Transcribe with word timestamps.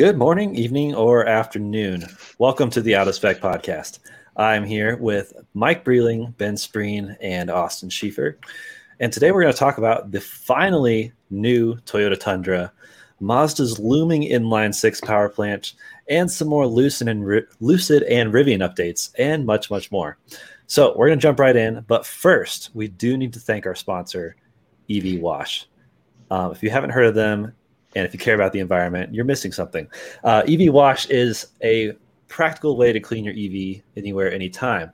Good 0.00 0.16
morning, 0.16 0.56
evening, 0.56 0.94
or 0.94 1.26
afternoon. 1.26 2.06
Welcome 2.38 2.70
to 2.70 2.80
the 2.80 2.96
Out 2.96 3.06
of 3.06 3.14
Spec 3.14 3.38
podcast. 3.38 3.98
I'm 4.34 4.64
here 4.64 4.96
with 4.96 5.34
Mike 5.52 5.84
Breeling, 5.84 6.34
Ben 6.38 6.54
Spreen, 6.54 7.18
and 7.20 7.50
Austin 7.50 7.90
Schiefer. 7.90 8.38
And 8.98 9.12
today 9.12 9.30
we're 9.30 9.42
going 9.42 9.52
to 9.52 9.58
talk 9.58 9.76
about 9.76 10.10
the 10.10 10.22
finally 10.22 11.12
new 11.28 11.76
Toyota 11.80 12.18
Tundra, 12.18 12.72
Mazda's 13.20 13.78
looming 13.78 14.22
inline 14.22 14.74
six 14.74 15.02
power 15.02 15.28
plant, 15.28 15.74
and 16.08 16.30
some 16.30 16.48
more 16.48 16.66
Lucid 16.66 17.06
and, 17.06 17.46
Lucid 17.60 18.02
and 18.04 18.32
Rivian 18.32 18.66
updates, 18.66 19.12
and 19.18 19.44
much, 19.44 19.70
much 19.70 19.92
more. 19.92 20.16
So 20.66 20.96
we're 20.96 21.08
going 21.08 21.18
to 21.18 21.22
jump 21.22 21.38
right 21.38 21.54
in. 21.54 21.84
But 21.86 22.06
first, 22.06 22.70
we 22.72 22.88
do 22.88 23.18
need 23.18 23.34
to 23.34 23.38
thank 23.38 23.66
our 23.66 23.74
sponsor, 23.74 24.34
EV 24.88 25.20
Wash. 25.20 25.66
Um, 26.30 26.52
if 26.52 26.62
you 26.62 26.70
haven't 26.70 26.88
heard 26.88 27.04
of 27.04 27.14
them, 27.14 27.52
and 27.94 28.06
if 28.06 28.12
you 28.12 28.18
care 28.18 28.34
about 28.34 28.52
the 28.52 28.60
environment, 28.60 29.14
you're 29.14 29.24
missing 29.24 29.52
something. 29.52 29.88
Uh, 30.22 30.42
EV 30.46 30.72
Wash 30.72 31.06
is 31.06 31.48
a 31.62 31.92
practical 32.28 32.76
way 32.76 32.92
to 32.92 33.00
clean 33.00 33.24
your 33.24 33.34
EV 33.34 33.82
anywhere, 33.96 34.32
anytime. 34.32 34.90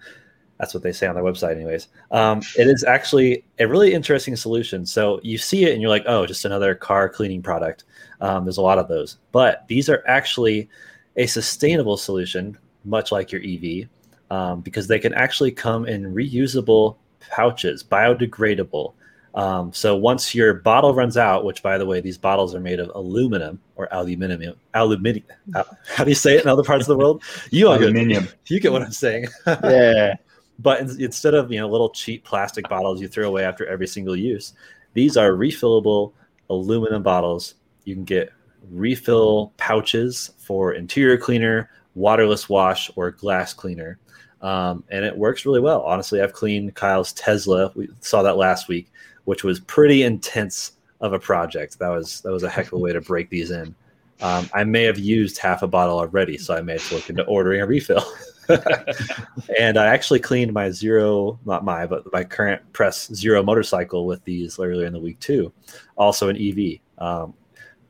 That's 0.59 0.73
what 0.73 0.83
they 0.83 0.93
say 0.93 1.07
on 1.07 1.15
their 1.15 1.25
website, 1.25 1.55
anyways. 1.55 1.89
Um, 2.11 2.41
it 2.59 2.67
is 2.67 2.83
actually 2.85 3.45
a 3.59 3.69
really 3.69 3.93
interesting 3.93 4.37
solution. 4.37 4.87
So 4.87 5.21
you 5.23 5.37
see 5.37 5.65
it 5.65 5.73
and 5.73 5.83
you're 5.83 5.91
like, 5.91 6.05
oh, 6.07 6.25
just 6.25 6.47
another 6.47 6.75
car 6.75 7.09
cleaning 7.09 7.43
product. 7.43 7.85
Um, 8.23 8.45
there's 8.45 8.57
a 8.57 8.63
lot 8.63 8.79
of 8.79 8.89
those, 8.89 9.19
but 9.33 9.69
these 9.69 9.91
are 9.91 10.03
actually 10.07 10.71
a 11.17 11.27
sustainable 11.27 11.99
solution, 11.99 12.57
much 12.85 13.13
like 13.13 13.31
your 13.31 13.43
EV, 13.43 13.89
um, 14.31 14.63
because 14.63 14.87
they 14.87 14.99
can 14.99 15.13
actually 15.13 15.53
come 15.53 15.87
in 15.87 16.15
reusable 16.15 16.97
pouches, 17.31 17.85
biodegradable. 17.85 18.95
Um, 19.37 19.71
so 19.75 19.95
once 19.95 20.35
your 20.35 20.55
bottle 20.55 20.95
runs 20.95 21.19
out, 21.19 21.45
which 21.45 21.63
by 21.63 21.77
the 21.77 21.85
way, 21.85 22.01
these 22.01 22.17
bottles 22.17 22.55
are 22.55 22.61
made 22.61 22.81
of 22.81 22.91
aluminum 22.95 23.61
or 23.77 23.87
aluminium, 23.93 24.57
aluminium. 24.73 25.27
How 25.55 26.05
do 26.05 26.11
you 26.11 26.15
say 26.15 26.37
it 26.37 26.43
in 26.43 26.49
other 26.49 26.65
parts 26.65 26.85
of 26.85 26.89
the 26.89 26.97
world? 26.97 27.23
You 27.51 27.69
aluminium. 27.69 28.29
You 28.47 28.59
get 28.61 28.73
what 28.73 28.83
I'm 28.83 28.93
saying. 28.93 29.27
yeah. 29.47 30.15
But 30.59 30.81
in, 30.81 31.03
instead 31.03 31.35
of 31.35 31.53
you 31.53 31.61
know 31.61 31.69
little 31.69 31.91
cheap 31.91 32.25
plastic 32.25 32.67
bottles 32.71 33.01
you 33.01 33.09
throw 33.09 33.29
away 33.29 33.45
after 33.45 33.67
every 33.67 33.87
single 33.87 34.17
use, 34.17 34.55
these 34.95 35.19
are 35.19 35.33
refillable 35.33 36.15
aluminum 36.49 37.03
bottles. 37.03 37.57
You 37.85 37.95
can 37.95 38.05
get 38.05 38.33
refill 38.71 39.53
pouches 39.59 40.31
for 40.39 40.73
interior 40.73 41.19
cleaner, 41.19 41.69
waterless 41.95 42.49
wash, 42.49 42.91
or 42.97 43.11
glass 43.11 43.53
cleaner. 43.53 43.99
Um, 44.41 44.83
and 44.89 45.05
it 45.05 45.17
works 45.17 45.45
really 45.45 45.61
well. 45.61 45.83
Honestly, 45.83 46.23
I've 46.23 46.33
cleaned 46.33 46.75
Kyle's 46.75 47.13
Tesla. 47.13 47.71
We 47.75 47.89
saw 48.01 48.23
that 48.23 48.39
last 48.39 48.69
week 48.69 48.91
which 49.27 49.45
was 49.45 49.61
pretty 49.61 50.03
intense 50.03 50.73
of 51.01 51.13
a 51.13 51.19
project. 51.19 51.79
That 51.79 51.91
was 51.91 52.23
that 52.23 52.33
was 52.33 52.43
a 52.43 52.49
heck 52.49 52.69
of 52.69 52.73
a 52.73 52.79
way 52.79 52.93
to 52.93 53.01
break 53.01 53.29
these 53.29 53.51
in. 53.51 53.75
Um, 54.23 54.49
I 54.55 54.65
may 54.65 54.85
have 54.85 54.99
used 54.99 55.37
half 55.39 55.63
a 55.63 55.69
bottle 55.69 55.99
already, 55.99 56.39
so 56.39 56.57
I 56.57 56.63
may 56.63 56.73
have 56.73 56.89
to 56.89 56.95
look 56.95 57.11
into 57.11 57.25
ordering 57.25 57.61
a 57.61 57.67
refill. 57.67 58.03
and 59.59 59.77
I 59.77 59.87
actually 59.87 60.21
cleaned 60.21 60.55
my 60.55 60.71
zero, 60.71 61.39
not 61.45 61.65
my, 61.65 61.87
but 61.87 62.11
my 62.13 62.25
current 62.25 62.63
press 62.73 63.13
zero 63.13 63.43
motorcycle 63.43 64.07
with 64.07 64.25
these 64.25 64.59
earlier 64.59 64.87
in 64.87 64.95
the 64.95 65.01
week 65.01 65.21
too. 65.21 65.53
Also 65.97 66.31
an 66.31 66.37
EV. 66.37 66.79
Um, 66.97 67.35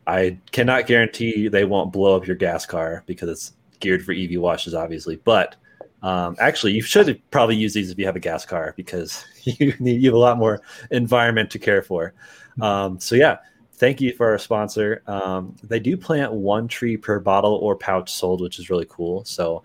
I 0.08 0.38
cannot 0.50 0.86
guarantee 0.86 1.48
they 1.48 1.64
won't 1.64 1.92
blow 1.92 2.16
up 2.16 2.26
your 2.26 2.36
gas 2.36 2.66
car 2.66 3.04
because 3.06 3.28
it's 3.28 3.52
geared 3.78 4.04
for 4.04 4.12
EV 4.12 4.40
washes, 4.40 4.74
obviously. 4.74 5.16
But 5.16 5.56
um, 6.02 6.36
actually, 6.38 6.72
you 6.72 6.82
should 6.82 7.20
probably 7.30 7.56
use 7.56 7.74
these 7.74 7.90
if 7.90 7.98
you 7.98 8.06
have 8.06 8.16
a 8.16 8.20
gas 8.20 8.44
car 8.44 8.74
because 8.76 9.24
you 9.42 9.74
need 9.78 10.00
you 10.00 10.08
have 10.08 10.14
a 10.14 10.18
lot 10.18 10.38
more 10.38 10.60
environment 10.90 11.50
to 11.50 11.58
care 11.58 11.82
for. 11.82 12.14
Um, 12.60 13.00
so 13.00 13.14
yeah, 13.14 13.38
thank 13.74 14.00
you 14.00 14.14
for 14.14 14.30
our 14.30 14.38
sponsor. 14.38 15.02
Um, 15.06 15.56
they 15.62 15.80
do 15.80 15.96
plant 15.96 16.32
one 16.32 16.68
tree 16.68 16.96
per 16.96 17.20
bottle 17.20 17.54
or 17.54 17.76
pouch 17.76 18.12
sold, 18.12 18.40
which 18.40 18.58
is 18.58 18.70
really 18.70 18.86
cool. 18.88 19.24
So 19.24 19.62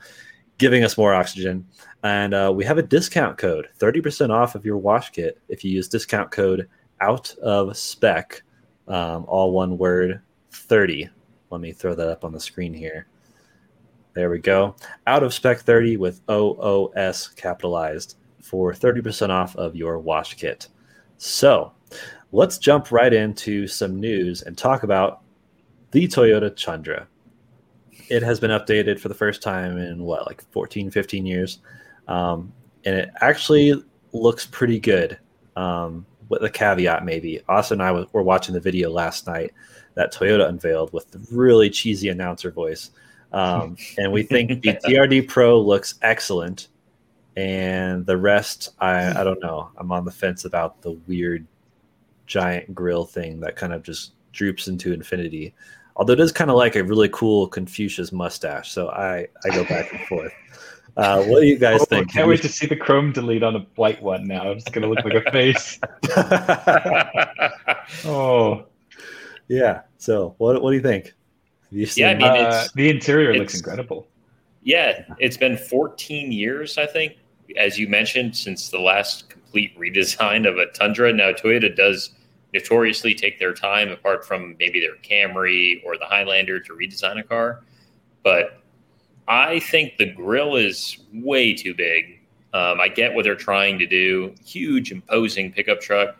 giving 0.58 0.84
us 0.84 0.97
more 0.97 1.14
oxygen. 1.14 1.66
And 2.03 2.34
uh, 2.34 2.52
we 2.56 2.64
have 2.66 2.78
a 2.78 2.84
discount 2.84 3.38
code, 3.38 3.68
30% 3.80 4.30
off 4.30 4.56
of 4.56 4.66
your 4.66 4.78
wash 4.78 5.09
kit 5.09 5.40
if 5.50 5.64
you 5.64 5.72
use 5.72 5.88
discount 5.88 6.31
code 6.31 6.70
out 7.00 7.36
of 7.38 7.75
spec, 7.75 8.44
um, 8.88 9.25
all 9.28 9.52
one 9.52 9.78
word, 9.78 10.22
30. 10.52 11.09
Let 11.50 11.62
me 11.62 11.72
throw 11.72 11.96
that 11.96 12.08
up 12.08 12.24
on 12.24 12.31
the 12.31 12.40
screen 12.40 12.74
here. 12.74 13.08
There 14.13 14.29
we 14.29 14.39
go. 14.39 14.75
Out 15.07 15.23
of 15.23 15.33
spec 15.33 15.59
30 15.59 15.97
with 15.97 16.22
OOS 16.29 17.29
capitalized 17.29 18.17
for 18.41 18.73
30% 18.73 19.29
off 19.29 19.55
of 19.55 19.75
your 19.75 19.99
wash 19.99 20.35
kit. 20.35 20.67
So 21.17 21.72
let's 22.31 22.57
jump 22.57 22.91
right 22.91 23.13
into 23.13 23.67
some 23.67 23.99
news 23.99 24.41
and 24.41 24.57
talk 24.57 24.83
about 24.83 25.22
the 25.91 26.07
Toyota 26.07 26.55
Tundra. 26.55 27.07
It 28.09 28.23
has 28.23 28.39
been 28.39 28.51
updated 28.51 28.99
for 28.99 29.07
the 29.07 29.16
first 29.16 29.41
time 29.41 29.77
in 29.77 30.03
what, 30.03 30.25
like 30.28 30.43
14, 30.52 30.91
15 30.91 31.25
years. 31.25 31.59
Um, 32.07 32.52
and 32.84 32.96
it 32.96 33.11
actually 33.22 33.81
looks 34.11 34.46
pretty 34.46 34.79
good. 34.79 35.17
Um, 35.55 36.05
with 36.31 36.43
a 36.43 36.49
caveat, 36.49 37.03
maybe. 37.03 37.41
Austin 37.49 37.81
and 37.81 37.87
I 37.87 38.05
were 38.14 38.23
watching 38.23 38.53
the 38.53 38.61
video 38.61 38.90
last 38.90 39.28
night 39.28 39.52
that 39.96 40.14
Toyota 40.14 40.47
unveiled 40.47 40.93
with 40.93 41.11
the 41.11 41.19
really 41.29 41.69
cheesy 41.69 42.07
announcer 42.07 42.49
voice. 42.52 42.91
Um, 43.31 43.78
and 43.97 44.11
we 44.11 44.23
think 44.23 44.61
the 44.61 44.73
TRD 44.73 45.28
Pro 45.28 45.59
looks 45.59 45.95
excellent. 46.01 46.67
And 47.37 48.05
the 48.05 48.17
rest, 48.17 48.69
I, 48.79 49.22
I 49.22 49.23
don't 49.23 49.41
know. 49.41 49.72
I'm 49.78 49.91
on 49.91 50.03
the 50.03 50.11
fence 50.11 50.43
about 50.45 50.81
the 50.81 50.91
weird 51.07 51.47
giant 52.25 52.75
grill 52.75 53.05
thing 53.05 53.39
that 53.39 53.55
kind 53.55 53.73
of 53.73 53.83
just 53.83 54.13
droops 54.33 54.67
into 54.67 54.93
infinity. 54.93 55.53
Although 55.95 56.13
it 56.13 56.19
is 56.19 56.31
kind 56.31 56.49
of 56.49 56.57
like 56.57 56.75
a 56.75 56.83
really 56.83 57.09
cool 57.09 57.47
Confucius 57.47 58.11
mustache. 58.11 58.72
So 58.72 58.89
I, 58.89 59.28
I 59.45 59.49
go 59.49 59.63
back 59.66 59.91
and 59.93 60.01
forth. 60.07 60.33
Uh, 60.97 61.23
what 61.23 61.39
do 61.41 61.47
you 61.47 61.57
guys 61.57 61.81
oh, 61.81 61.85
think? 61.85 62.11
Can't 62.11 62.28
wait 62.28 62.41
to 62.41 62.49
see 62.49 62.66
the 62.66 62.75
Chrome 62.75 63.13
delete 63.13 63.43
on 63.43 63.55
a 63.55 63.66
white 63.75 64.01
one 64.01 64.28
now. 64.28 64.51
It's 64.51 64.66
going 64.66 64.81
to 64.81 64.89
look 64.89 65.05
like 65.05 65.13
a 65.13 65.31
face. 65.31 65.79
oh. 68.05 68.66
Yeah. 69.47 69.81
So 69.97 70.35
what, 70.37 70.61
what 70.61 70.72
do 70.72 70.75
you 70.75 70.81
think? 70.81 71.13
Yeah, 71.72 72.09
I 72.09 72.16
mean, 72.16 72.23
uh, 72.23 72.68
the 72.76 72.90
interior 72.90 73.34
looks 73.34 73.56
incredible. 73.56 74.08
Yeah, 74.64 75.06
it's 75.20 75.38
been 75.38 75.58
14 75.58 76.32
years, 76.32 76.78
I 76.78 76.85
think, 76.85 77.18
as 77.58 77.79
you 77.79 77.88
mentioned, 77.88 78.35
since 78.35 78.70
the 78.70 78.79
last 78.79 79.29
complete 79.29 79.78
redesign 79.78 80.47
of 80.47 80.58
a 80.58 80.68
Tundra. 80.68 81.12
Now, 81.12 81.32
Toyota 81.32 81.76
does 81.76 82.12
notoriously 82.53 83.16
take 83.16 83.40
their 83.40 83.53
time, 83.53 83.90
apart 83.90 84.26
from 84.26 84.56
maybe 84.59 84.79
their 84.79 84.97
Camry 84.97 85.82
or 85.85 85.97
the 85.97 86.06
Highlander, 86.06 86.59
to 86.59 86.73
redesign 86.73 87.20
a 87.20 87.23
car. 87.23 87.62
But 88.24 88.62
I 89.28 89.59
think 89.59 89.97
the 89.97 90.12
grill 90.12 90.58
is 90.58 90.97
way 91.14 91.53
too 91.53 91.74
big. 91.74 92.20
Um, 92.53 92.82
I 92.82 92.90
get 92.90 93.14
what 93.14 93.24
they're 93.24 93.35
trying 93.35 93.79
to 93.79 93.88
do. 93.88 94.35
Huge, 94.46 94.91
imposing 94.91 95.53
pickup 95.53 95.79
truck. 95.79 96.17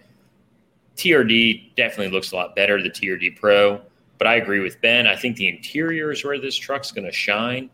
TRD 0.96 1.76
definitely 1.76 2.12
looks 2.12 2.32
a 2.32 2.36
lot 2.36 2.56
better, 2.56 2.82
the 2.82 2.90
TRD 2.90 3.36
Pro. 3.36 3.82
But 4.22 4.28
I 4.28 4.36
agree 4.36 4.60
with 4.60 4.80
Ben. 4.82 5.08
I 5.08 5.16
think 5.16 5.38
the 5.38 5.48
interior 5.48 6.12
is 6.12 6.24
where 6.24 6.40
this 6.40 6.56
truck's 6.56 6.92
going 6.92 7.08
to 7.08 7.12
shine. 7.12 7.72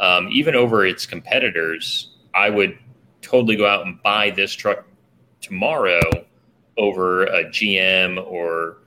Um, 0.00 0.28
even 0.32 0.56
over 0.56 0.84
its 0.84 1.06
competitors, 1.06 2.10
I 2.34 2.50
would 2.50 2.76
totally 3.22 3.54
go 3.54 3.64
out 3.64 3.86
and 3.86 4.02
buy 4.02 4.30
this 4.30 4.52
truck 4.52 4.88
tomorrow 5.40 6.00
over 6.76 7.26
a 7.26 7.44
GM 7.44 8.20
or 8.26 8.78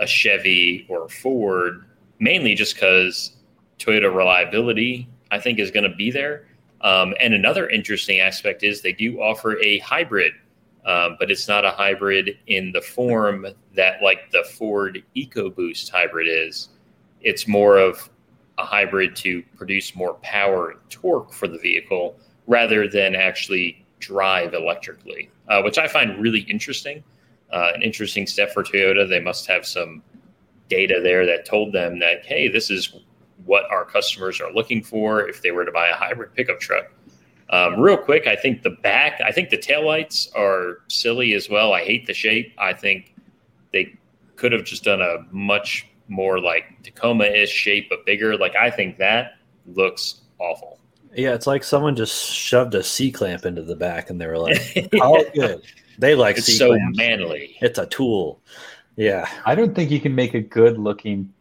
a 0.00 0.06
Chevy 0.06 0.86
or 0.88 1.04
a 1.04 1.08
Ford, 1.10 1.84
mainly 2.18 2.54
just 2.54 2.76
because 2.76 3.36
Toyota 3.78 4.10
reliability, 4.10 5.06
I 5.30 5.40
think, 5.40 5.58
is 5.58 5.70
going 5.70 5.84
to 5.84 5.94
be 5.96 6.10
there. 6.10 6.46
Um, 6.80 7.12
and 7.20 7.34
another 7.34 7.68
interesting 7.68 8.20
aspect 8.20 8.62
is 8.62 8.80
they 8.80 8.94
do 8.94 9.20
offer 9.20 9.60
a 9.60 9.80
hybrid, 9.80 10.32
um, 10.88 11.16
but 11.20 11.30
it's 11.30 11.46
not 11.46 11.66
a 11.66 11.70
hybrid 11.70 12.38
in 12.46 12.72
the 12.72 12.80
form 12.80 13.46
that, 13.74 14.02
like, 14.02 14.30
the 14.32 14.42
Ford 14.42 15.04
EcoBoost 15.14 15.90
hybrid 15.90 16.26
is. 16.26 16.70
It's 17.20 17.46
more 17.46 17.76
of 17.76 18.08
a 18.56 18.64
hybrid 18.64 19.14
to 19.16 19.42
produce 19.56 19.94
more 19.94 20.14
power 20.22 20.70
and 20.70 20.80
torque 20.88 21.32
for 21.32 21.46
the 21.46 21.58
vehicle 21.58 22.16
rather 22.46 22.88
than 22.88 23.14
actually 23.14 23.84
drive 24.00 24.54
electrically, 24.54 25.30
uh, 25.48 25.60
which 25.60 25.76
I 25.76 25.86
find 25.88 26.18
really 26.20 26.40
interesting. 26.40 27.04
Uh, 27.52 27.72
an 27.74 27.82
interesting 27.82 28.26
step 28.26 28.52
for 28.52 28.64
Toyota. 28.64 29.06
They 29.06 29.20
must 29.20 29.46
have 29.46 29.66
some 29.66 30.02
data 30.70 31.00
there 31.02 31.26
that 31.26 31.44
told 31.44 31.72
them 31.72 31.98
that, 31.98 32.24
hey, 32.24 32.48
this 32.48 32.70
is 32.70 32.94
what 33.44 33.70
our 33.70 33.84
customers 33.84 34.40
are 34.40 34.52
looking 34.52 34.82
for 34.82 35.28
if 35.28 35.42
they 35.42 35.50
were 35.50 35.66
to 35.66 35.72
buy 35.72 35.88
a 35.88 35.94
hybrid 35.94 36.34
pickup 36.34 36.60
truck. 36.60 36.90
Um, 37.50 37.80
real 37.80 37.96
quick, 37.96 38.26
I 38.26 38.36
think 38.36 38.62
the 38.62 38.70
back, 38.70 39.20
I 39.24 39.32
think 39.32 39.50
the 39.50 39.56
taillights 39.56 40.34
are 40.36 40.82
silly 40.88 41.32
as 41.34 41.48
well. 41.48 41.72
I 41.72 41.82
hate 41.82 42.06
the 42.06 42.14
shape. 42.14 42.52
I 42.58 42.74
think 42.74 43.14
they 43.72 43.94
could 44.36 44.52
have 44.52 44.64
just 44.64 44.84
done 44.84 45.00
a 45.00 45.24
much 45.30 45.86
more 46.08 46.40
like 46.40 46.82
Tacoma 46.82 47.24
ish 47.24 47.50
shape, 47.50 47.88
but 47.88 48.04
bigger. 48.04 48.36
Like, 48.36 48.54
I 48.54 48.70
think 48.70 48.98
that 48.98 49.38
looks 49.66 50.20
awful. 50.38 50.78
Yeah, 51.14 51.34
it's 51.34 51.46
like 51.46 51.64
someone 51.64 51.96
just 51.96 52.32
shoved 52.32 52.74
a 52.74 52.82
C 52.82 53.10
clamp 53.10 53.46
into 53.46 53.62
the 53.62 53.76
back 53.76 54.10
and 54.10 54.20
they 54.20 54.26
were 54.26 54.38
like, 54.38 54.90
"Oh, 55.00 55.24
good." 55.34 55.62
They 55.98 56.14
like 56.14 56.36
it's 56.36 56.46
C 56.46 56.52
so 56.52 56.76
manly. 56.92 57.56
It's 57.60 57.78
a 57.78 57.86
tool. 57.86 58.40
Yeah, 58.96 59.28
I 59.46 59.54
don't 59.54 59.74
think 59.74 59.90
you 59.90 60.00
can 60.00 60.14
make 60.14 60.34
a 60.34 60.40
good 60.40 60.78
looking 60.78 61.32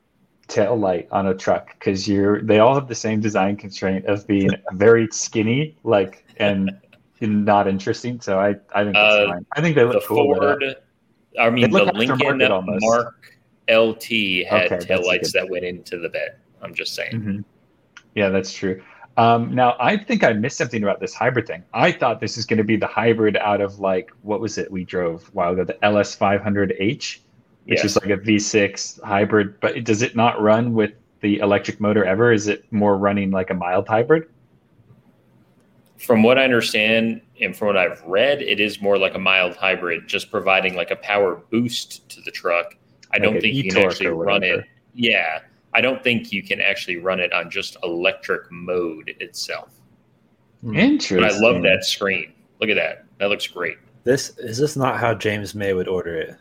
tail 0.48 0.76
light 0.78 1.08
on 1.12 1.28
a 1.28 1.34
truck 1.34 1.68
because 1.80 2.08
you're 2.08 2.42
they 2.42 2.60
all 2.60 2.74
have 2.76 2.88
the 2.88 2.96
same 2.96 3.20
design 3.20 3.56
constraint 3.58 4.06
of 4.06 4.26
being 4.28 4.50
very 4.74 5.08
skinny, 5.12 5.78
like 5.84 6.26
and 6.38 6.72
not 7.22 7.68
interesting. 7.68 8.22
So 8.22 8.40
I 8.40 8.50
I 8.74 8.84
think 8.84 8.96
that's 8.96 9.16
Uh, 9.16 9.28
fine. 9.28 9.46
I 9.56 9.62
think 9.62 9.76
they 9.76 9.84
The 9.84 9.90
look 9.90 10.06
cool. 10.06 10.36
Ford. 10.36 10.64
I 11.40 11.50
mean, 11.50 11.70
the 11.70 11.92
Lincoln 11.94 12.42
almost. 12.52 12.84
Mark 12.86 13.16
LT 13.70 14.46
had 14.48 14.72
Okay, 14.72 14.78
taillights 14.78 15.24
good- 15.24 15.34
that 15.34 15.50
went 15.50 15.66
into 15.66 15.98
the 16.00 16.10
bed. 16.10 16.36
I'm 16.62 16.74
just 16.74 16.96
saying. 16.96 17.12
Mhm. 17.14 17.44
Yeah, 18.16 18.30
that's 18.30 18.52
true. 18.54 18.82
Um, 19.18 19.54
now, 19.54 19.76
I 19.80 19.98
think 19.98 20.24
I 20.24 20.34
missed 20.34 20.58
something 20.58 20.82
about 20.84 21.00
this 21.00 21.14
hybrid 21.14 21.48
thing. 21.48 21.64
I 21.74 21.92
thought 21.92 22.20
this 22.20 22.38
is 22.38 22.46
going 22.46 22.58
to 22.58 22.64
be 22.64 22.76
the 22.78 22.88
hybrid 22.88 23.36
out 23.38 23.62
of 23.62 23.80
like 23.80 24.12
what 24.22 24.40
was 24.40 24.58
it 24.60 24.72
we 24.72 24.84
drove 24.86 25.28
a 25.28 25.32
while 25.32 25.54
ago, 25.54 25.64
the 25.64 25.74
LS500H, 25.84 27.20
which 27.68 27.80
Yes. 27.80 27.86
is 27.86 27.96
like 27.98 28.10
a 28.10 28.18
V6 28.18 29.00
hybrid. 29.04 29.60
But 29.60 29.84
does 29.84 30.02
it 30.02 30.16
not 30.16 30.42
run 30.42 30.74
with 30.74 30.92
the 31.22 31.40
electric 31.40 31.80
motor 31.82 32.06
ever? 32.06 32.32
Is 32.32 32.48
it 32.48 32.64
more 32.72 32.98
running 32.98 33.30
like 33.32 33.50
a 33.50 33.54
mild 33.54 33.88
hybrid? 33.88 34.24
From 35.98 36.22
what 36.24 36.38
I 36.38 36.44
understand 36.44 37.22
and 37.42 37.56
from 37.58 37.68
what 37.68 37.78
I've 37.78 38.02
read, 38.04 38.42
it 38.42 38.60
is 38.60 38.82
more 38.82 38.98
like 38.98 39.16
a 39.16 39.20
mild 39.20 39.56
hybrid, 39.56 40.08
just 40.08 40.30
providing 40.32 40.76
like 40.76 40.92
a 40.92 40.96
power 40.96 41.36
boost 41.50 42.08
to 42.10 42.22
the 42.22 42.32
truck. 42.32 42.76
I 43.12 43.18
Like 43.18 43.24
don't 43.24 43.42
think 43.42 43.56
you 43.56 43.70
can 43.72 43.84
actually 43.84 44.08
run 44.08 44.44
it. 44.44 44.64
Yeah, 44.94 45.40
I 45.74 45.82
don't 45.82 46.04
think 46.04 46.32
you 46.32 46.44
can 46.44 46.62
actually 46.62 46.98
run 46.98 47.20
it 47.20 47.34
on 47.34 47.50
just 47.50 47.78
electric 47.84 48.52
mode 48.52 49.14
itself. 49.20 49.70
Hmm. 50.62 50.76
Interesting. 50.76 51.20
But 51.20 51.34
I 51.34 51.38
love 51.40 51.64
that 51.64 51.84
screen. 51.84 52.32
Look 52.62 52.70
at 52.70 52.76
that. 52.76 53.06
That 53.20 53.30
looks 53.30 53.48
great. 53.48 53.78
this 54.04 54.38
is 54.38 54.58
this 54.58 54.76
not 54.78 55.00
how 55.00 55.14
James 55.16 55.54
May 55.56 55.74
would 55.74 55.88
order 55.88 56.16
it? 56.16 56.36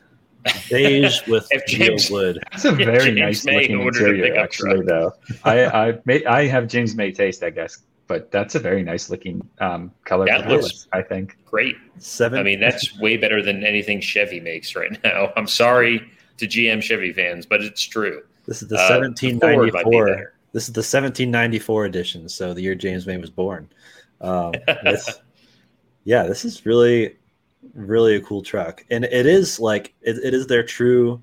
Beige 0.70 1.26
with 1.26 1.46
If 1.50 1.66
James- 1.66 2.10
wood. 2.10 2.38
That's 2.50 2.64
a 2.64 2.72
very 2.72 3.14
James 3.14 3.19
nice 3.19 3.44
May 3.44 3.60
looking 3.62 3.81
interior, 3.82 4.37
actually. 4.38 4.75
truck. 4.84 4.87
Though 4.87 5.12
I 5.44 5.64
I, 5.66 5.98
may, 6.04 6.25
I 6.25 6.46
have 6.46 6.69
James 6.69 6.94
May 6.94 7.12
taste, 7.12 7.43
I 7.43 7.50
guess, 7.50 7.78
but 8.06 8.31
that's 8.31 8.54
a 8.54 8.58
very 8.60 8.82
nice 8.82 9.10
looking 9.10 9.48
um, 9.60 9.90
color. 10.04 10.26
That 10.26 10.44
for 10.44 10.50
looks- 10.50 10.64
this, 10.69 10.88
I 10.93 11.02
think. 11.02 11.37
Great. 11.44 11.76
Seven. 11.98 12.38
I 12.38 12.43
mean, 12.43 12.60
that's 12.60 12.98
way 13.00 13.16
better 13.16 13.43
than 13.43 13.64
anything 13.64 14.00
Chevy 14.00 14.40
makes 14.40 14.75
right 14.76 14.98
now. 15.04 15.32
I'm 15.37 15.46
sorry 15.46 16.10
to 16.38 16.46
GM 16.46 16.82
Chevy 16.82 17.12
fans, 17.12 17.46
but 17.46 17.62
it's 17.62 17.82
true. 17.82 18.22
this 18.46 18.62
is 18.62 18.69
the 18.69 18.76
Uh, 18.78 18.88
seventeen 18.88 19.40
Ford 19.40 19.56
ninety 19.56 19.72
might 19.72 19.84
be 19.84 19.90
four. 19.90 20.06
better. 20.06 20.32
This 20.52 20.69
is 20.69 20.72
the 20.75 20.82
seventeen 20.82 21.31
ninety 21.31 21.58
four 21.58 21.84
edition. 21.87 22.28
So 22.28 22.54
the 22.54 22.60
year 22.62 22.75
James 22.75 23.06
May 23.06 23.16
was 23.16 23.31
born. 23.31 23.69
Um, 24.20 24.52
this- 24.84 25.19
yeah, 26.04 26.22
this 26.22 26.44
is 26.44 26.64
really, 26.64 27.16
really 27.74 28.16
a 28.16 28.20
cool 28.20 28.42
truck, 28.42 28.84
and 28.90 29.04
it 29.04 29.26
is 29.26 29.60
like 29.60 29.94
it, 30.02 30.18
it 30.22 30.34
is 30.34 30.46
their 30.46 30.62
true 30.62 31.20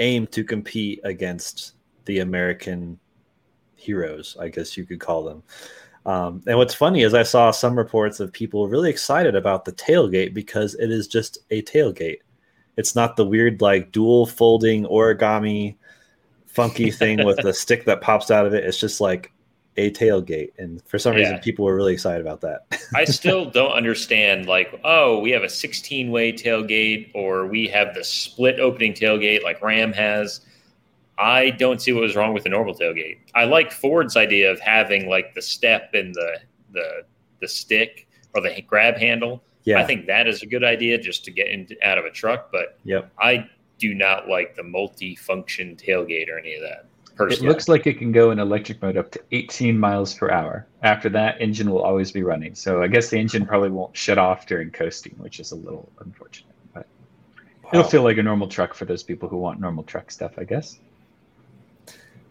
aim 0.00 0.26
to 0.28 0.44
compete 0.44 1.00
against 1.04 1.74
the 2.04 2.20
American 2.20 2.98
heroes, 3.76 4.36
I 4.40 4.48
guess 4.48 4.76
you 4.76 4.84
could 4.84 5.00
call 5.00 5.24
them. 5.24 5.42
Um, 6.06 6.42
and 6.46 6.58
what's 6.58 6.74
funny 6.74 7.02
is 7.02 7.14
I 7.14 7.22
saw 7.22 7.50
some 7.50 7.76
reports 7.76 8.20
of 8.20 8.32
people 8.32 8.68
really 8.68 8.90
excited 8.90 9.34
about 9.34 9.64
the 9.64 9.72
tailgate 9.72 10.34
because 10.34 10.74
it 10.74 10.90
is 10.90 11.08
just 11.08 11.38
a 11.50 11.62
tailgate. 11.62 12.18
It's 12.76 12.94
not 12.94 13.16
the 13.16 13.26
weird 13.26 13.62
like 13.62 13.92
dual 13.92 14.26
folding 14.26 14.84
origami 14.84 15.76
funky 16.46 16.90
thing 16.90 17.24
with 17.24 17.36
the 17.42 17.54
stick 17.54 17.84
that 17.86 18.00
pops 18.00 18.30
out 18.30 18.46
of 18.46 18.54
it. 18.54 18.64
It's 18.64 18.78
just 18.78 19.00
like 19.00 19.32
a 19.76 19.90
tailgate, 19.90 20.52
and 20.58 20.80
for 20.86 20.98
some 20.98 21.14
reason, 21.16 21.34
Yeah. 21.34 21.40
people 21.40 21.64
were 21.64 21.74
really 21.74 21.92
excited 21.92 22.20
about 22.20 22.40
that. 22.42 22.66
I 22.94 23.04
still 23.20 23.44
don't 23.50 23.72
understand, 23.72 24.46
like, 24.46 24.78
oh, 24.84 25.18
we 25.18 25.30
have 25.32 25.42
a 25.42 25.48
16 25.48 26.10
way 26.10 26.32
tailgate, 26.32 27.10
or 27.14 27.46
we 27.46 27.66
have 27.68 27.94
the 27.94 28.04
split 28.04 28.60
opening 28.60 28.92
tailgate 28.92 29.42
like 29.42 29.60
Ram 29.62 29.92
has. 29.92 30.40
I 31.18 31.50
don't 31.50 31.80
see 31.80 31.92
what 31.92 32.02
was 32.02 32.16
wrong 32.16 32.34
with 32.34 32.42
the 32.44 32.48
normal 32.50 32.74
tailgate. 32.74 33.18
I 33.34 33.44
like 33.44 33.70
Ford's 33.72 34.16
idea 34.16 34.50
of 34.50 34.58
having 34.60 35.08
like 35.08 35.34
the 35.34 35.42
step 35.42 35.90
and 35.94 36.14
the 36.14 36.38
the 36.72 37.02
the 37.40 37.48
stick 37.48 38.08
or 38.34 38.40
the 38.40 38.60
grab 38.62 38.96
handle. 38.96 39.42
yeah, 39.64 39.78
I 39.80 39.84
think 39.84 40.06
that 40.06 40.26
is 40.26 40.42
a 40.42 40.46
good 40.46 40.64
idea 40.64 40.98
just 40.98 41.24
to 41.26 41.30
get 41.30 41.48
in, 41.48 41.68
out 41.82 41.98
of 41.98 42.04
a 42.04 42.10
truck, 42.10 42.50
but 42.50 42.78
yep. 42.84 43.12
I 43.20 43.46
do 43.78 43.94
not 43.94 44.28
like 44.28 44.54
the 44.56 44.62
multi-function 44.64 45.76
tailgate 45.76 46.28
or 46.28 46.38
any 46.38 46.54
of 46.54 46.62
that. 46.62 46.86
It 47.20 47.42
looks 47.42 47.68
like 47.68 47.86
it 47.86 47.98
can 47.98 48.10
go 48.10 48.32
in 48.32 48.40
electric 48.40 48.82
mode 48.82 48.96
up 48.96 49.12
to 49.12 49.20
18 49.30 49.78
miles 49.78 50.14
per 50.14 50.30
hour. 50.30 50.66
After 50.82 51.08
that, 51.10 51.40
engine 51.40 51.70
will 51.70 51.82
always 51.82 52.10
be 52.10 52.24
running. 52.24 52.56
So 52.56 52.82
I 52.82 52.88
guess 52.88 53.08
the 53.08 53.18
engine 53.18 53.46
probably 53.46 53.70
won't 53.70 53.96
shut 53.96 54.18
off 54.18 54.46
during 54.46 54.70
coasting, 54.70 55.14
which 55.18 55.38
is 55.38 55.52
a 55.52 55.56
little 55.56 55.88
unfortunate. 56.00 56.54
But 56.72 56.86
it'll 57.72 57.84
feel 57.84 58.02
like 58.02 58.18
a 58.18 58.22
normal 58.22 58.48
truck 58.48 58.74
for 58.74 58.84
those 58.84 59.04
people 59.04 59.28
who 59.28 59.36
want 59.36 59.60
normal 59.60 59.84
truck 59.84 60.10
stuff, 60.10 60.32
I 60.38 60.44
guess. 60.44 60.80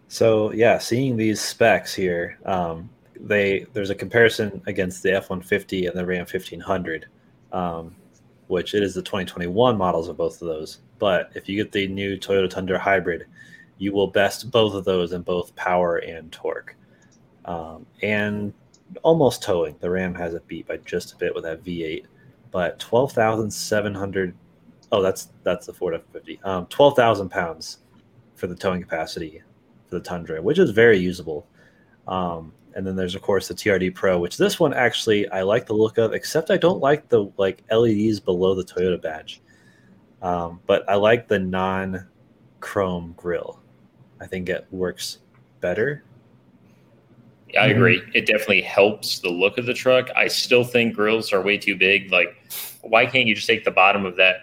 So 0.10 0.52
yeah, 0.52 0.78
seeing 0.80 1.16
these 1.16 1.40
specs 1.40 1.94
here, 1.94 2.38
um, 2.46 2.90
they 3.20 3.66
there's 3.72 3.90
a 3.90 3.96
comparison 3.96 4.62
against 4.68 5.02
the 5.02 5.14
F-150 5.14 5.88
and 5.88 5.98
the 5.98 6.06
Ram 6.06 6.20
1500, 6.20 7.08
um, 7.54 7.96
which 8.48 8.76
it 8.76 8.84
is 8.84 8.94
the 8.94 9.02
2021 9.02 9.78
models 9.78 10.10
of 10.10 10.18
both 10.18 10.42
of 10.42 10.48
those. 10.50 10.80
But 11.00 11.32
if 11.36 11.48
you 11.48 11.56
get 11.56 11.72
the 11.72 11.88
new 11.88 12.18
Toyota 12.18 12.50
Tundra 12.50 12.78
hybrid, 12.78 13.26
you 13.84 13.92
will 13.92 14.08
best 14.08 14.50
both 14.50 14.74
of 14.74 14.86
those 14.86 15.12
in 15.12 15.22
both 15.22 15.54
power 15.56 15.98
and 15.98 16.32
torque, 16.32 16.76
um, 17.44 17.86
and 18.02 18.54
almost 19.02 19.44
towing. 19.44 19.76
The 19.80 19.90
Ram 19.90 20.16
has 20.16 20.34
it 20.34 20.48
beat 20.48 20.68
by 20.68 20.78
just 20.78 21.12
a 21.12 21.18
bit 21.18 21.36
with 21.36 21.44
that 21.44 21.64
V8, 21.64 22.06
but 22.52 22.80
12,700. 22.80 24.34
Oh, 24.94 25.02
that's 25.02 25.30
that's 25.44 25.66
the 25.66 25.74
Ford 25.74 25.96
F-50. 25.96 26.46
Um, 26.46 26.66
12,000 26.68 27.30
pounds 27.30 27.80
for 28.36 28.48
the 28.48 28.56
towing 28.56 28.82
capacity 28.82 29.42
for 29.88 29.96
the 29.96 30.04
Tundra, 30.04 30.42
which 30.42 30.60
is 30.60 30.70
very 30.70 30.98
usable. 30.98 31.46
Um, 32.08 32.54
and 32.76 32.88
then 32.88 32.96
there's 32.96 33.16
of 33.16 33.22
course 33.22 33.50
the 33.50 33.54
TRD 33.54 33.94
Pro, 33.94 34.18
which 34.18 34.38
this 34.38 34.60
one 34.60 34.74
actually 34.74 35.28
I 35.30 35.42
like 35.42 35.66
the 35.66 35.74
look 35.74 35.98
of, 35.98 36.14
except 36.14 36.52
I 36.52 36.58
don't 36.58 36.80
like 36.80 37.10
the 37.10 37.30
like 37.38 37.64
LEDs 37.70 38.22
below 38.22 38.56
the 38.56 38.64
Toyota 38.64 39.02
badge. 39.02 39.42
Um, 40.22 40.62
but 40.68 40.90
I 40.90 40.96
like 40.96 41.28
the 41.28 41.40
non-chrome 41.40 43.14
grill. 43.18 43.63
I 44.24 44.28
think 44.28 44.48
it 44.48 44.66
works 44.72 45.18
better. 45.60 46.04
I 47.50 47.68
mm-hmm. 47.68 47.72
agree. 47.72 48.02
It 48.14 48.26
definitely 48.26 48.62
helps 48.62 49.20
the 49.20 49.30
look 49.30 49.58
of 49.58 49.66
the 49.66 49.74
truck. 49.74 50.10
I 50.16 50.30
still 50.30 50.64
think 50.64 50.96
grills 50.96 51.34
are 51.34 51.42
way 51.42 51.58
too 51.58 51.76
big. 51.76 52.10
Like, 52.10 52.36
why 52.82 53.06
can't 53.06 53.28
you 53.28 53.36
just 53.36 53.48
take 53.48 53.66
the 53.66 53.72
bottom 53.72 54.06
of 54.06 54.16
that, 54.16 54.38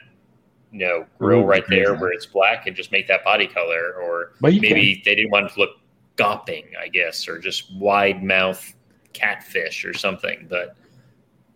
you 0.71 0.81
know, 0.81 1.07
grill 1.19 1.41
Ooh, 1.41 1.45
right 1.45 1.65
there 1.69 1.87
crazy. 1.87 2.01
where 2.01 2.13
it's 2.13 2.27
black 2.27 2.67
and 2.67 2.77
just 2.77 2.93
make 2.93 3.09
that 3.09 3.25
body 3.25 3.47
color? 3.47 3.95
Or 3.95 4.33
But 4.41 4.53
you 4.53 4.61
maybe 4.61 5.01
they 5.05 5.15
didn't 5.15 5.31
want 5.31 5.47
it 5.47 5.55
to 5.55 5.61
look 5.61 5.71
gawping, 6.17 6.67
I 6.79 6.89
guess, 6.89 7.27
or 7.27 7.39
just 7.39 7.75
wide 7.75 8.23
mouth 8.23 8.75
catfish 9.15 9.87
or 9.87 9.95
something. 9.95 10.47
But 10.49 10.77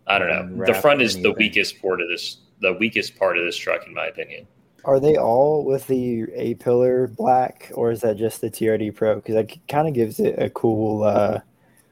I 0.07 0.17
don't 0.17 0.57
know. 0.57 0.65
The 0.65 0.73
front 0.73 1.03
is 1.03 1.21
the 1.21 1.31
weakest 1.33 1.79
part 1.79 2.01
of 2.01 2.09
this. 2.09 2.37
The 2.61 2.73
weakest 2.73 3.19
part 3.19 3.37
of 3.37 3.45
this 3.45 3.55
truck, 3.55 3.85
in 3.85 3.93
my 3.93 4.07
opinion. 4.07 4.47
Are 4.85 4.99
they 4.99 5.17
all 5.17 5.65
with 5.65 5.87
the 5.87 6.27
A 6.33 6.53
pillar 6.55 7.07
black, 7.07 7.71
or 7.73 7.91
is 7.91 8.01
that 8.01 8.17
just 8.17 8.41
the 8.41 8.49
TRD 8.49 8.93
Pro? 8.95 9.15
Because 9.15 9.35
that 9.35 9.67
kind 9.67 9.87
of 9.87 9.93
gives 9.93 10.19
it 10.19 10.35
a 10.37 10.49
cool, 10.51 11.03
uh, 11.03 11.39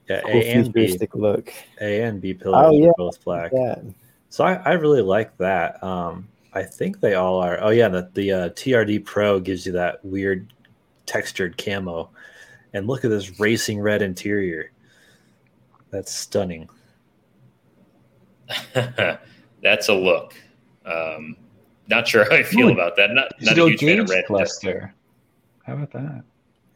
Yeah, 0.07 0.21
cool 0.21 0.31
A 0.31 0.47
and 0.51 0.73
B, 0.73 0.99
look. 1.15 1.51
A 1.81 2.03
and 2.03 2.21
B 2.21 2.33
pillars 2.33 2.65
Oh, 2.67 2.71
yeah. 2.71 2.89
are 2.89 2.93
both 2.97 3.23
black. 3.25 3.51
Yeah, 3.53 3.79
So 4.29 4.43
I, 4.43 4.53
I 4.55 4.71
really 4.73 5.01
like 5.01 5.35
that. 5.37 5.83
Um, 5.83 6.27
I 6.53 6.61
think 6.61 6.99
they 6.99 7.15
all 7.15 7.37
are. 7.39 7.57
Oh 7.61 7.69
yeah, 7.69 7.87
the 7.89 8.09
the 8.13 8.31
uh, 8.31 8.49
TRD 8.49 9.03
Pro 9.03 9.39
gives 9.39 9.65
you 9.65 9.71
that 9.71 10.03
weird 10.05 10.53
textured 11.07 11.57
camo, 11.57 12.11
and 12.73 12.85
look 12.85 13.03
at 13.03 13.09
this 13.09 13.39
racing 13.39 13.79
red 13.79 14.03
interior. 14.03 14.71
That's 15.89 16.13
stunning. 16.13 16.69
That's 18.73 19.89
a 19.89 19.93
look. 19.93 20.35
Um, 20.85 21.37
not 21.87 22.07
sure 22.07 22.23
how 22.25 22.35
I 22.37 22.43
feel 22.43 22.69
Ooh, 22.69 22.71
about 22.71 22.95
that. 22.97 23.11
Not, 23.11 23.31
not 23.41 23.57
a 23.57 23.63
Digital 23.63 23.67
huge 23.67 23.83
fan 23.83 23.99
of 23.99 24.07
gauge 24.07 24.09
red. 24.09 24.25
cluster. 24.25 24.93
How 25.65 25.73
about 25.73 25.91
that? 25.91 26.23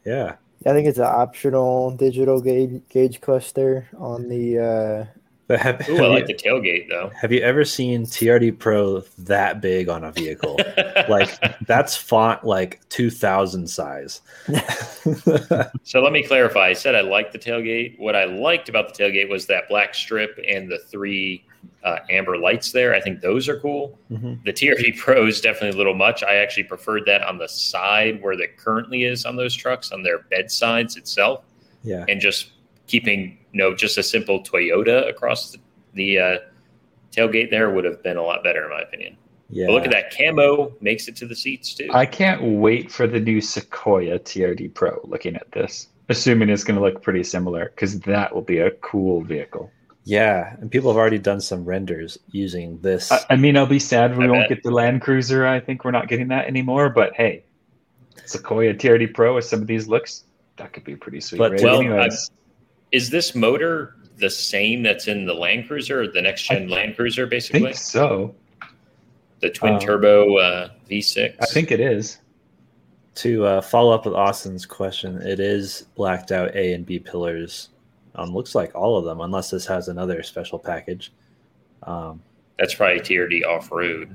Yeah, 0.04 0.36
I 0.66 0.72
think 0.72 0.88
it's 0.88 0.98
an 0.98 1.04
optional 1.04 1.90
digital 1.92 2.40
gauge 2.40 2.82
gauge 2.88 3.20
cluster 3.20 3.88
on 3.98 4.28
the. 4.28 4.58
Uh, 4.58 5.06
but 5.46 5.60
have, 5.60 5.80
Ooh, 5.88 5.96
have 5.96 6.04
I 6.04 6.08
you, 6.10 6.14
like 6.14 6.26
the 6.26 6.34
tailgate 6.34 6.88
though. 6.90 7.10
have 7.20 7.32
you 7.32 7.40
ever 7.40 7.64
seen 7.64 8.02
TRD 8.04 8.58
Pro 8.58 9.00
that 9.18 9.60
big 9.62 9.88
on 9.88 10.04
a 10.04 10.12
vehicle? 10.12 10.58
like 11.08 11.38
that's 11.66 11.96
font 11.96 12.44
like 12.44 12.80
two 12.90 13.10
thousand 13.10 13.66
size. 13.68 14.20
So 15.84 16.00
let 16.00 16.12
me 16.12 16.22
clarify. 16.22 16.66
I 16.68 16.72
said 16.74 16.94
I 16.94 17.00
liked 17.00 17.32
the 17.32 17.38
tailgate. 17.38 17.98
What 17.98 18.14
I 18.14 18.24
liked 18.26 18.68
about 18.68 18.94
the 18.94 19.02
tailgate 19.02 19.28
was 19.30 19.46
that 19.46 19.68
black 19.68 19.94
strip 19.94 20.38
and 20.46 20.70
the 20.70 20.78
three 20.78 21.46
uh, 21.84 21.98
amber 22.10 22.36
lights 22.36 22.72
there. 22.72 22.94
I 22.94 23.00
think 23.00 23.20
those 23.20 23.48
are 23.48 23.58
cool. 23.60 23.98
Mhm. 24.10 24.44
The 24.44 24.52
TRD 24.52 24.96
Pro 24.98 25.26
is 25.26 25.40
definitely 25.40 25.70
a 25.70 25.78
little 25.78 25.94
much. 25.94 26.22
I 26.22 26.36
actually 26.36 26.64
preferred 26.64 27.04
that 27.06 27.22
on 27.22 27.38
the 27.38 27.48
side 27.48 28.20
where 28.22 28.32
it 28.32 28.56
currently 28.56 29.04
is 29.04 29.24
on 29.24 29.36
those 29.36 29.54
trucks, 29.54 29.92
on 29.92 30.02
their 30.02 30.18
bed 30.30 30.50
sides 30.50 30.96
itself, 30.96 31.44
Yeah, 31.84 32.04
and 32.08 32.20
just 32.20 32.50
keeping 32.86 33.38
you 33.52 33.58
know 33.58 33.74
just 33.74 33.96
a 33.98 34.02
simple 34.02 34.42
Toyota 34.42 35.08
across 35.08 35.52
the, 35.52 35.58
the 35.94 36.18
uh, 36.18 36.38
tailgate 37.12 37.50
there 37.50 37.70
would 37.70 37.84
have 37.84 38.02
been 38.02 38.16
a 38.16 38.22
lot 38.22 38.42
better 38.44 38.64
in 38.64 38.70
my 38.70 38.80
opinion. 38.80 39.16
yeah. 39.50 39.66
But 39.66 39.72
look 39.72 39.84
at 39.84 39.90
that 39.92 40.14
camo 40.16 40.72
makes 40.80 41.08
it 41.08 41.16
to 41.16 41.26
the 41.26 41.36
seats 41.36 41.74
too. 41.74 41.88
I 41.92 42.04
can't 42.06 42.42
wait 42.42 42.90
for 42.90 43.06
the 43.06 43.20
new 43.20 43.40
Sequoia 43.40 44.18
TRD 44.18 44.74
Pro. 44.74 45.00
Looking 45.04 45.36
at 45.36 45.50
this, 45.52 45.88
assuming 46.10 46.50
it's 46.50 46.64
going 46.64 46.76
to 46.78 46.82
look 46.84 47.02
pretty 47.02 47.22
similar, 47.22 47.66
because 47.74 48.00
that 48.00 48.34
will 48.34 48.42
be 48.42 48.58
a 48.58 48.72
cool 48.72 49.22
vehicle. 49.22 49.70
Yeah, 50.04 50.56
and 50.60 50.70
people 50.70 50.90
have 50.90 50.96
already 50.96 51.18
done 51.18 51.40
some 51.40 51.64
renders 51.64 52.18
using 52.30 52.80
this. 52.80 53.12
I, 53.12 53.20
I 53.30 53.36
mean, 53.36 53.56
I'll 53.58 53.66
be 53.66 53.78
sad 53.78 54.16
we 54.16 54.24
I 54.24 54.28
won't 54.28 54.42
bet. 54.48 54.56
get 54.56 54.62
the 54.62 54.70
Land 54.70 55.02
Cruiser. 55.02 55.46
I 55.46 55.60
think 55.60 55.84
we're 55.84 55.90
not 55.90 56.08
getting 56.08 56.28
that 56.28 56.46
anymore. 56.46 56.88
But 56.88 57.12
hey, 57.14 57.44
Sequoia 58.24 58.72
TRD 58.74 59.12
Pro 59.12 59.34
with 59.34 59.44
some 59.44 59.60
of 59.60 59.66
these 59.66 59.86
looks, 59.86 60.24
that 60.56 60.72
could 60.72 60.84
be 60.84 60.96
pretty 60.96 61.20
sweet. 61.20 61.38
But- 61.38 61.52
right? 61.52 61.62
Well, 61.62 61.80
Anyways, 61.80 62.30
Is 62.90 63.10
this 63.10 63.34
motor 63.34 63.96
the 64.16 64.30
same 64.30 64.82
that's 64.82 65.08
in 65.08 65.26
the 65.26 65.34
Land 65.34 65.68
Cruiser, 65.68 66.00
or 66.00 66.08
the 66.08 66.22
next 66.22 66.42
gen 66.44 66.68
Land 66.68 66.96
Cruiser, 66.96 67.26
I 67.26 67.28
basically? 67.28 67.60
think 67.60 67.76
so. 67.76 68.34
The 69.40 69.50
twin 69.50 69.74
Um, 69.74 69.80
turbo 69.80 70.36
uh, 70.38 70.68
V6. 70.90 71.34
I 71.40 71.46
think 71.46 71.70
it 71.70 71.80
is. 71.80 72.18
to 73.16 73.44
uh, 73.44 73.60
follow 73.60 73.92
up 73.94 74.04
with 74.06 74.14
Austin's 74.14 74.64
question, 74.66 75.20
it 75.22 75.38
is 75.38 75.86
blacked 75.96 76.32
out 76.32 76.54
A 76.56 76.72
and 76.72 76.86
B 76.86 76.98
pillars. 76.98 77.68
Um, 78.18 78.34
looks 78.34 78.54
like 78.54 78.74
all 78.74 78.98
of 78.98 79.04
them, 79.04 79.20
unless 79.20 79.50
this 79.50 79.64
has 79.66 79.88
another 79.88 80.22
special 80.24 80.58
package. 80.58 81.12
Um, 81.84 82.20
that's 82.58 82.74
probably 82.74 83.00
TRD 83.00 83.44
off 83.44 83.70
road. 83.70 84.14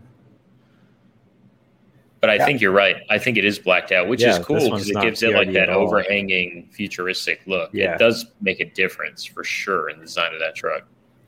But 2.20 2.30
I 2.30 2.36
Yeah. 2.36 2.46
think 2.46 2.62
you're 2.62 2.72
right. 2.72 2.98
I 3.10 3.18
think 3.18 3.38
it 3.38 3.46
is 3.46 3.60
blacked 3.60 3.92
out, 3.92 4.08
which 4.08 4.22
Yeah, 4.22 4.40
is 4.40 4.46
cool 4.46 4.60
because 4.60 4.90
it 4.90 4.94
not 4.94 5.04
gives 5.04 5.24
it 5.24 5.34
like 5.34 5.54
that 5.54 5.70
overhanging 5.70 6.68
futuristic 6.72 7.42
look. 7.48 7.70
Yeah. 7.74 7.96
It 7.96 8.00
does 8.00 8.26
make 8.42 8.60
a 8.60 8.66
difference 8.66 9.24
for 9.24 9.44
sure 9.44 9.90
in 9.90 10.00
the 10.00 10.06
design 10.06 10.34
of 10.34 10.40
that 10.40 10.56
truck. 10.56 10.84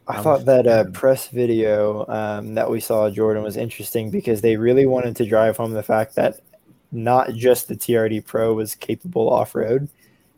I 0.07 0.17
I'm 0.17 0.23
thought 0.23 0.45
that 0.45 0.67
uh, 0.67 0.83
press 0.91 1.29
video 1.29 2.05
um, 2.07 2.53
that 2.55 2.69
we 2.69 2.79
saw 2.79 3.09
Jordan 3.09 3.43
was 3.43 3.57
interesting 3.57 4.09
because 4.11 4.41
they 4.41 4.55
really 4.55 4.85
wanted 4.85 5.15
to 5.17 5.25
drive 5.25 5.57
home 5.57 5.71
the 5.71 5.81
fact 5.83 6.15
that 6.15 6.41
not 6.91 7.33
just 7.33 7.67
the 7.67 7.75
TRD 7.75 8.25
Pro 8.25 8.53
was 8.53 8.75
capable 8.75 9.29
off 9.29 9.55
road, 9.55 9.89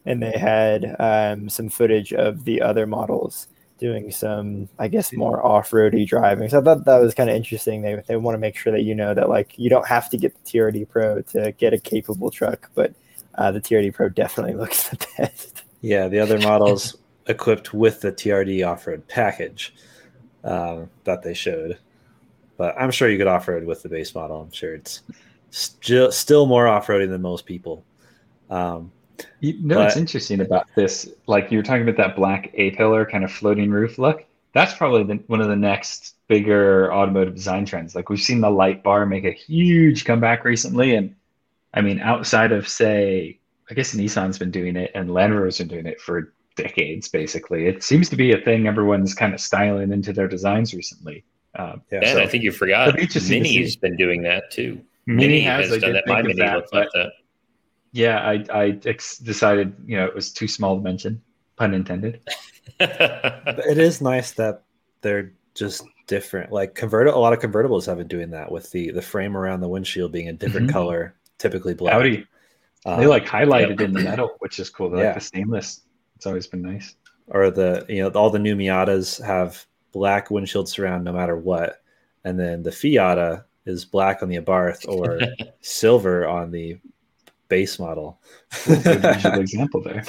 and 0.07 0.23
they 0.23 0.37
had 0.37 0.95
um, 0.99 1.49
some 1.49 1.69
footage 1.69 2.13
of 2.13 2.45
the 2.45 2.61
other 2.61 2.87
models 2.87 3.47
doing 3.77 4.09
some, 4.11 4.69
I 4.79 4.87
guess, 4.87 5.13
more 5.13 5.45
off 5.45 5.71
roady 5.71 6.05
driving. 6.05 6.49
So 6.49 6.59
I 6.59 6.63
thought 6.63 6.85
that 6.85 7.01
was 7.01 7.13
kind 7.13 7.29
of 7.29 7.35
interesting. 7.35 7.81
They 7.81 8.01
they 8.07 8.15
want 8.15 8.35
to 8.35 8.39
make 8.39 8.55
sure 8.55 8.71
that 8.71 8.83
you 8.83 8.95
know 8.95 9.13
that 9.13 9.29
like 9.29 9.57
you 9.57 9.69
don't 9.69 9.87
have 9.87 10.09
to 10.09 10.17
get 10.17 10.33
the 10.33 10.49
TRD 10.49 10.89
Pro 10.89 11.21
to 11.21 11.51
get 11.53 11.73
a 11.73 11.79
capable 11.79 12.31
truck, 12.31 12.71
but 12.73 12.93
uh, 13.35 13.51
the 13.51 13.61
TRD 13.61 13.93
Pro 13.93 14.09
definitely 14.09 14.53
looks 14.59 14.89
the 14.89 15.05
best. 15.17 15.63
yeah, 15.81 16.07
the 16.07 16.19
other 16.19 16.39
models 16.39 16.97
equipped 17.27 17.73
with 17.73 18.01
the 18.01 18.11
TRD 18.11 18.65
off-road 18.65 19.05
package 19.07 19.75
um, 20.43 20.89
that 21.03 21.21
they 21.21 21.33
showed, 21.33 21.77
but 22.55 22.73
I'm 22.79 22.91
sure 22.91 23.09
you 23.09 23.17
could 23.17 23.27
off-road 23.27 23.65
with 23.65 23.83
the 23.83 23.89
base 23.89 24.15
model. 24.15 24.41
I'm 24.41 24.51
sure 24.51 24.73
it's 24.73 25.03
still 25.51 26.11
still 26.11 26.45
more 26.45 26.67
off-roading 26.67 27.09
than 27.09 27.21
most 27.21 27.45
people. 27.45 27.83
Um, 28.49 28.91
You 29.39 29.59
know 29.62 29.79
what's 29.79 29.97
interesting 29.97 30.41
about 30.41 30.67
this? 30.75 31.09
Like 31.27 31.51
you 31.51 31.57
were 31.57 31.63
talking 31.63 31.83
about 31.83 31.97
that 31.97 32.15
black 32.15 32.51
A 32.55 32.71
pillar 32.71 33.05
kind 33.05 33.24
of 33.24 33.31
floating 33.31 33.69
roof 33.69 33.97
look. 33.97 34.25
That's 34.53 34.74
probably 34.74 35.03
the, 35.03 35.24
one 35.27 35.41
of 35.41 35.47
the 35.47 35.55
next 35.55 36.15
bigger 36.27 36.91
automotive 36.93 37.36
design 37.36 37.65
trends. 37.65 37.95
Like 37.95 38.09
we've 38.09 38.19
seen 38.19 38.41
the 38.41 38.50
light 38.50 38.83
bar 38.83 39.05
make 39.05 39.25
a 39.25 39.31
huge 39.31 40.05
comeback 40.05 40.43
recently, 40.43 40.95
and 40.95 41.15
I 41.74 41.81
mean, 41.81 42.00
outside 42.00 42.51
of 42.51 42.67
say, 42.67 43.39
I 43.69 43.74
guess 43.74 43.93
Nissan's 43.93 44.39
been 44.39 44.51
doing 44.51 44.75
it 44.75 44.91
and 44.95 45.13
Land 45.13 45.33
Rover's 45.36 45.57
been 45.59 45.67
doing 45.67 45.86
it 45.86 46.00
for 46.01 46.33
decades. 46.55 47.07
Basically, 47.07 47.67
it 47.67 47.83
seems 47.83 48.09
to 48.09 48.15
be 48.15 48.31
a 48.33 48.38
thing 48.41 48.67
everyone's 48.67 49.13
kind 49.13 49.33
of 49.33 49.39
styling 49.39 49.91
into 49.91 50.13
their 50.13 50.27
designs 50.27 50.74
recently. 50.74 51.24
Um, 51.55 51.81
yeah, 51.91 52.00
And 52.00 52.17
so- 52.17 52.21
I 52.21 52.27
think 52.27 52.43
you 52.43 52.51
forgot 52.51 52.89
It'll 52.89 52.97
be 52.97 53.03
interesting 53.03 53.43
to 53.43 53.50
Mini's 53.50 53.74
see. 53.74 53.79
been 53.79 53.97
doing 53.97 54.21
that 54.24 54.51
too. 54.51 54.81
Mini 55.05 55.27
Mini 55.27 55.39
has, 55.41 55.65
has, 55.69 55.77
I 55.77 55.79
done 55.79 55.93
that. 55.93 56.03
My 56.07 56.21
Mini 56.21 56.33
that, 56.39 56.55
looks 56.57 56.74
like 56.74 56.89
that. 56.93 57.12
Yeah, 57.91 58.20
I 58.20 58.46
I 58.53 58.79
ex- 58.86 59.17
decided 59.17 59.74
you 59.86 59.98
know 59.98 60.06
it 60.06 60.15
was 60.15 60.32
too 60.34 60.48
small 60.48 60.75
to 60.77 60.82
mention, 60.82 61.22
pun 61.56 61.74
intended. 61.74 62.22
It 62.79 63.77
is 63.77 64.01
nice 64.01 64.32
that 64.34 64.63
they're 65.01 65.32
just 65.56 65.84
different. 66.06 66.51
Like 66.51 66.75
convert 66.75 67.08
a 67.08 67.17
lot 67.17 67.34
of 67.34 67.39
convertibles 67.39 67.86
have 67.88 67.98
been 67.98 68.08
doing 68.08 68.29
that 68.32 68.51
with 68.51 68.70
the 68.72 68.91
the 68.91 69.01
frame 69.01 69.36
around 69.36 69.62
the 69.62 69.67
windshield 69.67 70.12
being 70.12 70.29
a 70.29 70.34
different 70.34 70.67
Mhm. 70.70 70.74
color, 70.74 71.15
typically 71.39 71.74
black. 71.74 71.96
Audi, 71.96 72.27
Um, 72.86 73.00
they 73.00 73.08
like 73.08 73.25
highlighted 73.25 73.82
in 73.82 73.94
the 73.94 74.01
metal, 74.03 74.36
which 74.39 74.60
is 74.60 74.70
cool. 74.70 74.89
They 74.89 75.00
Yeah. 75.00 75.06
like 75.08 75.15
the 75.15 75.22
stainless. 75.22 75.82
It's 76.15 76.25
always 76.27 76.48
been 76.48 76.62
nice. 76.62 76.96
or 77.29 77.51
the 77.51 77.86
you 77.89 78.01
know 78.03 78.10
all 78.10 78.29
the 78.29 78.39
new 78.39 78.56
Miatas 78.56 79.22
have 79.25 79.65
black 79.91 80.29
windshield 80.32 80.70
surround 80.70 81.03
no 81.03 81.12
matter 81.13 81.36
what, 81.36 81.82
and 82.24 82.39
then 82.39 82.63
the 82.63 82.70
Fiata 82.72 83.44
is 83.65 83.84
black 83.84 84.22
on 84.24 84.29
the 84.29 84.38
Abarth 84.38 84.88
or 84.88 85.20
silver 85.62 86.25
on 86.27 86.51
the 86.51 86.77
base 87.47 87.79
model. 87.79 88.19
Good 88.65 89.05
example 89.39 89.81
there. 89.81 90.03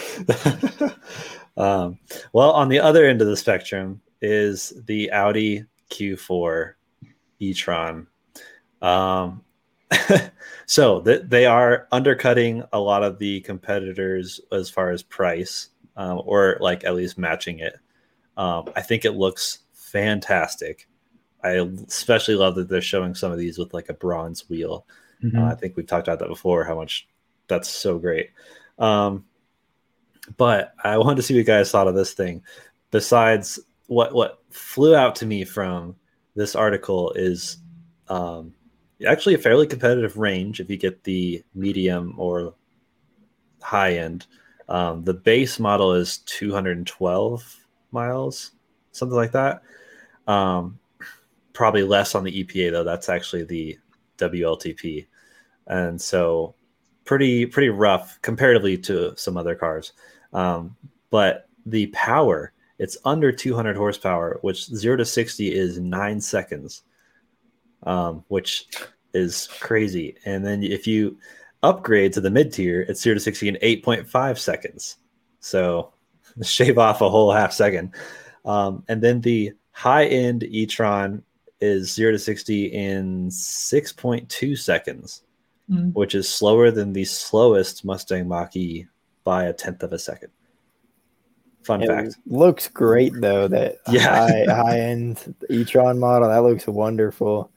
um, 1.56 1.98
well, 2.32 2.52
on 2.52 2.68
the 2.68 2.80
other 2.80 3.06
end 3.06 3.20
of 3.20 3.28
the 3.28 3.36
spectrum 3.36 4.00
is 4.20 4.72
the 4.86 5.10
Audi 5.12 5.64
Q4 5.90 6.74
e-tron. 7.40 8.06
Um, 8.82 9.42
so 10.66 11.00
th- 11.00 11.22
they 11.26 11.46
are 11.46 11.88
undercutting 11.92 12.64
a 12.72 12.80
lot 12.80 13.02
of 13.02 13.18
the 13.18 13.40
competitors 13.40 14.40
as 14.52 14.68
far 14.68 14.90
as 14.90 15.02
price, 15.02 15.68
um, 15.96 16.22
or 16.24 16.58
like 16.60 16.84
at 16.84 16.94
least 16.94 17.18
matching 17.18 17.60
it. 17.60 17.78
Um, 18.36 18.70
I 18.76 18.82
think 18.82 19.04
it 19.04 19.12
looks 19.12 19.60
fantastic. 19.72 20.88
I 21.42 21.50
especially 21.86 22.34
love 22.34 22.56
that 22.56 22.68
they're 22.68 22.80
showing 22.80 23.14
some 23.14 23.32
of 23.32 23.38
these 23.38 23.58
with 23.58 23.72
like 23.72 23.88
a 23.88 23.94
bronze 23.94 24.48
wheel. 24.48 24.86
Uh, 25.36 25.44
I 25.44 25.54
think 25.54 25.76
we've 25.76 25.86
talked 25.86 26.06
about 26.06 26.20
that 26.20 26.28
before. 26.28 26.64
How 26.64 26.76
much 26.76 27.08
that's 27.48 27.68
so 27.68 27.98
great. 27.98 28.30
Um, 28.78 29.24
but 30.36 30.74
I 30.82 30.98
wanted 30.98 31.16
to 31.16 31.22
see 31.22 31.34
what 31.34 31.38
you 31.38 31.44
guys 31.44 31.70
thought 31.70 31.88
of 31.88 31.94
this 31.94 32.12
thing. 32.12 32.42
Besides, 32.90 33.58
what 33.86 34.14
what 34.14 34.42
flew 34.50 34.94
out 34.94 35.16
to 35.16 35.26
me 35.26 35.44
from 35.44 35.96
this 36.34 36.54
article 36.54 37.12
is 37.12 37.58
um, 38.08 38.54
actually 39.06 39.34
a 39.34 39.38
fairly 39.38 39.66
competitive 39.66 40.16
range 40.16 40.60
if 40.60 40.70
you 40.70 40.76
get 40.76 41.02
the 41.04 41.42
medium 41.54 42.14
or 42.16 42.54
high 43.60 43.94
end. 43.94 44.26
Um, 44.68 45.02
the 45.02 45.14
base 45.14 45.58
model 45.58 45.94
is 45.94 46.18
212 46.18 47.66
miles, 47.90 48.52
something 48.92 49.16
like 49.16 49.32
that. 49.32 49.62
Um, 50.26 50.78
probably 51.54 51.82
less 51.82 52.14
on 52.14 52.22
the 52.22 52.44
EPA 52.44 52.72
though. 52.72 52.84
That's 52.84 53.08
actually 53.08 53.44
the 53.44 53.78
WLTP, 54.18 55.06
and 55.66 56.00
so 56.00 56.54
pretty 57.08 57.46
pretty 57.46 57.70
rough 57.70 58.20
comparatively 58.20 58.76
to 58.76 59.16
some 59.16 59.38
other 59.38 59.54
cars. 59.54 59.94
Um, 60.34 60.76
but 61.08 61.48
the 61.64 61.86
power, 61.86 62.52
it's 62.78 62.98
under 63.06 63.32
200 63.32 63.76
horsepower, 63.76 64.38
which 64.42 64.66
zero 64.66 64.98
to 64.98 65.06
60 65.06 65.54
is 65.54 65.80
nine 65.80 66.20
seconds, 66.20 66.82
um, 67.84 68.24
which 68.28 68.68
is 69.14 69.48
crazy. 69.58 70.16
And 70.26 70.44
then 70.44 70.62
if 70.62 70.86
you 70.86 71.16
upgrade 71.62 72.12
to 72.12 72.20
the 72.20 72.30
mid 72.30 72.52
tier, 72.52 72.82
it's 72.82 73.00
zero 73.00 73.14
to 73.14 73.20
60 73.20 73.48
in 73.48 73.54
8.5 73.62 74.38
seconds. 74.38 74.96
So 75.40 75.94
shave 76.42 76.76
off 76.76 77.00
a 77.00 77.08
whole 77.08 77.32
half 77.32 77.54
second. 77.54 77.94
Um, 78.44 78.84
and 78.88 79.00
then 79.02 79.22
the 79.22 79.52
high 79.72 80.04
end 80.04 80.44
e 80.44 80.66
tron 80.66 81.22
is 81.62 81.90
zero 81.90 82.12
to 82.12 82.18
60 82.18 82.66
in 82.66 83.28
6.2 83.28 84.58
seconds, 84.58 85.22
mm. 85.70 85.92
which 85.94 86.14
is 86.14 86.28
slower 86.28 86.70
than 86.70 86.92
the 86.92 87.04
slowest 87.04 87.84
Mustang 87.84 88.28
Mach 88.28 88.54
E 88.56 88.86
by 89.24 89.44
a 89.44 89.52
tenth 89.52 89.82
of 89.82 89.92
a 89.92 89.98
second. 89.98 90.30
Fun 91.64 91.82
it 91.82 91.88
fact. 91.88 92.16
Looks 92.26 92.68
great 92.68 93.12
though. 93.20 93.48
That 93.48 93.76
yeah. 93.90 94.26
high, 94.26 94.44
high 94.48 94.80
end 94.80 95.34
e-tron 95.50 95.98
model 95.98 96.28
that 96.28 96.42
looks 96.42 96.66
wonderful. 96.66 97.50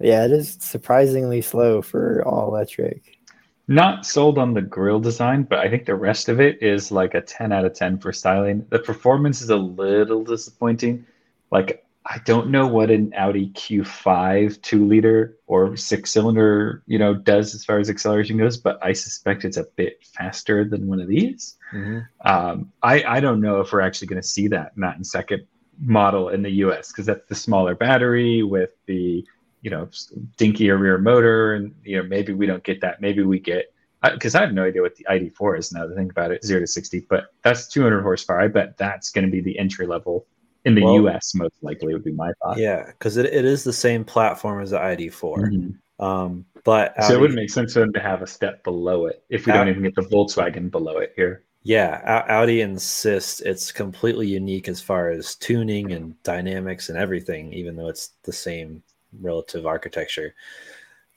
Yeah, 0.00 0.24
it 0.24 0.32
is 0.32 0.58
surprisingly 0.60 1.40
slow 1.40 1.80
for 1.80 2.22
all 2.26 2.48
electric. 2.48 3.18
Not 3.66 4.04
sold 4.04 4.36
on 4.36 4.52
the 4.52 4.60
grill 4.60 5.00
design, 5.00 5.44
but 5.44 5.60
I 5.60 5.70
think 5.70 5.86
the 5.86 5.94
rest 5.94 6.28
of 6.28 6.40
it 6.40 6.62
is 6.62 6.92
like 6.92 7.14
a 7.14 7.22
10 7.22 7.52
out 7.52 7.64
of 7.64 7.72
10 7.72 7.98
for 7.98 8.12
styling. 8.12 8.66
The 8.68 8.80
performance 8.80 9.40
is 9.40 9.48
a 9.48 9.56
little 9.56 10.22
disappointing. 10.22 11.06
Like 11.50 11.83
I 12.06 12.18
don't 12.24 12.50
know 12.50 12.66
what 12.66 12.90
an 12.90 13.12
Audi 13.16 13.48
Q5 13.50 14.60
two 14.60 14.86
liter 14.86 15.38
or 15.46 15.74
six 15.76 16.10
cylinder, 16.10 16.82
you 16.86 16.98
know, 16.98 17.14
does 17.14 17.54
as 17.54 17.64
far 17.64 17.78
as 17.78 17.88
acceleration 17.88 18.36
goes, 18.36 18.58
but 18.58 18.78
I 18.82 18.92
suspect 18.92 19.44
it's 19.44 19.56
a 19.56 19.64
bit 19.76 20.04
faster 20.04 20.64
than 20.64 20.86
one 20.86 21.00
of 21.00 21.08
these. 21.08 21.56
Mm-hmm. 21.72 22.00
Um, 22.28 22.72
I, 22.82 23.02
I 23.04 23.20
don't 23.20 23.40
know 23.40 23.60
if 23.60 23.72
we're 23.72 23.80
actually 23.80 24.08
going 24.08 24.20
to 24.20 24.28
see 24.28 24.48
that 24.48 24.76
not 24.76 24.98
in 24.98 25.04
second 25.04 25.46
model 25.80 26.28
in 26.28 26.42
the 26.42 26.50
US 26.50 26.92
because 26.92 27.06
that's 27.06 27.26
the 27.26 27.34
smaller 27.34 27.74
battery 27.74 28.42
with 28.42 28.70
the, 28.84 29.24
you 29.62 29.70
know, 29.70 29.88
dinkier 30.36 30.78
rear 30.78 30.98
motor. 30.98 31.54
And, 31.54 31.74
you 31.84 31.96
know, 31.96 32.06
maybe 32.06 32.34
we 32.34 32.44
don't 32.44 32.62
get 32.62 32.82
that. 32.82 33.00
Maybe 33.00 33.22
we 33.22 33.38
get, 33.38 33.72
because 34.02 34.34
I 34.34 34.42
have 34.42 34.52
no 34.52 34.64
idea 34.64 34.82
what 34.82 34.94
the 34.96 35.06
ID4 35.08 35.58
is 35.58 35.72
now 35.72 35.86
to 35.86 35.94
think 35.94 36.10
about 36.10 36.32
it, 36.32 36.44
zero 36.44 36.60
to 36.60 36.66
60, 36.66 37.06
but 37.08 37.28
that's 37.42 37.66
200 37.68 38.02
horsepower. 38.02 38.40
I 38.40 38.48
bet 38.48 38.76
that's 38.76 39.10
going 39.10 39.24
to 39.24 39.30
be 39.30 39.40
the 39.40 39.58
entry 39.58 39.86
level 39.86 40.26
in 40.64 40.74
the 40.74 40.82
well, 40.82 40.94
US, 41.06 41.34
most 41.34 41.54
likely 41.62 41.92
would 41.92 42.04
be 42.04 42.12
my 42.12 42.32
thought. 42.42 42.58
Yeah, 42.58 42.86
because 42.86 43.16
it, 43.16 43.26
it 43.26 43.44
is 43.44 43.64
the 43.64 43.72
same 43.72 44.04
platform 44.04 44.62
as 44.62 44.70
the 44.70 44.78
ID4. 44.78 45.20
Mm-hmm. 45.20 46.04
Um, 46.04 46.44
but 46.64 46.94
Audi, 46.98 47.08
so 47.08 47.14
it 47.14 47.20
would 47.20 47.34
make 47.34 47.50
sense 47.50 47.74
for 47.74 47.80
them 47.80 47.92
to 47.92 48.00
have 48.00 48.22
a 48.22 48.26
step 48.26 48.64
below 48.64 49.06
it 49.06 49.22
if 49.28 49.46
we 49.46 49.52
Audi, 49.52 49.58
don't 49.58 49.68
even 49.68 49.82
get 49.82 49.94
the 49.94 50.02
Volkswagen 50.02 50.70
below 50.70 50.98
it 50.98 51.12
here. 51.14 51.42
Yeah, 51.62 52.24
Audi 52.28 52.62
insists 52.62 53.40
it's 53.40 53.72
completely 53.72 54.26
unique 54.26 54.68
as 54.68 54.80
far 54.80 55.10
as 55.10 55.34
tuning 55.34 55.92
and 55.92 56.20
dynamics 56.22 56.88
and 56.88 56.98
everything, 56.98 57.52
even 57.52 57.76
though 57.76 57.88
it's 57.88 58.12
the 58.22 58.32
same 58.32 58.82
relative 59.20 59.66
architecture. 59.66 60.34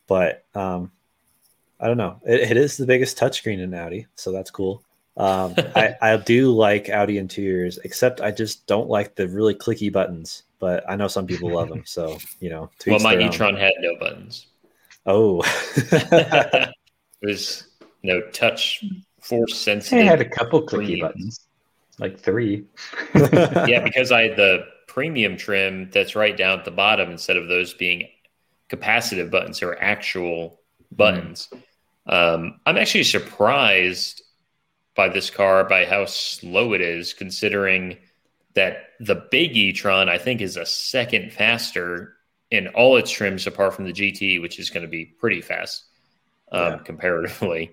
But 0.07 0.45
um, 0.55 0.91
I 1.79 1.87
don't 1.87 1.97
know. 1.97 2.21
It, 2.25 2.51
it 2.51 2.57
is 2.57 2.77
the 2.77 2.85
biggest 2.85 3.17
touchscreen 3.17 3.59
in 3.59 3.73
Audi, 3.73 4.07
so 4.15 4.31
that's 4.31 4.51
cool. 4.51 4.83
Um, 5.17 5.55
I, 5.75 5.95
I 6.01 6.17
do 6.17 6.51
like 6.53 6.89
Audi 6.89 7.17
interiors, 7.17 7.79
except 7.79 8.21
I 8.21 8.31
just 8.31 8.65
don't 8.67 8.89
like 8.89 9.15
the 9.15 9.27
really 9.27 9.55
clicky 9.55 9.91
buttons. 9.91 10.43
But 10.59 10.83
I 10.89 10.95
know 10.95 11.07
some 11.07 11.27
people 11.27 11.53
love 11.53 11.69
them, 11.69 11.83
so 11.85 12.17
you 12.39 12.49
know. 12.49 12.69
Well, 12.87 12.99
my 12.99 13.17
e-tron 13.17 13.55
had 13.55 13.73
no 13.79 13.95
buttons. 13.99 14.47
Oh, 15.05 15.41
it 15.75 16.73
was 17.21 17.67
no 18.03 18.21
touch 18.31 18.83
force 19.21 19.55
sensitive. 19.55 20.05
It 20.05 20.07
had 20.07 20.21
a 20.21 20.29
couple 20.29 20.65
clicky 20.65 20.99
buttons, 20.99 21.41
like 21.99 22.19
three. 22.19 22.65
yeah, 23.13 23.83
because 23.83 24.11
I 24.11 24.23
had 24.23 24.35
the 24.35 24.65
premium 24.87 25.37
trim 25.37 25.91
that's 25.91 26.15
right 26.15 26.35
down 26.35 26.57
at 26.57 26.65
the 26.65 26.71
bottom 26.71 27.11
instead 27.11 27.37
of 27.37 27.47
those 27.47 27.75
being 27.75 28.07
capacitive 28.69 29.29
buttons 29.29 29.61
or 29.61 29.79
actual 29.79 30.59
buttons. 30.91 31.49
Mm. 31.53 31.61
Um, 32.09 32.59
I'm 32.65 32.77
actually 32.77 33.03
surprised 33.03 34.23
by 34.97 35.07
this 35.07 35.29
car 35.29 35.63
by 35.63 35.85
how 35.85 36.05
slow 36.05 36.73
it 36.73 36.81
is, 36.81 37.13
considering 37.13 37.97
that 38.55 38.89
the 38.99 39.15
big 39.29 39.55
e-tron 39.55 40.09
I 40.09 40.17
think 40.17 40.41
is 40.41 40.57
a 40.57 40.65
second 40.65 41.31
faster 41.31 42.15
in 42.49 42.67
all 42.69 42.97
its 42.97 43.11
trims 43.11 43.45
apart 43.45 43.75
from 43.75 43.85
the 43.85 43.93
GT, 43.93 44.41
which 44.41 44.59
is 44.59 44.71
going 44.71 44.81
to 44.81 44.89
be 44.89 45.05
pretty 45.05 45.41
fast 45.41 45.85
um, 46.51 46.73
yeah. 46.73 46.77
comparatively. 46.79 47.71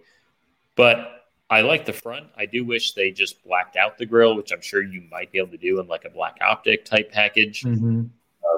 But 0.77 1.11
I 1.49 1.63
like 1.63 1.87
the 1.87 1.93
front. 1.93 2.27
I 2.37 2.47
do 2.47 2.65
wish 2.65 2.93
they 2.93 3.11
just 3.11 3.43
blacked 3.45 3.77
out 3.77 3.97
the 3.97 4.07
grill, 4.07 4.37
which 4.37 4.53
I'm 4.53 4.61
sure 4.61 4.83
you 4.83 5.03
might 5.11 5.33
be 5.33 5.39
able 5.39 5.53
to 5.53 5.57
do 5.57 5.81
in 5.81 5.87
like 5.87 6.05
a 6.05 6.11
black 6.11 6.39
optic 6.43 6.85
type 6.85 7.11
package. 7.11 7.63
Mm-hmm. 7.63 8.05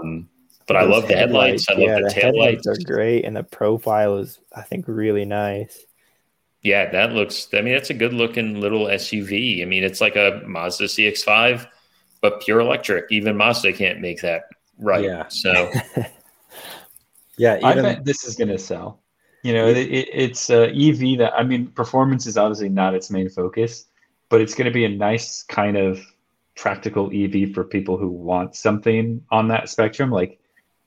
Um, 0.02 0.29
but 0.66 0.74
Those 0.74 0.83
I 0.83 0.87
love 0.87 1.09
the 1.09 1.16
headlights. 1.16 1.68
headlights. 1.68 1.68
I 1.68 1.72
love 1.72 2.02
yeah, 2.02 2.09
the, 2.09 2.14
the 2.14 2.20
headlights. 2.20 2.66
are 2.66 2.76
great, 2.85 3.24
and 3.24 3.37
the 3.37 3.44
profile 3.44 4.16
is, 4.16 4.40
I 4.55 4.62
think, 4.62 4.87
really 4.88 5.24
nice. 5.24 5.86
Yeah, 6.62 6.90
that 6.90 7.12
looks. 7.12 7.49
I 7.53 7.61
mean, 7.61 7.75
that's 7.75 7.90
a 7.90 7.95
good 7.95 8.12
looking 8.12 8.61
little 8.61 8.87
SUV. 8.87 9.62
I 9.62 9.66
mean, 9.66 9.85
it's 9.85 10.01
like 10.01 10.16
a 10.16 10.42
Mazda 10.47 10.85
CX-5, 10.85 11.66
but 12.21 12.40
pure 12.40 12.61
electric. 12.61 13.07
Even 13.11 13.37
Mazda 13.37 13.73
can't 13.73 14.01
make 14.01 14.21
that 14.23 14.45
right. 14.79 15.05
Yeah. 15.05 15.29
So, 15.29 15.71
yeah, 17.38 17.57
even, 17.59 17.66
I 17.66 17.75
bet 17.75 18.05
this 18.05 18.25
is 18.25 18.37
going 18.37 18.49
to 18.49 18.59
sell. 18.59 19.01
You 19.42 19.53
know, 19.53 19.69
it, 19.69 19.77
it, 19.77 20.09
it's 20.12 20.51
a 20.51 20.71
EV 20.71 21.19
that 21.19 21.35
I 21.37 21.45
mean, 21.45 21.69
performance 21.69 22.27
is 22.27 22.37
obviously 22.37 22.69
not 22.69 22.95
its 22.95 23.11
main 23.11 23.29
focus, 23.29 23.85
but 24.29 24.40
it's 24.40 24.55
going 24.55 24.64
to 24.64 24.73
be 24.73 24.85
a 24.85 24.88
nice 24.88 25.45
kind 25.45 25.77
of 25.77 26.01
practical 26.57 27.11
EV 27.14 27.53
for 27.53 27.62
people 27.62 27.97
who 27.97 28.09
want 28.09 28.57
something 28.57 29.23
on 29.31 29.49
that 29.49 29.69
spectrum. 29.69 30.11
Like, 30.11 30.40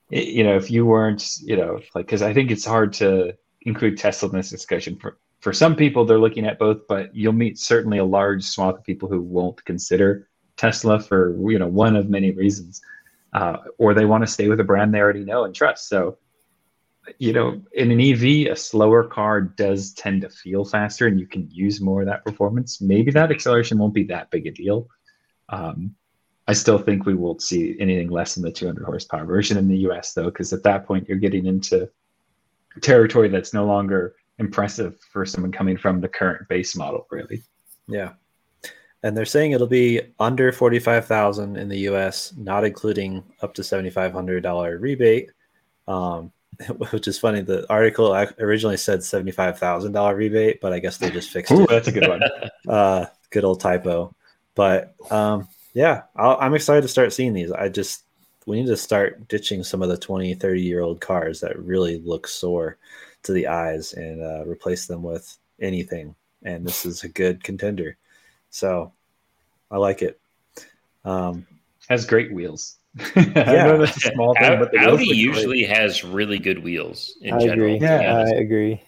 you 0.10 0.44
know, 0.44 0.58
if 0.58 0.70
you 0.70 0.86
weren't, 0.86 1.38
you 1.42 1.56
know, 1.56 1.80
like, 1.96 2.06
because 2.06 2.22
I 2.22 2.34
think 2.34 2.52
it's 2.52 2.66
hard 2.66 2.94
to 2.94 3.38
include 3.62 3.98
Tesla 3.98 4.30
in 4.30 4.36
this 4.36 4.50
discussion 4.50 4.98
for 4.98 5.18
for 5.40 5.54
some 5.54 5.76
people 5.76 6.06
they're 6.06 6.20
looking 6.20 6.46
at 6.46 6.60
both 6.60 6.88
but 6.88 7.16
you'll 7.16 7.34
meet 7.34 7.58
certainly 7.58 7.98
a 7.98 8.06
large 8.06 8.44
swath 8.44 8.76
of 8.76 8.84
people 8.84 9.10
who 9.10 9.22
won't 9.22 9.64
consider 9.66 10.28
tesla 10.58 11.00
for 11.00 11.36
you 11.50 11.60
know 11.60 11.68
one 11.68 11.96
of 11.96 12.10
many 12.10 12.32
reasons 12.32 12.82
uh, 13.34 13.58
or 13.78 13.94
they 13.94 14.06
want 14.06 14.24
to 14.24 14.32
stay 14.32 14.48
with 14.48 14.60
a 14.60 14.64
brand 14.64 14.94
they 14.94 15.00
already 15.00 15.24
know 15.24 15.44
and 15.44 15.54
trust. 15.54 15.88
So 15.88 16.18
you 17.18 17.34
know 17.34 17.62
in 17.74 17.92
an 17.92 18.00
ev 18.00 18.24
a 18.24 18.56
slower 18.56 19.04
car 19.04 19.42
does 19.42 19.94
tend 19.94 20.22
to 20.22 20.30
feel 20.30 20.64
faster 20.64 21.08
and 21.08 21.20
you 21.20 21.26
can 21.26 21.50
use 21.50 21.82
more 21.82 22.02
of 22.02 22.08
that 22.08 22.26
performance. 22.26 22.82
Maybe 22.82 23.12
that 23.12 23.32
acceleration 23.32 23.78
won't 23.78 23.94
be 23.94 24.04
that 24.06 24.30
big 24.32 24.48
a 24.48 24.52
deal. 24.52 24.88
Um, 25.50 25.96
i 26.48 26.54
still 26.54 26.78
think 26.78 27.06
we 27.06 27.16
won't 27.16 27.42
see 27.42 27.76
anything 27.80 28.10
less 28.10 28.36
than 28.36 28.44
the 28.44 28.52
200 28.52 28.84
horsepower 28.84 29.26
version 29.26 29.58
in 29.58 29.68
the 29.68 29.78
us 29.78 30.14
though 30.14 30.26
because 30.26 30.54
at 30.54 30.64
that 30.64 30.86
point 30.86 31.08
you're 31.08 31.18
getting 31.18 31.46
into 31.48 31.90
territory 32.82 33.30
that's 33.30 33.54
no 33.54 33.66
longer 33.66 34.16
impressive 34.40 35.00
for 35.12 35.26
someone 35.26 35.52
coming 35.52 35.78
from 35.78 36.02
the 36.02 36.08
current 36.08 36.48
base 36.48 36.76
model, 36.76 37.08
really. 37.12 37.44
Yeah. 37.88 38.14
And 39.04 39.16
they're 39.16 39.26
saying 39.26 39.52
it'll 39.52 39.68
be 39.68 40.02
under 40.20 40.52
45,000 40.52 41.56
in 41.56 41.70
the 41.70 41.80
US, 41.90 42.34
not 42.38 42.66
including 42.66 43.24
up 43.42 43.54
to 43.56 43.62
$7,500 43.62 44.82
rebate. 44.82 45.32
Um, 45.88 46.32
which 46.92 47.08
is 47.08 47.18
funny. 47.18 47.42
The 47.42 47.66
article 47.72 48.14
originally 48.40 48.78
said 48.78 49.00
$75,000 49.00 50.16
rebate, 50.16 50.62
but 50.62 50.74
I 50.74 50.80
guess 50.80 50.98
they 50.98 51.10
just 51.10 51.30
fixed 51.30 51.52
Ooh, 51.52 51.64
it. 51.64 51.70
That's 51.70 51.88
a 51.88 51.92
good 51.92 52.08
one. 52.08 52.22
uh, 52.68 53.06
good 53.30 53.44
old 53.44 53.62
typo. 53.62 54.14
But 54.56 54.94
um, 55.10 55.48
yeah, 55.74 56.04
i 56.16 56.46
am 56.46 56.56
excited 56.56 56.82
to 56.82 56.88
start 56.88 57.14
seeing 57.14 57.34
these. 57.34 57.52
I 57.52 57.70
just, 57.70 58.04
we 58.46 58.60
need 58.60 58.68
to 58.68 58.78
start 58.78 59.28
ditching 59.28 59.64
some 59.64 59.82
of 59.82 59.90
the 59.90 59.98
20, 59.98 60.34
30 60.34 60.62
year 60.62 60.82
old 60.82 61.00
cars 61.00 61.40
that 61.42 61.58
really 61.58 62.00
look 62.00 62.28
sore 62.28 62.78
to 63.24 63.34
the 63.34 63.48
eyes 63.48 63.94
and 63.94 64.22
uh, 64.22 64.46
replace 64.46 64.88
them 64.88 65.04
with 65.04 65.38
anything. 65.62 66.16
And 66.44 66.66
this 66.66 66.86
is 66.86 67.04
a 67.04 67.10
good 67.10 67.44
contender. 67.44 67.98
So 68.50 68.94
I 69.70 69.78
like 69.78 70.02
it. 70.02 70.20
Um, 71.06 71.46
Has 71.90 72.06
great 72.06 72.32
wheels. 72.34 72.78
yeah, 73.16 73.78
that's 73.78 73.98
a 73.98 74.12
small 74.12 74.34
thing, 74.34 74.60
but 74.60 74.76
Audi 74.76 75.06
usually 75.06 75.66
great. 75.66 75.78
has 75.78 76.04
really 76.04 76.40
good 76.40 76.64
wheels 76.64 77.16
in 77.22 77.36
I 77.36 77.40
general. 77.40 77.76
Agree. 77.76 77.88
Yeah, 77.88 78.26
I 78.26 78.30
agree. 78.30 78.82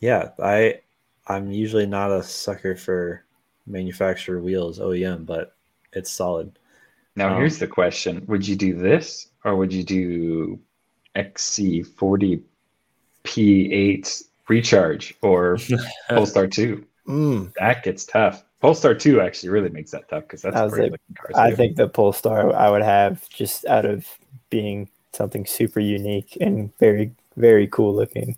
Yeah, 0.00 0.30
I 0.42 0.80
I'm 1.26 1.50
usually 1.50 1.86
not 1.86 2.10
a 2.10 2.22
sucker 2.22 2.74
for 2.74 3.24
manufacturer 3.66 4.40
wheels 4.40 4.78
OEM, 4.78 5.26
but 5.26 5.54
it's 5.92 6.10
solid. 6.10 6.58
Now 7.16 7.32
um, 7.32 7.36
here's 7.36 7.58
the 7.58 7.66
question: 7.66 8.24
Would 8.28 8.48
you 8.48 8.56
do 8.56 8.74
this, 8.74 9.28
or 9.44 9.56
would 9.56 9.72
you 9.72 9.84
do 9.84 10.58
XC40 11.14 12.42
P8 13.24 14.22
recharge 14.48 15.14
or 15.22 15.58
Polestar 16.08 16.46
2. 16.46 16.84
Mm. 17.08 17.52
That 17.58 17.82
gets 17.82 18.04
tough. 18.04 18.44
Polestar 18.60 18.94
2 18.94 19.20
actually 19.20 19.50
really 19.50 19.68
makes 19.68 19.90
that 19.90 20.08
tough 20.08 20.22
because 20.22 20.42
that's 20.42 20.56
I 20.56 20.60
a 20.60 20.64
was 20.64 20.72
great 20.74 20.82
like- 20.84 21.00
looking 21.10 21.34
car. 21.34 21.42
I 21.44 21.50
too. 21.50 21.56
think 21.56 21.76
the 21.76 21.88
Polestar 21.88 22.54
I 22.54 22.70
would 22.70 22.82
have 22.82 23.28
just 23.28 23.66
out 23.66 23.84
of 23.84 24.06
being 24.50 24.88
something 25.12 25.44
super 25.46 25.80
unique 25.80 26.36
and 26.40 26.76
very 26.78 27.12
very 27.36 27.66
cool 27.68 27.94
looking. 27.94 28.36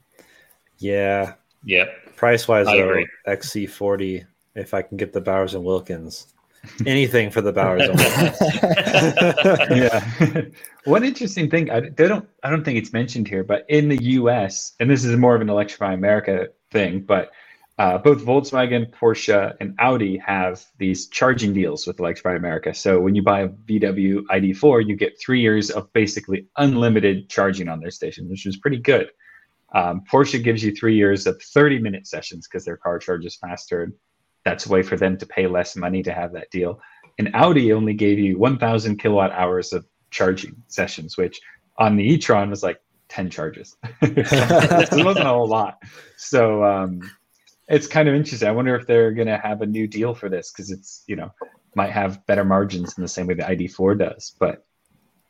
Yeah, 0.78 1.34
Yep. 1.64 2.16
price 2.16 2.48
wise 2.48 2.66
I 2.66 2.76
though, 2.78 2.88
agree. 2.90 3.06
XC40. 3.26 4.24
If 4.54 4.72
I 4.74 4.82
can 4.82 4.96
get 4.96 5.12
the 5.12 5.20
Bowers 5.20 5.54
and 5.54 5.64
Wilkins, 5.64 6.32
anything 6.86 7.30
for 7.30 7.40
the 7.40 7.52
Bowers 7.52 7.82
yeah. 9.70 10.42
One 10.84 11.04
interesting 11.04 11.50
thing 11.50 11.70
I 11.70 11.80
they 11.80 12.08
don't 12.08 12.28
I 12.42 12.50
don't 12.50 12.64
think 12.64 12.78
it's 12.78 12.92
mentioned 12.92 13.28
here, 13.28 13.44
but 13.44 13.64
in 13.68 13.88
the 13.88 14.02
U.S. 14.02 14.72
and 14.80 14.90
this 14.90 15.04
is 15.04 15.16
more 15.16 15.34
of 15.34 15.40
an 15.40 15.48
Electrify 15.48 15.92
America 15.92 16.48
thing, 16.70 17.00
but 17.00 17.30
uh, 17.78 17.98
both 17.98 18.24
Volkswagen, 18.24 18.90
Porsche, 18.90 19.54
and 19.60 19.74
Audi 19.78 20.16
have 20.16 20.64
these 20.78 21.08
charging 21.08 21.52
deals 21.52 21.86
with 21.86 22.00
Electrify 22.00 22.34
America. 22.34 22.72
So 22.72 23.00
when 23.00 23.14
you 23.14 23.22
buy 23.22 23.40
a 23.42 23.48
VW 23.48 24.22
ID4, 24.30 24.86
you 24.86 24.96
get 24.96 25.20
three 25.20 25.42
years 25.42 25.68
of 25.70 25.92
basically 25.92 26.46
unlimited 26.56 27.28
charging 27.28 27.68
on 27.68 27.80
their 27.80 27.90
station, 27.90 28.30
which 28.30 28.46
is 28.46 28.56
pretty 28.56 28.78
good. 28.78 29.10
Um, 29.74 30.04
Porsche 30.10 30.42
gives 30.42 30.64
you 30.64 30.74
three 30.74 30.96
years 30.96 31.26
of 31.26 31.40
30 31.42 31.80
minute 31.80 32.06
sessions 32.06 32.48
because 32.48 32.64
their 32.64 32.78
car 32.78 32.98
charges 32.98 33.36
faster. 33.36 33.82
And 33.82 33.92
that's 34.46 34.64
a 34.64 34.68
way 34.68 34.80
for 34.80 34.96
them 34.96 35.18
to 35.18 35.26
pay 35.26 35.48
less 35.48 35.74
money 35.74 36.04
to 36.04 36.12
have 36.12 36.32
that 36.32 36.48
deal. 36.52 36.80
And 37.18 37.30
Audi 37.34 37.72
only 37.72 37.94
gave 37.94 38.20
you 38.20 38.38
1,000 38.38 38.96
kilowatt 38.96 39.32
hours 39.32 39.72
of 39.72 39.84
charging 40.10 40.62
sessions, 40.68 41.16
which 41.16 41.40
on 41.78 41.96
the 41.96 42.04
e-tron 42.04 42.48
was 42.48 42.62
like 42.62 42.80
10 43.08 43.28
charges. 43.28 43.76
it 44.02 45.04
wasn't 45.04 45.26
a 45.26 45.30
whole 45.30 45.48
lot. 45.48 45.82
So 46.16 46.62
um, 46.62 47.00
it's 47.68 47.88
kind 47.88 48.08
of 48.08 48.14
interesting. 48.14 48.48
I 48.48 48.52
wonder 48.52 48.76
if 48.76 48.86
they're 48.86 49.10
going 49.10 49.26
to 49.26 49.36
have 49.36 49.62
a 49.62 49.66
new 49.66 49.88
deal 49.88 50.14
for 50.14 50.28
this 50.28 50.52
because 50.52 50.70
it's, 50.70 51.02
you 51.08 51.16
know, 51.16 51.32
might 51.74 51.90
have 51.90 52.24
better 52.26 52.44
margins 52.44 52.96
in 52.96 53.02
the 53.02 53.08
same 53.08 53.26
way 53.26 53.34
the 53.34 53.42
ID4 53.42 53.98
does. 53.98 54.36
But 54.38 54.64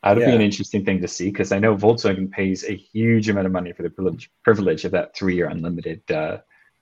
that'd 0.03 0.23
be 0.23 0.31
an 0.31 0.41
interesting 0.41 0.85
thing 0.85 1.01
to 1.01 1.07
see 1.07 1.31
because 1.31 1.51
I 1.51 1.57
know 1.57 1.75
Volkswagen 1.75 2.29
pays 2.29 2.63
a 2.65 2.75
huge 2.75 3.29
amount 3.29 3.47
of 3.47 3.51
money 3.51 3.73
for 3.73 3.81
the 3.81 3.89
privilege, 3.89 4.29
privilege 4.43 4.85
of 4.85 4.91
that 4.91 5.15
three 5.15 5.35
year 5.35 5.47
unlimited 5.47 6.09
uh, 6.11 6.37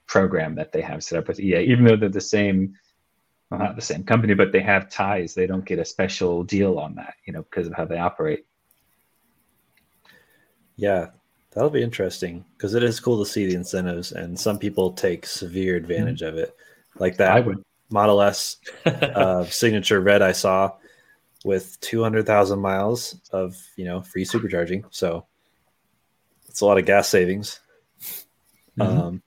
program 0.08 0.56
that 0.56 0.72
they 0.72 0.82
have 0.82 1.04
set 1.04 1.20
up 1.20 1.28
with 1.28 1.40
EA, 1.40 1.62
even 1.62 1.86
though 1.86 1.96
they're 1.96 2.10
the 2.10 2.22
same 2.22 2.76
well, 3.50 3.60
not 3.60 3.76
the 3.76 3.82
same 3.82 4.04
company, 4.04 4.34
but 4.34 4.52
they 4.52 4.62
have 4.62 4.90
ties. 4.90 5.34
They 5.34 5.48
don't 5.48 5.66
get 5.66 5.80
a 5.80 5.86
special 5.86 6.44
deal 6.44 6.80
on 6.80 6.96
that, 6.96 7.16
you 7.26 7.34
know, 7.34 7.44
because 7.44 7.68
of 7.68 7.74
how 7.74 7.86
they 7.86 8.00
operate. 8.00 8.46
Yeah, 10.78 11.10
that'll 11.52 11.70
be 11.70 11.84
interesting 11.84 12.44
because 12.58 12.74
it 12.74 12.84
is 12.84 13.00
cool 13.00 13.24
to 13.24 13.30
see 13.30 13.46
the 13.46 13.56
incentives, 13.56 14.12
and 14.12 14.40
some 14.40 14.60
people 14.60 14.94
take 14.94 15.26
severe 15.26 15.76
advantage 15.76 16.22
of 16.22 16.36
it, 16.38 16.56
like 16.98 17.18
that 17.18 17.32
I 17.32 17.40
would. 17.40 17.64
Model 17.92 18.20
S 18.20 18.58
uh, 18.86 19.46
signature 19.46 20.02
red 20.02 20.24
I 20.24 20.32
saw 20.32 20.72
with 21.46 21.80
200,000 21.82 22.60
miles 22.60 23.16
of 23.32 23.56
you 23.76 23.86
know 23.86 24.02
free 24.02 24.26
supercharging. 24.26 24.84
So 24.90 25.28
it's 26.50 26.62
a 26.62 26.66
lot 26.66 26.80
of 26.80 26.86
gas 26.86 27.08
savings. 27.08 27.60
Mhm. 28.78 28.86
Um, 28.86 29.24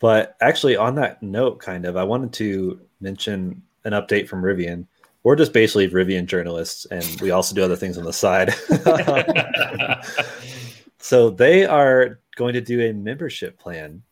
but 0.00 0.36
actually, 0.40 0.76
on 0.76 0.94
that 0.96 1.22
note, 1.22 1.60
kind 1.60 1.84
of, 1.84 1.96
I 1.96 2.04
wanted 2.04 2.32
to 2.34 2.80
mention 3.00 3.62
an 3.84 3.92
update 3.92 4.28
from 4.28 4.42
Rivian. 4.42 4.86
We're 5.22 5.36
just 5.36 5.52
basically 5.52 5.88
Rivian 5.88 6.24
journalists, 6.24 6.86
and 6.86 7.04
we 7.20 7.30
also 7.30 7.54
do 7.54 7.62
other 7.62 7.76
things 7.76 7.98
on 7.98 8.04
the 8.04 8.12
side. 8.12 8.54
so 10.98 11.28
they 11.28 11.66
are 11.66 12.18
going 12.36 12.54
to 12.54 12.62
do 12.62 12.80
a 12.80 12.92
membership 12.94 13.58
plan, 13.58 14.02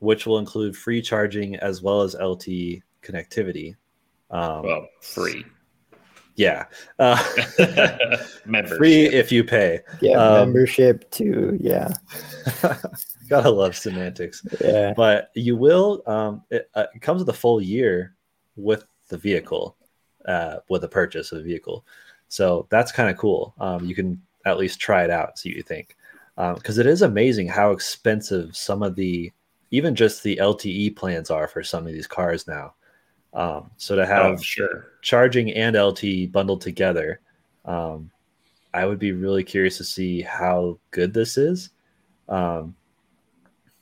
which 0.00 0.26
will 0.26 0.38
include 0.38 0.76
free 0.76 1.00
charging 1.00 1.56
as 1.56 1.80
well 1.80 2.02
as 2.02 2.14
LTE 2.14 2.82
connectivity. 3.02 3.76
Um, 4.30 4.62
well, 4.62 4.88
free. 5.00 5.46
yeah, 6.36 6.66
uh, 6.98 7.22
Members. 8.44 8.72
free 8.78 9.06
if 9.06 9.32
you 9.32 9.42
pay. 9.42 9.80
Yeah, 10.02 10.18
Um, 10.18 10.48
membership 10.52 11.10
to 11.12 11.56
yeah, 11.58 11.92
Gotta 13.30 13.48
love 13.50 13.74
semantics. 13.76 14.44
yeah. 14.60 14.92
but 14.94 15.30
you 15.34 15.56
will 15.56 16.02
um 16.06 16.42
it, 16.50 16.68
uh, 16.74 16.86
it 16.94 17.00
comes 17.00 17.20
with 17.20 17.28
a 17.30 17.38
full 17.38 17.60
year 17.62 18.14
with 18.56 18.84
the 19.08 19.16
vehicle 19.16 19.76
uh 20.26 20.56
with 20.68 20.82
the 20.82 20.88
purchase 20.88 21.32
of 21.32 21.38
the 21.38 21.44
vehicle 21.44 21.86
so 22.28 22.66
that's 22.70 22.92
kind 22.92 23.08
of 23.08 23.16
cool 23.16 23.54
um 23.58 23.84
you 23.86 23.94
can 23.94 24.20
at 24.44 24.58
least 24.58 24.78
try 24.78 25.02
it 25.04 25.10
out 25.10 25.38
see 25.38 25.48
what 25.50 25.56
you 25.56 25.62
think 25.62 25.96
because 26.56 26.78
it 26.78 26.86
is 26.86 27.02
amazing 27.02 27.46
how 27.48 27.70
expensive 27.70 28.54
some 28.56 28.82
of 28.82 28.94
the 28.96 29.30
even 29.70 29.94
just 29.94 30.22
the 30.22 30.36
lte 30.36 30.94
plans 30.96 31.30
are 31.30 31.46
for 31.48 31.62
some 31.62 31.86
of 31.86 31.92
these 31.92 32.06
cars 32.06 32.46
now 32.48 32.74
um 33.34 33.70
so 33.78 33.94
to 33.96 34.04
have 34.04 34.26
Oh, 34.26 34.36
sure. 34.36 34.86
charging 35.02 35.52
and 35.52 35.76
LTE 35.76 36.32
bundled 36.32 36.60
together 36.60 37.20
um 37.64 38.10
i 38.74 38.84
would 38.84 38.98
be 38.98 39.12
really 39.12 39.44
curious 39.44 39.76
to 39.78 39.84
see 39.84 40.20
how 40.22 40.78
good 40.90 41.12
this 41.14 41.36
is 41.38 41.70
um 42.28 42.74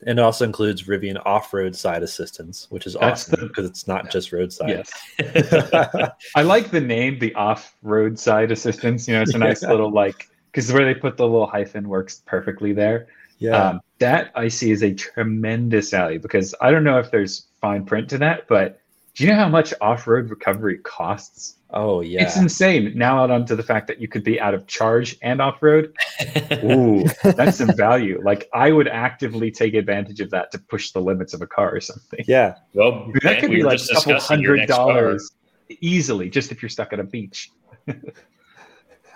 and 0.06 0.18
it 0.18 0.22
also 0.22 0.44
includes 0.44 0.84
Rivian 0.84 1.20
off-road 1.26 1.74
side 1.74 2.02
assistance, 2.02 2.66
which 2.70 2.86
is 2.86 2.94
That's 3.00 3.28
awesome 3.32 3.48
because 3.48 3.66
it's 3.68 3.86
not 3.88 4.10
just 4.10 4.32
roadside. 4.32 4.84
Yes. 5.18 6.10
I 6.36 6.42
like 6.42 6.70
the 6.70 6.80
name, 6.80 7.18
the 7.18 7.34
off-road 7.34 8.18
side 8.18 8.52
assistance. 8.52 9.08
You 9.08 9.14
know, 9.14 9.22
it's 9.22 9.34
a 9.34 9.38
nice 9.38 9.62
Yeah. 9.62 9.70
little 9.70 9.90
like 9.90 10.28
because 10.52 10.72
where 10.72 10.84
they 10.84 10.94
put 10.94 11.16
the 11.16 11.26
little 11.26 11.46
hyphen 11.46 11.88
works 11.88 12.22
perfectly 12.26 12.72
there. 12.72 13.08
yeah. 13.38 13.70
Um, 13.70 13.80
that 13.98 14.30
I 14.36 14.46
see 14.48 14.70
is 14.70 14.82
a 14.82 14.94
tremendous 14.94 15.90
value 15.90 16.20
because 16.20 16.54
I 16.60 16.70
don't 16.70 16.84
know 16.84 16.98
if 16.98 17.10
there's 17.10 17.46
fine 17.60 17.84
print 17.84 18.08
to 18.10 18.18
that, 18.18 18.46
but 18.48 18.80
do 19.18 19.24
you 19.24 19.30
know 19.30 19.36
how 19.36 19.48
much 19.48 19.74
off-road 19.80 20.30
recovery 20.30 20.78
costs? 20.78 21.56
oh 21.70 22.00
yeah. 22.00 22.22
It's 22.22 22.36
insane. 22.36 22.92
Now 22.96 23.22
out 23.22 23.30
onto 23.30 23.54
the 23.54 23.62
fact 23.62 23.88
that 23.88 24.00
you 24.00 24.08
could 24.08 24.22
be 24.24 24.40
out 24.40 24.54
of 24.54 24.66
charge 24.66 25.18
and 25.22 25.42
off-road. 25.42 25.92
Ooh, 26.64 27.04
that's 27.22 27.58
some 27.58 27.76
value. 27.76 28.22
Like 28.24 28.48
I 28.54 28.70
would 28.70 28.88
actively 28.88 29.50
take 29.50 29.74
advantage 29.74 30.20
of 30.20 30.30
that 30.30 30.50
to 30.52 30.58
push 30.58 30.92
the 30.92 31.00
limits 31.00 31.34
of 31.34 31.42
a 31.42 31.46
car 31.46 31.74
or 31.74 31.80
something. 31.80 32.24
yeah. 32.28 32.54
well, 32.74 33.06
Dude, 33.12 33.22
that 33.22 33.40
could 33.40 33.50
we 33.50 33.56
be 33.56 33.62
like 33.64 33.80
a 33.80 33.94
couple 33.94 34.18
hundred 34.20 34.58
next 34.60 34.72
car. 34.72 34.92
dollars 34.94 35.32
easily, 35.80 36.30
just 36.30 36.52
if 36.52 36.62
you're 36.62 36.68
stuck 36.68 36.92
at 36.92 37.00
a 37.00 37.04
beach. 37.04 37.50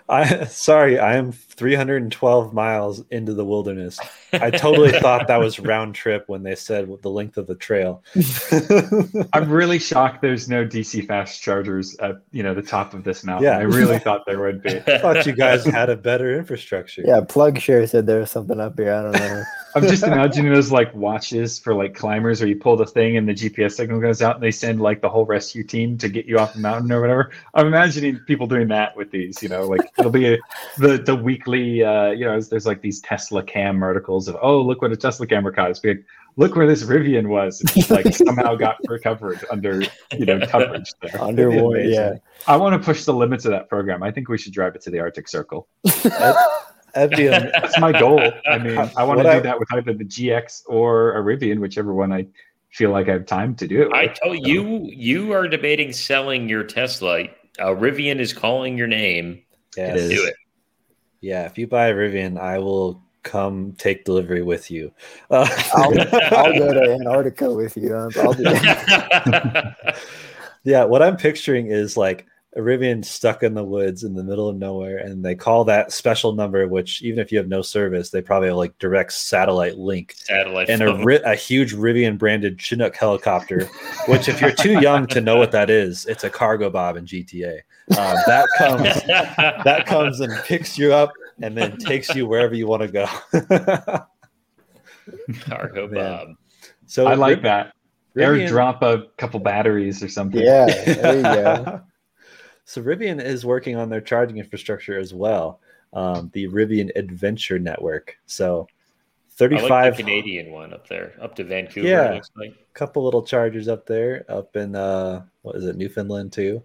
I 0.08 0.44
sorry, 0.46 0.98
I 0.98 1.16
am 1.16 1.32
312 1.32 2.52
miles 2.52 3.02
into 3.10 3.34
the 3.34 3.44
wilderness. 3.44 3.98
I 4.32 4.50
totally 4.50 4.92
thought 5.00 5.28
that 5.28 5.38
was 5.38 5.58
round 5.60 5.94
trip 5.94 6.24
when 6.28 6.42
they 6.42 6.54
said 6.54 6.88
the 7.02 7.10
length 7.10 7.36
of 7.36 7.46
the 7.46 7.54
trail. 7.54 8.02
I'm 9.32 9.50
really 9.50 9.78
shocked 9.78 10.22
there's 10.22 10.48
no 10.48 10.64
DC 10.64 11.06
fast 11.06 11.42
chargers 11.42 11.96
at 11.98 12.22
you 12.32 12.42
know 12.42 12.54
the 12.54 12.62
top 12.62 12.94
of 12.94 13.04
this 13.04 13.24
mountain. 13.24 13.44
Yeah. 13.44 13.58
I 13.58 13.62
really 13.62 13.98
thought 13.98 14.24
there 14.26 14.40
would 14.40 14.62
be. 14.62 14.78
I 14.86 14.98
thought 14.98 15.26
you 15.26 15.32
guys 15.32 15.64
had 15.64 15.90
a 15.90 15.96
better 15.96 16.36
infrastructure. 16.38 17.02
Yeah, 17.04 17.20
PlugShare 17.20 17.88
said 17.88 18.06
there 18.06 18.20
was 18.20 18.30
something 18.30 18.60
up 18.60 18.78
here. 18.78 18.92
I 18.92 19.02
don't 19.02 19.12
know. 19.12 19.42
I'm 19.74 19.82
just 19.82 20.02
imagining 20.02 20.52
those 20.52 20.70
like 20.70 20.94
watches 20.94 21.58
for 21.58 21.74
like 21.74 21.94
climbers 21.94 22.40
where 22.40 22.48
you 22.48 22.56
pull 22.56 22.76
the 22.76 22.86
thing 22.86 23.16
and 23.16 23.28
the 23.28 23.32
GPS 23.32 23.72
signal 23.72 24.00
goes 24.00 24.22
out 24.22 24.36
and 24.36 24.42
they 24.42 24.50
send 24.50 24.80
like 24.80 25.00
the 25.00 25.08
whole 25.08 25.24
rescue 25.24 25.64
team 25.64 25.98
to 25.98 26.08
get 26.08 26.26
you 26.26 26.38
off 26.38 26.54
the 26.54 26.60
mountain 26.60 26.92
or 26.92 27.00
whatever. 27.00 27.30
I'm 27.54 27.66
imagining 27.66 28.18
people 28.26 28.46
doing 28.46 28.68
that 28.68 28.96
with 28.96 29.10
these, 29.10 29.42
you 29.42 29.48
know, 29.48 29.66
like 29.66 29.80
it'll 29.98 30.10
be 30.10 30.34
a, 30.34 30.38
the 30.78 30.98
the 30.98 31.14
weekly 31.14 31.82
uh 31.82 32.10
you 32.10 32.24
know, 32.24 32.40
there's 32.40 32.66
like 32.66 32.82
these 32.82 33.00
Tesla 33.00 33.42
cam 33.42 33.82
articles 33.82 34.28
of 34.28 34.36
oh 34.42 34.60
look 34.60 34.82
what 34.82 34.92
a 34.92 34.96
Tesla 34.96 35.26
camera 35.26 35.52
caught. 35.52 35.70
It's 35.70 35.80
be 35.80 35.90
like, 35.90 36.04
look 36.36 36.56
where 36.56 36.66
this 36.66 36.84
Rivian 36.84 37.26
was. 37.28 37.60
It's 37.76 37.90
like 37.90 38.14
somehow 38.14 38.54
got 38.54 38.76
recovered 38.88 39.44
under 39.50 39.82
you 40.16 40.26
know 40.26 40.40
coverage 40.46 40.92
there. 41.00 41.20
Underwater, 41.22 41.80
amazing. 41.80 41.94
yeah. 41.94 42.14
I 42.46 42.56
want 42.56 42.80
to 42.80 42.84
push 42.84 43.04
the 43.04 43.14
limits 43.14 43.44
of 43.44 43.52
that 43.52 43.68
program. 43.68 44.02
I 44.02 44.10
think 44.10 44.28
we 44.28 44.38
should 44.38 44.52
drive 44.52 44.74
it 44.74 44.82
to 44.82 44.90
the 44.90 45.00
Arctic 45.00 45.28
Circle. 45.28 45.68
That'd 46.94 47.16
be 47.16 47.28
am- 47.28 47.50
That's 47.52 47.78
my 47.80 47.92
goal. 47.92 48.20
I 48.46 48.58
mean, 48.58 48.76
I 48.78 49.04
want 49.04 49.16
What 49.18 49.22
to 49.24 49.28
I- 49.30 49.34
do 49.36 49.42
that 49.42 49.58
with 49.58 49.72
either 49.72 49.92
the 49.94 50.04
GX 50.04 50.62
or 50.66 51.16
a 51.16 51.22
Rivian, 51.22 51.58
whichever 51.60 51.94
one 51.94 52.12
I 52.12 52.26
feel 52.70 52.90
like 52.90 53.08
I 53.08 53.12
have 53.12 53.26
time 53.26 53.54
to 53.56 53.66
do 53.68 53.82
it. 53.82 53.92
I 53.92 54.06
tell 54.08 54.34
told 54.34 54.46
you, 54.46 54.80
you 54.92 55.32
are 55.32 55.46
debating 55.48 55.92
selling 55.92 56.48
your 56.48 56.64
Tesla. 56.64 57.24
Uh, 57.58 57.66
Rivian 57.74 58.18
is 58.18 58.32
calling 58.32 58.78
your 58.78 58.86
name. 58.86 59.42
yes. 59.76 59.98
is. 59.98 60.10
Do 60.10 60.26
it. 60.26 60.34
Yeah, 61.20 61.44
if 61.44 61.56
you 61.58 61.66
buy 61.66 61.86
a 61.88 61.94
Rivian, 61.94 62.38
I 62.40 62.58
will 62.58 63.00
come 63.22 63.74
take 63.78 64.04
delivery 64.04 64.42
with 64.42 64.70
you. 64.70 64.90
Uh, 65.30 65.46
I'll, 65.74 65.98
I'll 66.36 66.52
go 66.58 66.72
to 66.74 66.92
Antarctica 66.94 67.52
with 67.52 67.76
you. 67.76 67.94
I'll 67.94 68.08
do 68.32 68.42
that. 68.42 69.76
yeah, 70.64 70.84
what 70.84 71.02
I'm 71.02 71.16
picturing 71.16 71.66
is 71.68 71.96
like 71.96 72.20
a 72.22 72.31
Rivian 72.56 73.02
stuck 73.02 73.42
in 73.42 73.54
the 73.54 73.64
woods 73.64 74.04
in 74.04 74.14
the 74.14 74.22
middle 74.22 74.46
of 74.46 74.56
nowhere, 74.56 74.98
and 74.98 75.24
they 75.24 75.34
call 75.34 75.64
that 75.64 75.90
special 75.90 76.32
number, 76.34 76.68
which 76.68 77.00
even 77.02 77.18
if 77.18 77.32
you 77.32 77.38
have 77.38 77.48
no 77.48 77.62
service, 77.62 78.10
they 78.10 78.20
probably 78.20 78.48
have 78.48 78.58
like 78.58 78.76
direct 78.78 79.14
satellite 79.14 79.78
link, 79.78 80.12
Satellite 80.16 80.68
and 80.68 80.82
a, 80.82 81.02
ri- 81.02 81.22
a 81.24 81.34
huge 81.34 81.74
Rivian 81.74 82.18
branded 82.18 82.58
Chinook 82.58 82.94
helicopter, 82.94 83.64
which 84.06 84.28
if 84.28 84.40
you're 84.42 84.52
too 84.52 84.80
young 84.80 85.06
to 85.08 85.22
know 85.22 85.36
what 85.36 85.50
that 85.52 85.70
is, 85.70 86.04
it's 86.04 86.24
a 86.24 86.30
Cargobob 86.30 86.96
in 86.98 87.06
GTA. 87.06 87.60
Um, 87.96 88.18
that 88.26 88.46
comes 88.58 88.84
that 89.06 89.86
comes 89.86 90.20
and 90.20 90.32
picks 90.44 90.76
you 90.76 90.92
up 90.92 91.10
and 91.40 91.56
then 91.56 91.78
takes 91.78 92.14
you 92.14 92.26
wherever 92.26 92.54
you 92.54 92.66
want 92.66 92.82
to 92.82 92.88
go. 92.88 93.06
Cargo 95.40 95.88
Man. 95.88 95.94
Bob. 95.94 96.28
so 96.86 97.06
I 97.06 97.14
like 97.14 97.36
Riv- 97.36 97.42
that. 97.44 97.72
Rivian- 98.14 98.48
airdrop 98.50 98.82
a 98.82 99.06
couple 99.16 99.40
batteries 99.40 100.02
or 100.02 100.08
something. 100.08 100.42
Yeah, 100.42 100.66
there 100.66 101.16
you 101.16 101.22
go. 101.22 101.80
so 102.64 102.82
Rivian 102.82 103.22
is 103.22 103.44
working 103.44 103.76
on 103.76 103.88
their 103.90 104.00
charging 104.00 104.38
infrastructure 104.38 104.98
as 104.98 105.12
well. 105.14 105.60
Um, 105.92 106.30
the 106.32 106.48
Rivian 106.48 106.90
Adventure 106.96 107.58
Network. 107.58 108.16
So 108.26 108.66
I 109.40 109.44
like 109.44 109.60
35 109.60 109.96
the 109.96 110.02
Canadian 110.02 110.52
one 110.52 110.72
up 110.72 110.88
there, 110.88 111.12
up 111.20 111.34
to 111.36 111.44
Vancouver. 111.44 111.86
Yeah. 111.88 112.12
It 112.12 112.14
looks 112.14 112.30
like. 112.36 112.54
couple 112.74 113.04
little 113.04 113.22
chargers 113.22 113.68
up 113.68 113.84
there 113.86 114.24
up 114.30 114.56
in 114.56 114.74
uh 114.74 115.22
what 115.42 115.56
is 115.56 115.66
it 115.66 115.76
newfoundland 115.76 116.32
too 116.32 116.62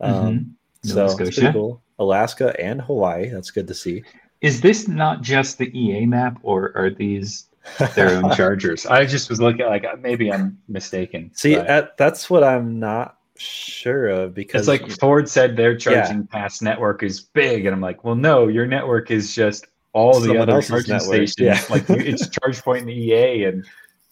um 0.00 0.12
Mhm. 0.12 0.50
so 0.90 0.94
Nova 1.06 1.26
Scotia. 1.30 1.52
cool 1.52 1.80
alaska 2.00 2.58
and 2.60 2.80
hawaii 2.82 3.28
that's 3.28 3.52
good 3.52 3.68
to 3.68 3.74
see 3.74 4.02
Is 4.40 4.60
this 4.60 4.88
not 4.88 5.22
just 5.22 5.58
the 5.58 5.70
EA 5.78 6.06
map, 6.06 6.38
or 6.42 6.72
are 6.76 6.90
these 6.90 7.46
their 7.94 8.10
own 8.16 8.30
chargers? 8.36 8.84
I 8.84 9.04
just 9.06 9.30
was 9.30 9.40
looking 9.40 9.64
like 9.66 9.84
maybe 10.00 10.32
I'm 10.32 10.58
mistaken. 10.68 11.30
see 11.34 11.54
but 11.54 11.66
at, 11.68 11.96
that's 11.96 12.28
what 12.28 12.42
i'm 12.42 12.80
not 12.80 13.18
sure 13.36 14.08
of 14.08 14.34
because 14.34 14.68
it's 14.68 14.68
like 14.68 14.90
Ford 14.98 15.28
said 15.28 15.56
their 15.56 15.76
charging 15.76 16.26
pass 16.26 16.62
network 16.62 17.02
is 17.02 17.20
big, 17.20 17.66
and 17.66 17.74
I'm 17.74 17.80
like, 17.80 18.04
well, 18.04 18.14
no, 18.14 18.48
your 18.48 18.66
network 18.66 19.10
is 19.10 19.34
just 19.34 19.66
all 19.92 20.20
the 20.20 20.38
other 20.38 20.60
charging 20.62 20.96
network, 20.96 21.28
stations. 21.28 21.36
yeah. 21.38 21.60
like 21.70 21.88
it's 21.88 22.26
ChargePoint 22.28 22.80
and 22.80 22.90
EA 22.90 23.44
and 23.44 23.64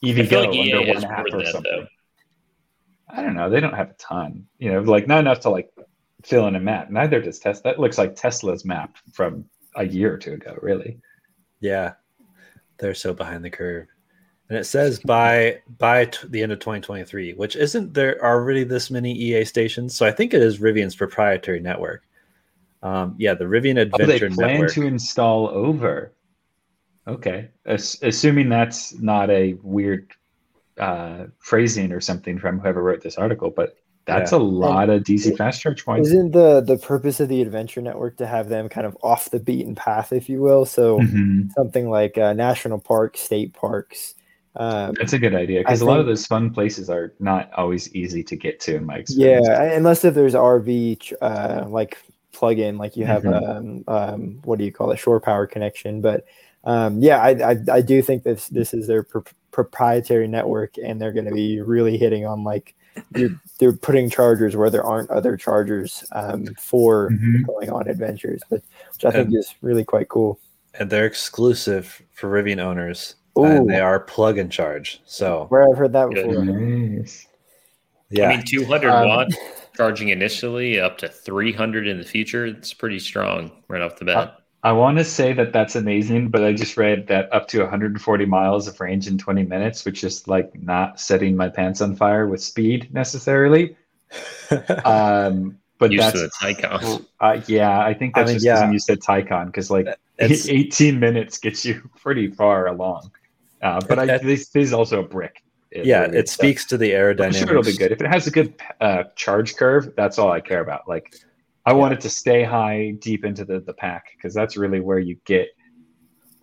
EVgo 0.04 0.46
like 0.46 0.54
EA 0.54 0.72
under 0.74 0.92
has 0.92 1.02
one 1.04 1.12
app 1.12 1.26
or 1.32 1.38
that, 1.38 1.52
something. 1.52 1.72
though. 1.72 1.86
I 3.08 3.22
don't 3.22 3.34
know. 3.34 3.50
They 3.50 3.60
don't 3.60 3.74
have 3.74 3.90
a 3.90 3.94
ton. 3.94 4.46
You 4.58 4.72
know, 4.72 4.80
like 4.80 5.06
not 5.06 5.20
enough 5.20 5.40
to 5.40 5.50
like 5.50 5.72
fill 6.22 6.46
in 6.46 6.56
a 6.56 6.60
map. 6.60 6.90
Neither 6.90 7.20
does 7.20 7.38
Tesla. 7.38 7.62
That 7.64 7.80
looks 7.80 7.98
like 7.98 8.16
Tesla's 8.16 8.64
map 8.64 8.96
from 9.12 9.44
a 9.76 9.86
year 9.86 10.14
or 10.14 10.18
two 10.18 10.34
ago. 10.34 10.56
Really. 10.60 10.98
yeah 11.60 11.94
they're 12.82 12.94
so 12.94 13.14
behind 13.14 13.44
the 13.44 13.50
curve 13.50 13.86
and 14.52 14.60
it 14.60 14.64
says 14.64 15.00
by 15.00 15.58
by 15.78 16.04
t- 16.04 16.28
the 16.28 16.42
end 16.42 16.52
of 16.52 16.58
2023 16.58 17.32
which 17.32 17.56
isn't 17.56 17.94
there 17.94 18.22
already 18.22 18.64
this 18.64 18.90
many 18.90 19.10
ea 19.10 19.46
stations 19.46 19.96
so 19.96 20.04
i 20.04 20.10
think 20.12 20.34
it 20.34 20.42
is 20.42 20.58
rivian's 20.58 20.94
proprietary 20.94 21.58
network 21.58 22.02
um 22.82 23.14
yeah 23.16 23.32
the 23.32 23.44
rivian 23.44 23.78
Oh, 23.78 23.96
they 23.96 24.02
adventure 24.04 24.28
plan 24.28 24.50
network 24.52 24.72
to 24.74 24.82
install 24.86 25.48
over. 25.48 26.12
Okay, 27.08 27.48
As- 27.64 27.98
assuming 28.02 28.50
that's 28.50 28.92
not 29.00 29.30
a 29.30 29.54
weird 29.62 30.12
uh, 30.78 31.24
phrasing 31.38 31.90
or 31.92 32.00
something 32.00 32.38
from 32.38 32.60
whoever 32.60 32.80
wrote 32.82 33.00
this 33.02 33.16
article, 33.16 33.50
but 33.50 33.76
that's 34.04 34.30
Yeah. 34.32 34.38
a 34.38 34.40
lot 34.40 34.88
of 34.88 35.02
DC 35.02 35.36
fast 35.36 35.60
charge 35.62 35.84
points. 35.84 36.08
Isn't 36.10 36.30
the 36.32 36.60
the 36.60 36.76
purpose 36.78 37.18
of 37.20 37.28
the 37.28 37.42
adventure 37.42 37.80
network 37.82 38.18
to 38.18 38.26
have 38.26 38.48
them 38.48 38.68
kind 38.68 38.86
of 38.86 38.96
off 39.02 39.30
the 39.30 39.40
beaten 39.40 39.74
path, 39.74 40.12
if 40.12 40.28
you 40.28 40.40
will? 40.42 40.64
So 40.64 41.00
Mhm. 41.00 41.50
something 41.52 41.88
like 41.90 42.18
uh, 42.18 42.34
national 42.34 42.78
parks, 42.78 43.20
state 43.20 43.52
parks. 43.52 44.14
Um, 44.56 44.94
That's 44.98 45.14
a 45.14 45.18
good 45.18 45.34
idea 45.34 45.60
because 45.60 45.80
a 45.80 45.86
lot 45.86 45.98
of 46.00 46.06
those 46.06 46.26
fun 46.26 46.50
places 46.50 46.90
are 46.90 47.14
not 47.20 47.50
always 47.54 47.92
easy 47.94 48.22
to 48.24 48.36
get 48.36 48.60
to 48.60 48.76
in 48.76 48.84
my 48.84 48.96
experience. 48.96 49.46
yeah, 49.48 49.62
unless 49.72 50.04
if 50.04 50.14
there's 50.14 50.34
RV 50.34 51.00
ch- 51.00 51.14
uh, 51.22 51.64
like 51.68 51.96
plug-in, 52.32 52.76
like 52.76 52.96
you 52.96 53.04
have 53.06 53.22
Mhm. 53.22 53.48
um, 53.48 53.84
um, 53.88 54.40
what 54.44 54.58
do 54.58 54.64
you 54.64 54.72
call 54.72 54.90
it, 54.90 54.98
shore 54.98 55.20
power 55.20 55.46
connection. 55.46 56.00
But 56.02 56.24
um, 56.64 57.00
yeah, 57.00 57.18
I, 57.18 57.52
I 57.52 57.56
I 57.72 57.80
do 57.80 58.02
think 58.02 58.24
this 58.24 58.48
this 58.48 58.74
is 58.74 58.86
their 58.86 59.02
pro- 59.02 59.24
proprietary 59.52 60.28
network, 60.28 60.76
and 60.78 61.00
they're 61.00 61.12
going 61.12 61.24
to 61.26 61.32
be 61.34 61.60
really 61.60 61.96
hitting 61.96 62.26
on 62.26 62.44
like 62.44 62.74
you're, 63.16 63.30
they're 63.58 63.72
putting 63.72 64.10
chargers 64.10 64.54
where 64.54 64.68
there 64.68 64.84
aren't 64.84 65.08
other 65.10 65.34
chargers 65.36 66.04
um, 66.12 66.44
for 66.60 67.10
Mhm. 67.10 67.46
going 67.46 67.70
on 67.70 67.88
adventures, 67.88 68.42
but 68.50 68.62
which 68.92 69.04
I 69.06 69.10
think 69.12 69.28
And- 69.28 69.36
is 69.36 69.54
really 69.62 69.82
quite 69.84 70.08
cool. 70.10 70.38
and 70.78 70.88
they're 70.90 71.06
exclusive 71.06 72.02
for 72.12 72.28
rivian 72.30 72.58
owners 72.60 73.14
Ooh. 73.38 73.44
and 73.44 73.68
they 73.70 73.80
are 73.80 73.98
plug 74.00 74.36
and 74.38 74.50
charge 74.52 75.00
so 75.06 75.46
Where 75.48 75.62
I've 75.68 75.76
heard 75.78 75.92
that 75.94 76.08
Yeah. 76.14 76.22
before. 76.26 76.44
Nice. 76.44 77.26
yeah 78.10 78.28
I 78.28 78.36
mean, 78.36 78.44
200 78.46 78.90
Um, 78.90 79.08
watt 79.08 79.28
charging 79.76 80.08
initially, 80.10 80.78
up 80.78 80.98
to 80.98 81.08
300 81.08 81.86
in 81.88 81.96
the 81.98 82.04
future. 82.04 82.44
It's 82.44 82.74
pretty 82.74 82.98
strong 82.98 83.50
right 83.68 83.80
off 83.80 83.96
the 83.96 84.04
bat. 84.04 84.38
I 84.64 84.70
want 84.72 84.98
to 84.98 85.04
say 85.04 85.32
that 85.32 85.52
that's 85.52 85.74
amazing, 85.76 86.28
but 86.28 86.44
I 86.44 86.52
just 86.52 86.76
read 86.76 87.06
that 87.08 87.32
up 87.32 87.48
to 87.48 87.60
140 87.60 88.26
miles 88.26 88.68
of 88.68 88.78
range 88.80 89.08
in 89.08 89.16
20 89.18 89.42
minutes, 89.44 89.84
which 89.86 90.04
is 90.04 90.28
like 90.28 90.50
not 90.62 91.00
setting 91.00 91.34
my 91.36 91.48
pants 91.48 91.80
on 91.80 91.96
fire 91.96 92.28
with 92.28 92.42
speed 92.42 92.88
necessarily. 92.92 93.76
Um, 94.84 95.58
but 95.78 95.90
Used 95.90 96.04
that's 96.04 96.20
to 96.20 96.26
the 96.26 96.30
Taycan. 96.40 97.04
Uh, 97.20 97.40
yeah, 97.46 97.80
I 97.80 97.94
think 97.94 98.16
I 98.16 98.20
that's 98.20 98.28
mean, 98.30 98.36
just 98.36 98.44
because 98.44 98.60
yeah. 98.60 98.64
I'm 98.66 98.72
used 98.72 98.86
to 98.88 98.96
Taycan 98.96 99.46
because 99.46 99.70
like 99.70 99.86
It's- 100.18 100.46
18 100.50 101.00
minutes 101.00 101.38
gets 101.38 101.64
you 101.64 101.88
pretty 102.00 102.28
far 102.30 102.66
along. 102.68 103.10
Uh, 103.62 103.80
but 103.88 103.98
I, 103.98 104.18
this, 104.18 104.48
this 104.48 104.68
is 104.68 104.72
also 104.72 105.00
a 105.00 105.06
brick. 105.06 105.42
yeah 105.70 106.00
really 106.02 106.18
it 106.18 106.24
is. 106.24 106.32
So 106.32 106.42
speaks 106.42 106.64
to 106.66 106.76
the 106.76 106.94
I'm 106.94 107.00
aerodynamics 107.00 107.38
sure 107.38 107.50
it'll 107.50 107.62
be 107.62 107.76
good. 107.76 107.92
If 107.92 108.00
it 108.00 108.08
has 108.08 108.26
a 108.26 108.30
good 108.30 108.54
uh, 108.80 109.04
charge 109.16 109.56
curve, 109.56 109.92
that's 109.96 110.18
all 110.18 110.30
I 110.30 110.40
care 110.40 110.60
about. 110.60 110.88
Like, 110.88 111.14
I 111.64 111.72
want 111.72 111.94
it 111.94 112.00
to 112.00 112.10
stay 112.10 112.42
high 112.42 112.94
deep 112.98 113.24
into 113.24 113.44
the, 113.44 113.60
the 113.60 113.72
pack 113.72 114.06
because 114.16 114.34
that's 114.34 114.56
really 114.56 114.80
where 114.80 114.98
you 114.98 115.16
get 115.24 115.48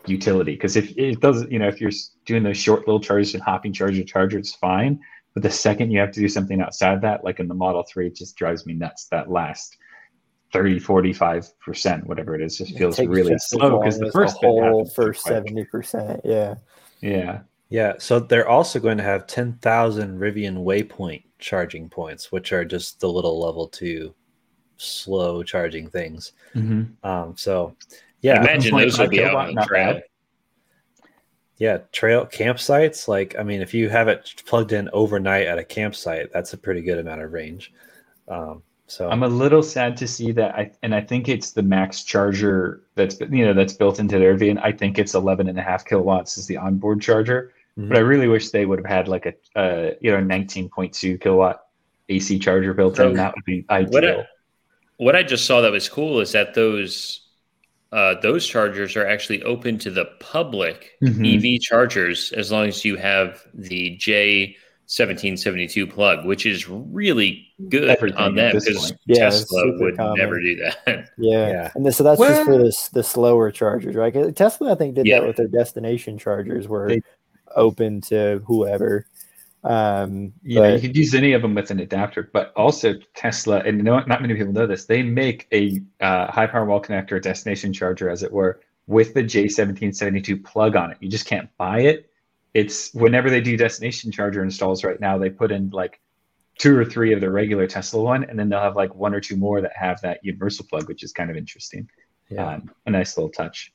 utility. 0.05 0.53
Because 0.53 0.77
if 0.77 0.97
it 0.97 1.19
doesn't, 1.19 1.51
you 1.51 1.60
know, 1.60 1.67
if 1.67 1.82
you're 1.82 1.91
doing 2.25 2.43
those 2.43 2.58
short 2.58 2.88
little 2.88 3.01
charges 3.01 3.34
and 3.34 3.43
hopping 3.43 3.73
charger 3.73 4.03
charger, 4.03 4.38
it's 4.38 4.55
fine. 4.55 4.99
But 5.34 5.43
the 5.43 5.51
second 5.51 5.91
you 5.91 5.99
have 5.99 6.12
to 6.12 6.19
do 6.19 6.27
something 6.29 6.62
outside 6.62 7.01
that, 7.01 7.23
like 7.23 7.39
in 7.39 7.47
the 7.47 7.53
Model 7.53 7.84
3, 7.84 8.08
it 8.08 8.15
just 8.15 8.36
drives 8.36 8.65
me 8.65 8.73
nuts. 8.73 9.05
That 9.12 9.29
last 9.29 9.77
30, 10.53 10.79
45%, 10.79 12.05
whatever 12.05 12.34
it 12.36 12.41
is, 12.41 12.58
just 12.58 12.77
feels 12.77 12.99
really 12.99 13.38
slow 13.38 13.79
because 13.79 13.99
the 13.99 14.12
first 14.12 14.38
whole 14.38 14.86
first 14.95 15.23
seventy 15.23 15.65
percent. 15.65 16.21
Yeah. 16.23 16.55
Yeah. 17.01 17.41
Yeah, 17.69 17.93
so 17.99 18.19
they're 18.19 18.49
also 18.49 18.79
going 18.79 18.97
to 18.97 19.03
have 19.03 19.27
10,000 19.27 20.17
Rivian 20.19 20.63
Waypoint 20.63 21.23
charging 21.38 21.88
points, 21.88 22.31
which 22.31 22.51
are 22.51 22.65
just 22.65 22.99
the 22.99 23.07
little 23.12 23.39
level 23.39 23.67
two 23.67 24.13
slow 24.77 25.43
charging 25.43 25.88
things. 25.88 26.31
Um, 27.03 27.35
so, 27.38 27.75
yeah, 28.21 28.41
Imagine 28.41 28.75
those 28.75 28.97
would 28.97 29.12
be 29.12 29.23
out 29.23 29.35
on 29.35 29.53
the 29.53 29.62
trail. 29.62 30.01
yeah, 31.57 31.77
trail 31.91 32.25
campsites. 32.25 33.07
Like, 33.07 33.35
I 33.38 33.43
mean, 33.43 33.62
if 33.62 33.73
you 33.73 33.88
have 33.89 34.07
it 34.07 34.33
plugged 34.47 34.71
in 34.71 34.89
overnight 34.91 35.45
at 35.45 35.59
a 35.59 35.63
campsite, 35.63 36.33
that's 36.33 36.53
a 36.53 36.57
pretty 36.57 36.81
good 36.81 36.97
amount 36.97 37.21
of 37.21 37.31
range. 37.31 37.71
Um, 38.27 38.63
so, 38.89 39.10
I'm 39.10 39.23
a 39.23 39.28
little 39.28 39.63
sad 39.63 39.95
to 39.97 40.08
see 40.08 40.32
that, 40.34 40.56
I, 40.56 40.71
and 40.84 40.93
I 40.95 41.02
think 41.02 41.30
it's 41.30 41.52
the 41.52 41.62
max 41.62 42.04
charger 42.04 42.82
that's 42.95 43.19
you 43.19 43.45
know 43.45 43.54
that's 43.54 43.73
built 43.73 43.99
into 43.99 44.17
their 44.19 44.36
van. 44.36 44.58
I 44.58 44.71
think 44.71 44.97
it's 44.99 45.13
11 45.13 45.47
and 45.47 45.58
a 45.60 45.62
half 45.62 45.86
kilowatts 45.86 46.38
is 46.38 46.47
the 46.47 46.58
onboard 46.58 47.02
charger, 47.02 47.54
Mhm. 47.78 47.88
but 47.89 47.97
I 47.97 48.02
really 48.02 48.28
wish 48.28 48.49
they 48.49 48.65
would 48.65 48.80
have 48.80 48.86
had 48.97 49.08
like 49.08 49.25
a 49.28 49.34
uh, 49.60 49.91
you 50.02 50.12
know 50.12 50.17
19.2 50.19 51.21
kilowatt 51.21 51.67
AC 52.10 52.39
charger 52.39 52.73
built 52.73 52.97
So, 52.97 53.10
in. 53.10 53.13
That 53.15 53.36
would 53.36 53.45
be 53.45 53.62
What 53.67 54.04
ideal. 54.04 54.21
I, 54.21 54.25
what 54.97 55.15
I 55.15 55.23
just 55.23 55.45
saw 55.45 55.62
that 55.62 55.71
was 55.71 55.88
cool 55.88 56.19
is 56.19 56.32
that 56.34 56.54
those 56.56 57.21
uh, 57.91 58.15
those 58.21 58.45
chargers 58.45 58.95
are 58.95 59.08
actually 59.08 59.41
open 59.43 59.78
to 59.80 59.89
the 59.91 60.06
public 60.19 60.91
Mhm. 61.04 61.25
EV 61.25 61.60
chargers 61.60 62.32
as 62.34 62.52
long 62.52 62.67
as 62.67 62.84
you 62.86 62.95
have 62.97 63.43
the 63.54 63.97
J1772 64.89 65.89
plug, 65.91 66.25
which 66.25 66.45
is 66.45 66.67
really 66.67 67.47
good 67.69 67.89
Everything 67.89 68.17
on 68.17 68.38
at 68.39 68.54
them 68.54 68.62
because 68.62 68.89
point. 68.89 68.99
Yeah, 69.06 69.30
Tesla 69.30 69.78
would 69.80 69.97
common. 69.97 70.17
never 70.17 70.39
do 70.41 70.56
that. 70.58 71.10
Yeah. 71.17 71.47
Yeah. 71.49 71.71
And 71.75 71.86
this, 71.86 71.97
so 71.97 72.04
that's 72.04 72.19
just 72.19 72.43
for 72.43 72.52
Well- 72.52 72.63
this 72.63 72.89
the 72.89 73.04
slower 73.04 73.52
chargers, 73.52 73.95
right? 73.95 74.36
Tesla, 74.36 74.71
I 74.71 74.75
think, 74.75 74.95
did 74.95 75.06
Yeah. 75.06 75.19
that 75.19 75.28
with 75.28 75.36
their 75.38 75.47
destination 75.47 76.17
chargers, 76.17 76.67
were 76.67 76.88
They- 76.89 77.02
open 77.56 78.02
to 78.02 78.41
whoever. 78.45 79.06
Um, 79.63 80.34
Yeah, 80.43 80.67
you 80.69 80.73
but- 80.75 80.82
could 80.82 80.97
use 80.97 81.13
any 81.13 81.34
of 81.34 81.41
them 81.43 81.54
with 81.54 81.69
an 81.69 81.80
adapter, 81.80 82.30
but 82.34 82.52
also 82.56 82.95
Tesla, 83.15 83.60
and 83.60 83.84
no, 83.84 83.99
not 84.06 84.21
many 84.21 84.34
people 84.34 84.54
know 84.54 84.65
this, 84.65 84.86
they 84.86 85.04
make 85.04 85.47
a 85.54 85.80
uh, 85.99 86.32
high 86.32 86.47
power 86.47 86.65
wall 86.65 86.82
connector 86.82 87.21
destination 87.21 87.73
charger, 87.73 88.10
as 88.10 88.23
it 88.23 88.32
were, 88.32 88.60
with 88.88 89.13
the 89.13 89.21
J1772 89.23 90.43
plug 90.43 90.75
on 90.75 90.91
it. 90.91 90.97
You 90.99 91.10
just 91.10 91.25
can't 91.28 91.49
buy 91.58 91.82
it. 91.82 92.09
It's 92.53 92.93
whenever 92.93 93.29
they 93.29 93.41
do 93.41 93.55
destination 93.57 94.12
charger 94.12 94.43
installs 94.43 94.83
right 94.83 94.99
now, 94.99 95.17
they 95.17 95.29
put 95.29 95.51
in 95.51 95.69
like 95.69 95.99
two 96.57 96.75
or 96.77 96.83
three 96.83 97.13
of 97.13 97.21
the 97.21 97.29
regular 97.31 97.67
Tesla 97.67 98.01
one, 98.01 98.23
and 98.25 98.38
then 98.38 98.49
they'll 98.49 98.59
have 98.59 98.75
like 98.75 98.93
one 98.95 99.13
or 99.13 99.21
two 99.21 99.38
more 99.38 99.62
that 99.62 99.71
have 99.75 100.01
that 100.01 100.19
universal 100.23 100.65
plug, 100.69 100.88
which 100.88 101.03
is 101.03 101.12
kind 101.13 101.29
of 101.29 101.38
interesting. 101.38 101.89
yeah. 102.29 102.45
Um, 102.55 102.71
a 102.85 102.91
nice 102.91 103.17
little 103.17 103.31
touch. 103.31 103.73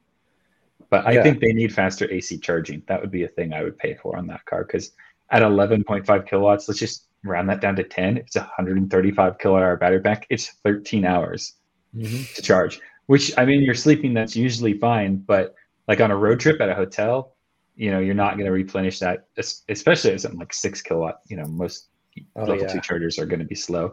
But 0.90 1.06
I 1.06 1.12
Yeah. 1.12 1.22
think 1.22 1.40
they 1.40 1.52
need 1.52 1.72
faster 1.72 2.10
AC 2.10 2.38
charging. 2.38 2.82
That 2.86 3.00
would 3.00 3.10
be 3.10 3.24
a 3.24 3.28
thing 3.28 3.52
I 3.52 3.62
would 3.64 3.78
pay 3.78 3.94
for 3.94 4.16
on 4.16 4.26
that 4.28 4.44
car 4.44 4.64
because 4.64 4.92
at 5.30 5.42
11.5 5.42 6.26
kilowatts, 6.26 6.68
let's 6.68 6.78
just 6.78 7.08
round 7.24 7.48
that 7.48 7.60
down 7.60 7.74
to 7.76 7.82
10. 7.84 8.18
If 8.18 8.26
It's 8.26 8.36
a 8.36 8.40
135 8.40 9.38
kilowatt 9.38 9.62
hour 9.62 9.76
battery 9.76 10.00
pack. 10.00 10.26
It's 10.30 10.48
13 10.62 11.04
hours 11.04 11.54
Mhm. 11.96 12.32
to 12.34 12.42
charge, 12.42 12.80
which 13.06 13.32
I 13.38 13.44
mean, 13.44 13.62
you're 13.62 13.74
sleeping, 13.74 14.14
that's 14.14 14.36
usually 14.36 14.74
fine. 14.78 15.16
But 15.16 15.54
like 15.88 16.00
on 16.00 16.10
a 16.10 16.16
road 16.16 16.38
trip 16.40 16.60
at 16.60 16.68
a 16.68 16.74
hotel, 16.74 17.33
you 17.76 17.90
know, 17.90 17.98
you're 17.98 18.14
not 18.14 18.34
going 18.34 18.46
to 18.46 18.52
replenish 18.52 18.98
that, 19.00 19.28
especially 19.68 20.12
at 20.12 20.20
something 20.20 20.38
like 20.40 20.52
six 20.52 20.82
kilowatt. 20.82 21.20
You 21.28 21.36
know, 21.38 21.46
most 21.46 21.88
Oh, 22.36 22.44
level 22.46 22.66
yeah. 22.66 22.68
two 22.68 22.80
chargers 22.80 23.18
are 23.18 23.26
going 23.26 23.40
to 23.40 23.44
be 23.44 23.56
slow. 23.56 23.92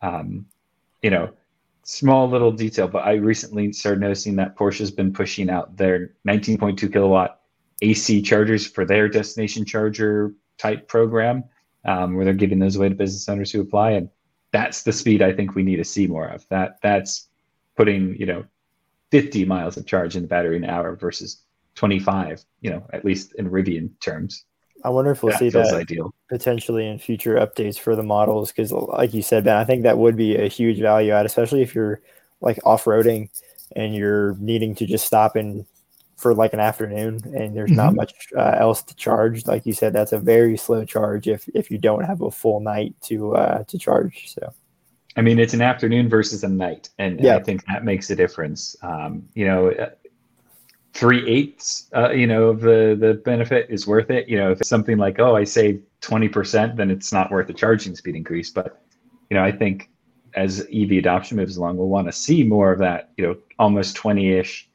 Um, 0.00 0.46
you 1.02 1.10
know, 1.10 1.30
small 1.82 2.28
little 2.28 2.52
detail, 2.52 2.86
but 2.88 3.04
I 3.04 3.14
recently 3.14 3.72
started 3.72 4.00
noticing 4.00 4.36
that 4.36 4.56
Porsche's 4.56 4.90
been 4.92 5.12
pushing 5.12 5.50
out 5.50 5.76
their 5.76 6.14
19.2 6.28 6.92
kilowatt 6.92 7.40
AC 7.82 8.22
chargers 8.22 8.66
for 8.66 8.84
their 8.84 9.08
destination 9.08 9.64
charger 9.64 10.32
type 10.58 10.88
program. 10.88 11.44
um, 11.84 12.14
where 12.14 12.24
they're 12.24 12.34
giving 12.34 12.58
those 12.58 12.76
away 12.76 12.88
to 12.88 12.94
business 12.94 13.28
owners 13.28 13.50
who 13.52 13.60
apply, 13.60 13.92
and 13.92 14.10
that's 14.52 14.82
the 14.84 14.92
speed 14.92 15.22
I 15.22 15.32
think 15.32 15.54
we 15.54 15.62
need 15.62 15.76
to 15.76 15.84
see 15.84 16.06
more 16.06 16.26
of. 16.28 16.46
That 16.48 16.78
that's 16.82 17.28
putting 17.76 18.16
you 18.16 18.26
know 18.26 18.44
50 19.12 19.44
miles 19.44 19.76
of 19.76 19.86
charge 19.86 20.16
in 20.16 20.22
the 20.22 20.28
battery 20.28 20.56
an 20.56 20.64
hour 20.64 20.96
versus 20.96 21.42
25, 21.76 22.44
you 22.60 22.70
know, 22.70 22.86
at 22.92 23.04
least 23.04 23.34
in 23.34 23.48
Rivian 23.50 23.90
terms. 24.00 24.44
I 24.84 24.90
wonder 24.90 25.10
if 25.12 25.22
we'll 25.22 25.32
That 25.32 25.38
see 25.38 25.50
that 25.50 25.72
ideal. 25.74 26.12
potentially 26.28 26.86
in 26.86 26.98
future 26.98 27.36
updates 27.36 27.78
for 27.78 27.96
the 27.96 28.02
models 28.02 28.50
because, 28.52 28.72
like 28.72 29.14
you 29.14 29.22
said, 29.22 29.44
Ben, 29.44 29.56
I 29.56 29.64
think 29.64 29.84
that 29.84 29.98
would 29.98 30.16
be 30.16 30.36
a 30.36 30.48
huge 30.48 30.80
value 30.80 31.12
add, 31.12 31.26
especially 31.26 31.62
if 31.62 31.74
you're 31.74 32.00
like 32.40 32.58
off 32.64 32.84
roading 32.84 33.30
and 33.74 33.94
you're 33.94 34.34
needing 34.34 34.74
to 34.76 34.86
just 34.86 35.06
stop 35.06 35.36
in 35.36 35.66
for 36.16 36.34
like 36.34 36.52
an 36.52 36.60
afternoon 36.60 37.20
and 37.34 37.56
there's 37.56 37.72
not 37.72 37.92
Mhm. 37.92 37.96
much 37.96 38.28
uh, 38.36 38.56
else 38.58 38.82
to 38.82 38.94
charge. 38.96 39.46
Like 39.46 39.66
you 39.66 39.72
said, 39.72 39.92
that's 39.92 40.12
a 40.12 40.18
very 40.18 40.56
slow 40.56 40.84
charge 40.84 41.28
if 41.28 41.48
if 41.54 41.70
you 41.70 41.78
don't 41.78 42.04
have 42.04 42.22
a 42.22 42.30
full 42.30 42.60
night 42.60 42.94
to 43.02 43.34
uh, 43.36 43.64
to 43.64 43.78
charge. 43.78 44.32
So 44.34 44.52
I 45.16 45.22
mean, 45.22 45.38
it's 45.38 45.54
an 45.54 45.62
afternoon 45.62 46.08
versus 46.10 46.44
a 46.44 46.48
night, 46.48 46.90
and 46.98 47.20
Yeah. 47.20 47.36
I 47.36 47.42
think 47.42 47.64
that 47.66 47.84
makes 47.84 48.10
a 48.10 48.16
difference. 48.16 48.76
Um, 48.82 49.28
you 49.34 49.46
know, 49.46 49.72
three 50.96 51.28
eighths, 51.28 51.88
uh, 51.94 52.10
you 52.10 52.26
know, 52.26 52.48
of 52.48 52.60
the 52.60 52.96
the 52.98 53.14
benefit 53.24 53.66
is 53.68 53.86
worth 53.86 54.10
it. 54.10 54.28
You 54.28 54.38
know, 54.38 54.50
if 54.50 54.60
it's 54.60 54.68
something 54.68 54.96
like, 54.96 55.18
oh, 55.20 55.36
I 55.36 55.44
save 55.44 55.82
twenty 56.00 56.28
percent, 56.28 56.76
then 56.76 56.90
it's 56.90 57.12
not 57.12 57.30
worth 57.30 57.46
the 57.46 57.52
charging 57.52 57.94
speed 57.94 58.16
increase. 58.16 58.50
But 58.50 58.82
you 59.30 59.36
know, 59.36 59.44
I 59.44 59.52
think 59.52 59.90
as 60.34 60.66
EV 60.72 60.92
adoption 60.92 61.36
moves 61.36 61.56
along, 61.56 61.76
we'll 61.76 61.88
want 61.88 62.08
to 62.08 62.12
see 62.12 62.42
more 62.42 62.72
of 62.72 62.78
that. 62.78 63.10
You 63.16 63.26
know, 63.26 63.36
almost 63.58 63.94
twenty 63.94 64.32
ish 64.32 64.68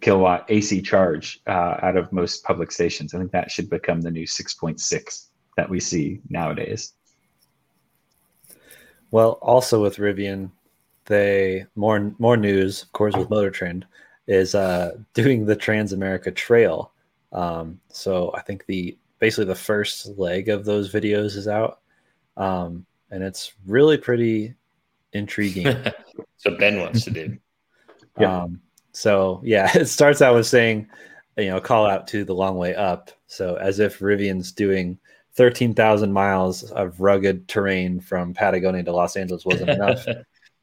kilowatt 0.00 0.44
AC 0.48 0.82
charge 0.82 1.40
uh, 1.46 1.76
out 1.82 1.96
of 1.96 2.12
most 2.12 2.44
public 2.44 2.70
stations. 2.70 3.14
I 3.14 3.18
think 3.18 3.32
that 3.32 3.50
should 3.50 3.70
become 3.70 4.02
the 4.02 4.10
new 4.10 4.26
six 4.26 4.54
point 4.54 4.78
six 4.78 5.30
that 5.56 5.68
we 5.68 5.80
see 5.80 6.20
nowadays. 6.28 6.92
Well, 9.10 9.32
also 9.42 9.82
with 9.82 9.96
Rivian, 9.96 10.50
they 11.06 11.64
more 11.76 12.14
more 12.18 12.36
news, 12.36 12.82
of 12.82 12.92
course, 12.92 13.16
with 13.16 13.30
Motor 13.30 13.50
Trend 13.50 13.86
is 14.26 14.54
uh, 14.54 14.96
doing 15.14 15.46
the 15.46 15.56
Trans 15.56 15.92
America 15.92 16.30
Trail. 16.30 16.92
Um, 17.32 17.80
so 17.88 18.32
I 18.34 18.42
think 18.42 18.66
the 18.66 18.96
basically 19.18 19.46
the 19.46 19.54
first 19.54 20.06
leg 20.18 20.48
of 20.48 20.64
those 20.64 20.92
videos 20.92 21.36
is 21.36 21.48
out, 21.48 21.80
um, 22.36 22.86
and 23.10 23.22
it's 23.22 23.52
really 23.66 23.96
pretty 23.96 24.54
intriguing. 25.12 25.66
so 26.36 26.56
Ben 26.56 26.80
wants 26.80 27.04
to 27.04 27.10
do. 27.10 27.36
Yeah. 28.20 28.42
Um, 28.42 28.60
so 28.92 29.40
yeah, 29.42 29.70
it 29.74 29.86
starts 29.86 30.20
out 30.20 30.34
with 30.34 30.46
saying, 30.46 30.86
you 31.38 31.46
know, 31.46 31.62
call 31.62 31.86
out 31.86 32.06
to 32.08 32.26
the 32.26 32.34
long 32.34 32.58
way 32.58 32.74
up. 32.74 33.10
So 33.26 33.54
as 33.54 33.78
if 33.78 34.00
Rivian's 34.00 34.52
doing 34.52 34.98
13,000 35.34 36.12
miles 36.12 36.64
of 36.72 37.00
rugged 37.00 37.48
terrain 37.48 38.00
from 38.00 38.34
Patagonia 38.34 38.82
to 38.82 38.92
Los 38.92 39.16
Angeles 39.16 39.46
wasn't 39.46 39.70
enough. 39.70 40.04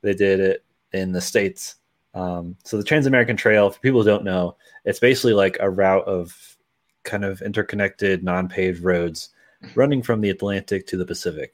they 0.04 0.14
did 0.14 0.40
it 0.40 0.64
in 0.94 1.12
the 1.12 1.22
States. 1.22 1.76
Um, 2.14 2.56
so 2.64 2.78
the 2.78 2.84
Trans-American 2.84 3.38
Trail, 3.38 3.70
for 3.70 3.80
people 3.80 4.02
who 4.02 4.10
don't 4.10 4.24
know, 4.24 4.56
it's 4.86 5.00
basically 5.00 5.34
like 5.34 5.58
a 5.60 5.70
route 5.70 6.06
of 6.06 6.58
kind 7.04 7.24
of 7.24 7.42
interconnected, 7.42 8.24
non-paved 8.24 8.84
roads 8.84 9.30
running 9.76 10.02
from 10.02 10.22
the 10.22 10.30
Atlantic 10.30 10.88
to 10.88 10.98
the 10.98 11.06
Pacific. 11.06 11.54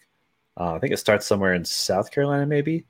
Uh, 0.58 0.74
I 0.74 0.80
think 0.80 0.94
it 0.94 0.98
starts 0.98 1.26
somewhere 1.26 1.54
in 1.54 1.66
South 1.66 2.12
Carolina, 2.12 2.46
maybe. 2.46 2.86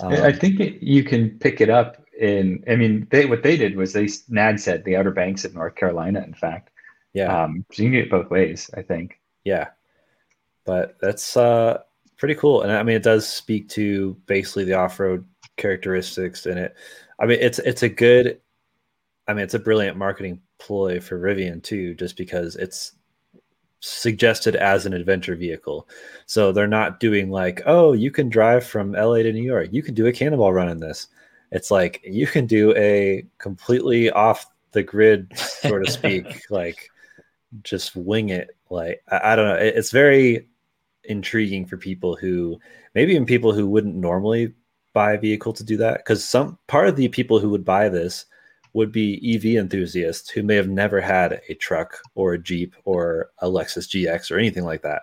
Um, 0.00 0.12
I 0.12 0.32
think 0.32 0.58
it, 0.58 0.82
you 0.82 1.04
can 1.04 1.38
pick 1.38 1.60
it 1.60 1.70
up 1.70 2.04
in. 2.18 2.64
I 2.68 2.74
mean, 2.74 3.06
they 3.10 3.26
what 3.26 3.44
they 3.44 3.56
did 3.56 3.76
was 3.76 3.92
they 3.92 4.08
NAD 4.28 4.58
said 4.58 4.84
the 4.84 4.96
Outer 4.96 5.12
Banks 5.12 5.44
of 5.44 5.54
North 5.54 5.76
Carolina. 5.76 6.20
In 6.22 6.34
fact, 6.34 6.70
yeah. 7.12 7.44
um, 7.44 7.64
so 7.70 7.82
you 7.84 7.90
can 7.90 7.98
get 7.98 8.06
it 8.06 8.10
both 8.10 8.30
ways. 8.30 8.68
I 8.76 8.82
think. 8.82 9.20
yeah 9.44 9.68
but 10.64 10.96
that's 11.00 11.36
uh 11.36 11.78
pretty 12.16 12.34
cool 12.34 12.62
and 12.62 12.72
i 12.72 12.82
mean 12.82 12.96
it 12.96 13.02
does 13.02 13.28
speak 13.28 13.68
to 13.68 14.16
basically 14.26 14.64
the 14.64 14.74
off-road 14.74 15.24
characteristics 15.56 16.46
in 16.46 16.58
it 16.58 16.74
i 17.18 17.26
mean 17.26 17.38
it's 17.40 17.58
it's 17.60 17.82
a 17.82 17.88
good 17.88 18.40
i 19.28 19.34
mean 19.34 19.44
it's 19.44 19.54
a 19.54 19.58
brilliant 19.58 19.96
marketing 19.96 20.40
ploy 20.58 21.00
for 21.00 21.18
rivian 21.18 21.62
too 21.62 21.94
just 21.94 22.16
because 22.16 22.56
it's 22.56 22.92
suggested 23.84 24.56
as 24.56 24.86
an 24.86 24.94
adventure 24.94 25.36
vehicle. 25.36 25.86
So 26.24 26.52
they're 26.52 26.66
not 26.66 27.00
doing 27.00 27.30
like 27.30 27.62
oh 27.66 27.92
you 27.92 28.10
can 28.10 28.28
drive 28.28 28.66
from 28.66 28.92
la 28.92 29.16
to 29.16 29.32
new 29.32 29.42
york. 29.42 29.68
You 29.72 29.82
can 29.82 29.94
do 29.94 30.06
a 30.06 30.12
cannonball 30.12 30.52
run 30.52 30.70
in 30.70 30.80
this. 30.80 31.08
It's 31.50 31.70
like 31.70 32.00
you 32.04 32.26
can 32.26 32.46
do 32.46 32.74
a 32.76 33.24
completely 33.38 34.10
off 34.10 34.46
the 34.72 34.82
grid 34.82 35.30
so 35.36 35.78
to 35.78 35.90
speak 35.90 36.42
like 36.50 36.90
just 37.62 37.94
wing 37.94 38.30
it. 38.30 38.56
Like 38.70 39.02
I, 39.10 39.32
I 39.32 39.36
don't 39.36 39.48
know. 39.48 39.62
It, 39.62 39.76
it's 39.76 39.90
very 39.90 40.48
intriguing 41.04 41.66
for 41.66 41.76
people 41.76 42.16
who 42.16 42.58
maybe 42.94 43.12
even 43.12 43.26
people 43.26 43.52
who 43.52 43.68
wouldn't 43.68 43.94
normally 43.94 44.54
buy 44.94 45.12
a 45.12 45.20
vehicle 45.20 45.52
to 45.52 45.64
do 45.64 45.76
that? 45.76 45.98
Because 45.98 46.24
some 46.24 46.58
part 46.66 46.88
of 46.88 46.96
the 46.96 47.08
people 47.08 47.38
who 47.38 47.50
would 47.50 47.64
buy 47.64 47.90
this 47.90 48.24
would 48.72 48.90
be 48.90 49.20
ev 49.34 49.44
enthusiasts 49.44 50.30
who 50.30 50.42
may 50.42 50.56
have 50.56 50.68
never 50.68 51.00
had 51.00 51.40
a 51.48 51.54
truck 51.54 52.00
or 52.14 52.32
a 52.32 52.42
jeep 52.42 52.74
or 52.84 53.30
a 53.38 53.46
lexus 53.46 53.86
gx 53.86 54.30
or 54.30 54.38
anything 54.38 54.64
like 54.64 54.82
that. 54.82 55.02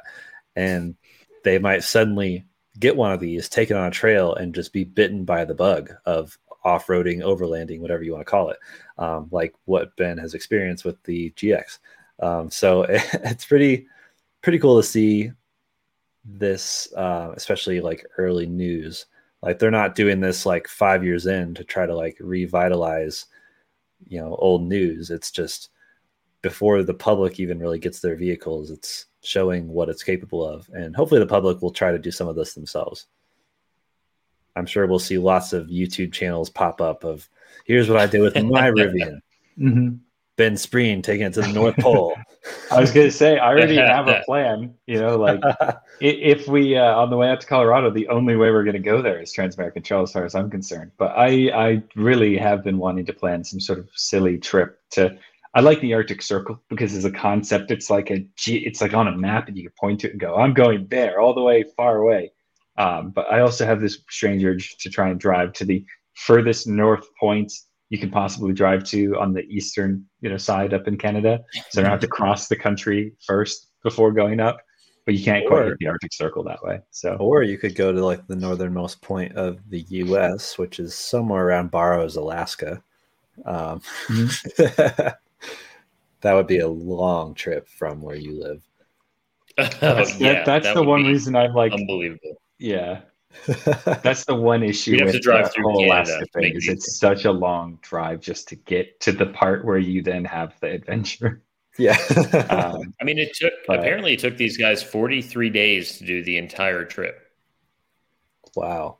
And 0.56 0.96
they 1.44 1.60
might 1.60 1.84
suddenly 1.84 2.46
get 2.80 2.96
one 2.96 3.12
of 3.12 3.20
these 3.20 3.48
take 3.48 3.70
it 3.70 3.78
on 3.78 3.88
a 3.88 3.92
trail 3.92 4.34
and 4.34 4.56
just 4.56 4.74
be 4.74 4.84
bitten 4.84 5.26
by 5.26 5.46
the 5.46 5.54
bug 5.54 5.92
of 6.06 6.38
off-roading 6.64 7.20
overlanding 7.20 7.80
whatever 7.80 8.04
you 8.04 8.14
want 8.14 8.26
to 8.26 8.30
call 8.30 8.50
it 8.50 8.58
um, 8.98 9.28
like 9.32 9.54
what 9.66 9.94
ben 9.98 10.18
has 10.18 10.34
experienced 10.34 10.86
with 10.86 11.02
the 11.04 11.32
gx 11.32 11.80
um, 12.22 12.50
so 12.50 12.84
it's 12.90 13.46
pretty 13.46 13.88
pretty 14.42 14.60
cool 14.60 14.82
to 14.82 14.88
see 14.88 15.32
this, 16.26 16.92
uh, 16.94 17.32
especially 17.36 17.82
like 17.82 18.06
early 18.18 18.46
news. 18.46 19.06
Like 19.42 19.60
they're 19.60 19.72
not 19.72 19.96
doing 19.96 20.20
this 20.20 20.46
like 20.46 20.68
five 20.68 21.04
years 21.04 21.26
in 21.26 21.56
to 21.56 21.64
try 21.64 21.86
to 21.86 21.96
like 21.96 22.18
revitalize, 22.20 23.26
you 24.08 24.20
know, 24.20 24.36
old 24.36 24.64
news. 24.64 25.10
It's 25.10 25.32
just 25.32 25.70
before 26.42 26.84
the 26.84 26.94
public 26.94 27.40
even 27.40 27.60
really 27.60 27.80
gets 27.80 28.00
their 28.00 28.16
vehicles, 28.16 28.72
it's 28.72 29.06
showing 29.24 29.68
what 29.68 29.90
it's 29.90 30.04
capable 30.04 30.46
of, 30.46 30.70
and 30.74 30.96
hopefully 30.96 31.20
the 31.20 31.28
public 31.28 31.62
will 31.62 31.72
try 31.72 31.92
to 31.92 32.00
do 32.00 32.12
some 32.12 32.28
of 32.28 32.36
this 32.36 32.54
themselves. 32.54 33.08
I'm 34.56 34.66
sure 34.66 34.86
we'll 34.86 35.00
see 35.00 35.18
lots 35.18 35.54
of 35.54 35.68
YouTube 35.68 36.12
channels 36.12 36.50
pop 36.50 36.82
up 36.82 37.04
of 37.04 37.30
here's 37.66 37.90
what 37.90 38.00
I 38.00 38.08
did 38.08 38.22
with 38.22 38.36
my 38.36 38.70
Rivian. 38.72 39.20
Mm-hmm. 39.58 39.96
Ben 40.38 40.54
Spreen 40.54 41.04
taking 41.04 41.26
it 41.26 41.34
to 41.34 41.42
the 41.42 41.52
North 41.52 41.76
Pole. 41.78 42.16
I 42.72 42.80
was 42.80 42.92
going 42.92 43.08
to 43.08 43.12
say 43.12 43.38
I 43.38 43.50
already 43.50 43.76
have 43.78 44.08
a 44.08 44.22
plan. 44.26 44.74
You 44.88 45.00
know, 45.00 45.18
like 45.18 45.42
if 46.00 46.48
we 46.48 46.78
uh, 46.78 46.96
on 46.96 47.10
the 47.10 47.18
way 47.18 47.30
out 47.30 47.42
to 47.42 47.48
Colorado, 47.48 47.92
the 47.92 48.08
only 48.08 48.36
way 48.36 48.52
we're 48.52 48.64
going 48.64 48.74
to 48.76 48.80
go 48.80 49.02
there 49.02 49.22
is 49.22 49.32
Trans-American 49.32 49.84
Trail, 49.84 50.02
as 50.02 50.12
far 50.12 50.26
as 50.26 50.36
I'm 50.36 50.50
concerned. 50.50 50.92
But 50.98 51.14
I 51.18 51.52
I 51.54 51.84
really 51.96 52.38
have 52.38 52.64
been 52.64 52.78
wanting 52.78 53.06
to 53.06 53.14
plan 53.14 53.44
some 53.44 53.60
sort 53.60 53.80
of 53.80 53.90
silly 53.96 54.38
trip 54.38 54.80
to. 54.92 55.18
I 55.54 55.60
like 55.60 55.82
the 55.82 55.94
Arctic 55.94 56.22
Circle 56.22 56.62
because 56.70 56.96
as 56.96 57.04
a 57.04 57.12
concept, 57.12 57.72
it's 57.72 57.90
like 57.90 58.10
a 58.10 58.26
G, 58.38 58.60
it's 58.60 58.80
like 58.80 58.94
on 58.94 59.10
a 59.10 59.18
map 59.18 59.50
and 59.50 59.58
you 59.58 59.64
can 59.64 59.74
point 59.78 60.00
to 60.00 60.08
it 60.08 60.12
and 60.12 60.20
go, 60.20 60.38
I'm 60.38 60.54
going 60.54 60.88
there, 60.90 61.20
all 61.20 61.34
the 61.34 61.42
way 61.42 61.66
far 61.76 61.98
away. 61.98 62.32
Um, 62.78 63.12
but 63.12 63.30
I 63.30 63.42
also 63.42 63.66
have 63.66 63.82
this 63.82 64.00
strange 64.10 64.46
urge 64.46 64.78
to 64.78 64.90
try 64.90 65.10
and 65.10 65.20
drive 65.20 65.52
to 65.54 65.66
the 65.66 65.86
furthest 66.14 66.68
north 66.68 67.06
points 67.20 67.68
you 67.90 68.00
can 68.00 68.10
possibly 68.10 68.54
drive 68.54 68.86
to 68.86 69.18
on 69.20 69.34
the 69.34 69.42
eastern, 69.42 70.06
you 70.22 70.30
know, 70.30 70.38
side 70.38 70.74
up 70.74 70.88
in 70.88 70.98
Canada. 70.98 71.44
So 71.70 71.82
I 71.82 71.84
don't 71.84 71.92
have 71.92 72.00
to 72.02 72.08
cross 72.08 72.48
the 72.48 72.56
country 72.56 73.14
first 73.26 73.68
before 73.84 74.12
going 74.12 74.40
up. 74.40 74.60
But 75.04 75.16
you 75.16 75.24
can't 75.26 75.48
quite 75.48 75.62
Or- 75.64 75.66
hit 75.70 75.78
the 75.80 75.88
Arctic 75.88 76.14
Circle 76.14 76.44
that 76.44 76.62
way. 76.64 76.80
So 76.92 77.16
Or 77.20 77.42
you 77.42 77.58
could 77.58 77.74
go 77.76 77.92
to 77.92 78.06
like 78.06 78.28
the 78.28 78.36
northernmost 78.36 79.02
point 79.02 79.36
of 79.36 79.58
the 79.72 79.80
U.S., 79.90 80.60
which 80.60 80.80
is 80.80 80.94
somewhere 80.94 81.48
around 81.48 81.72
Barrows, 81.72 82.18
Alaska. 82.18 82.84
Um, 83.46 83.82
that 84.58 85.18
would 86.24 86.48
be 86.48 86.60
a 86.60 86.68
long 86.68 87.34
trip 87.34 87.68
from 87.68 88.02
where 88.02 88.16
you 88.16 88.40
live. 88.40 88.62
that's, 89.58 90.18
that- 90.20 90.46
that's 90.46 90.66
that 90.66 90.76
the 90.76 90.84
one 90.84 91.04
be 91.04 91.10
reason 91.10 91.36
I'm 91.36 91.54
like, 91.54 91.72
unbelievable. 91.74 92.40
yeah, 92.60 93.02
that's 94.04 94.26
the 94.26 94.36
one 94.36 94.64
issue 94.64 94.92
You'd 94.92 95.00
have 95.02 95.08
with 95.08 95.16
to 95.16 95.20
drive 95.22 95.46
the 95.46 95.50
through 95.52 95.64
whole 95.72 95.80
Canada 95.88 96.12
Alaska 96.12 96.26
thing 96.34 96.42
make 96.44 96.56
it 96.56 96.78
is 96.78 96.98
such 97.00 97.26
a 97.26 97.32
long 97.32 97.80
drive 97.82 98.20
just 98.22 98.48
to 98.50 98.56
get 98.56 99.00
to 99.02 99.12
the 99.12 99.26
part 99.28 99.66
where 99.66 99.78
you 99.78 100.02
then 100.02 100.24
have 100.26 100.54
the 100.60 100.68
adventure. 100.68 101.42
yeah. 101.78 101.98
Um, 102.50 102.94
I 103.00 103.04
mean, 103.04 103.18
it 103.18 103.34
took 103.36 103.54
But- 103.68 103.80
apparently 103.80 104.14
it 104.14 104.20
took 104.20 104.38
these 104.38 104.58
guys 104.58 104.84
43 104.84 105.50
days 105.50 105.98
to 105.98 106.06
do 106.06 106.24
the 106.24 106.38
entire 106.38 106.86
trip 106.86 107.18
wow. 108.56 108.98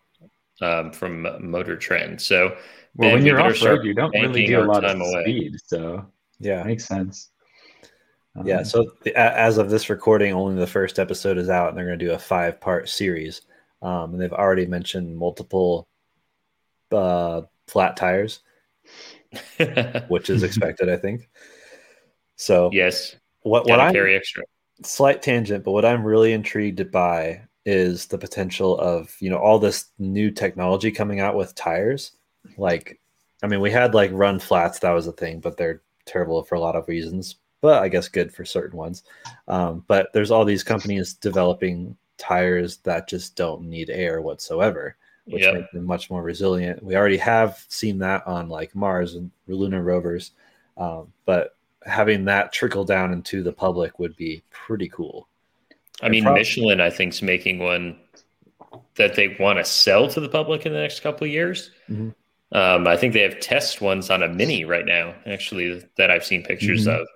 um, 0.62 0.92
from 0.92 1.28
Motor 1.50 1.76
Trend. 1.78 2.22
So 2.22 2.56
well, 2.96 3.14
when 3.14 3.26
you're 3.26 3.40
off 3.42 3.62
road, 3.64 3.86
you 3.86 3.94
don't 3.94 4.12
really 4.14 4.46
do 4.46 4.62
a 4.62 4.64
lot 4.64 4.84
of 4.84 4.92
time 4.92 5.02
away. 5.02 5.24
speed, 5.24 5.56
so 5.66 6.06
Yeah. 6.40 6.62
it 6.62 6.68
makes 6.68 6.86
sense. 6.86 7.30
Yeah. 8.46 8.60
Um, 8.60 8.66
So 8.66 8.92
the, 9.04 9.16
as 9.18 9.58
of 9.58 9.70
this 9.70 9.90
recording, 9.90 10.34
only 10.34 10.60
the 10.60 10.68
first 10.68 11.00
episode 11.00 11.38
is 11.38 11.50
out, 11.50 11.70
and 11.70 11.78
they're 11.78 11.86
going 11.86 12.00
to 12.00 12.06
do 12.06 12.14
a 12.14 12.20
five-part 12.20 12.88
series. 12.90 13.42
Um, 13.82 14.14
and 14.14 14.22
they've 14.22 14.34
already 14.34 14.66
mentioned 14.66 15.18
multiple 15.18 15.88
uh, 16.92 17.42
flat 17.68 17.98
tires, 17.98 18.40
which 20.08 20.30
is 20.30 20.44
expected, 20.44 20.90
I 20.90 20.98
think. 20.98 21.30
So 22.36 22.70
yes, 22.74 23.16
what 23.42 23.64
what 23.66 23.78
gotta 23.78 23.84
I'm 23.84 23.94
carry 23.94 24.16
extra. 24.16 24.44
slight 24.84 25.22
tangent, 25.22 25.64
but 25.64 25.72
what 25.72 25.86
I'm 25.86 26.04
really 26.04 26.34
intrigued 26.34 26.92
by 26.92 27.42
is 27.66 28.08
the 28.08 28.18
potential 28.18 28.80
of 28.80 29.16
you 29.20 29.30
know 29.30 29.38
all 29.38 29.60
this 29.60 29.90
new 30.00 30.32
technology 30.32 30.92
coming 30.92 31.20
out 31.20 31.36
with 31.36 31.56
tires. 31.56 32.14
Like, 32.58 33.00
I 33.44 33.48
mean, 33.48 33.62
we 33.62 33.72
had 33.72 33.94
like 33.94 34.12
run 34.14 34.40
flats 34.40 34.80
that 34.80 34.92
was 34.92 35.08
a 35.08 35.12
thing, 35.12 35.40
but 35.40 35.58
they're 35.58 35.82
terrible 36.06 36.44
for 36.44 36.56
a 36.56 36.60
lot 36.60 36.76
of 36.76 36.88
reasons. 36.88 37.38
But 37.62 37.84
I 37.84 37.90
guess 37.90 38.08
good 38.08 38.34
for 38.34 38.44
certain 38.44 38.78
ones. 38.78 39.04
Um, 39.48 39.86
but 39.88 40.10
there's 40.14 40.32
all 40.32 40.46
these 40.46 40.64
companies 40.64 41.14
developing 41.14 41.96
tires 42.22 42.78
that 42.78 43.10
just 43.10 43.36
don't 43.36 43.64
need 43.64 43.90
air 43.90 44.22
whatsoever, 44.22 44.96
which 45.26 45.44
Yep. 45.44 45.54
make 45.56 45.72
them 45.72 45.86
much 45.86 46.10
more 46.10 46.22
resilient. 46.22 46.84
We 46.84 46.96
already 46.96 47.18
have 47.18 47.66
seen 47.68 47.98
that 48.00 48.26
on 48.28 48.48
like 48.48 48.76
Mars 48.76 49.16
and 49.16 49.32
lunar 49.48 49.82
rovers, 49.82 50.32
um, 50.78 51.12
but 51.26 51.56
having 51.86 52.26
that 52.26 52.54
trickle 52.54 52.84
down 52.86 53.12
into 53.12 53.42
the 53.42 53.52
public 53.52 53.98
would 54.00 54.16
be 54.16 54.44
pretty 54.52 54.88
cool. 54.88 55.28
I 56.02 56.10
mean, 56.10 56.24
prob- 56.24 56.36
Michelin, 56.38 56.80
I 56.80 56.90
think, 56.92 57.14
is 57.14 57.22
making 57.22 57.60
one 57.60 58.00
that 58.96 59.16
they 59.16 59.36
want 59.40 59.58
to 59.60 59.66
sell 59.66 60.08
to 60.10 60.20
the 60.20 60.30
public 60.30 60.66
in 60.66 60.74
the 60.74 60.80
next 60.80 61.00
couple 61.02 61.26
of 61.26 61.32
years. 61.34 61.72
Mhm. 61.90 62.14
Um, 62.54 62.88
I 62.88 62.98
think 62.98 63.14
they 63.14 63.22
have 63.22 63.40
test 63.40 63.82
ones 63.82 64.10
on 64.10 64.22
a 64.24 64.28
Mini 64.28 64.66
right 64.66 64.86
now, 64.86 65.16
actually, 65.26 65.84
that 65.98 66.12
I've 66.12 66.26
seen 66.26 66.44
pictures 66.44 66.86
Mhm. 66.86 67.02
of. 67.02 67.08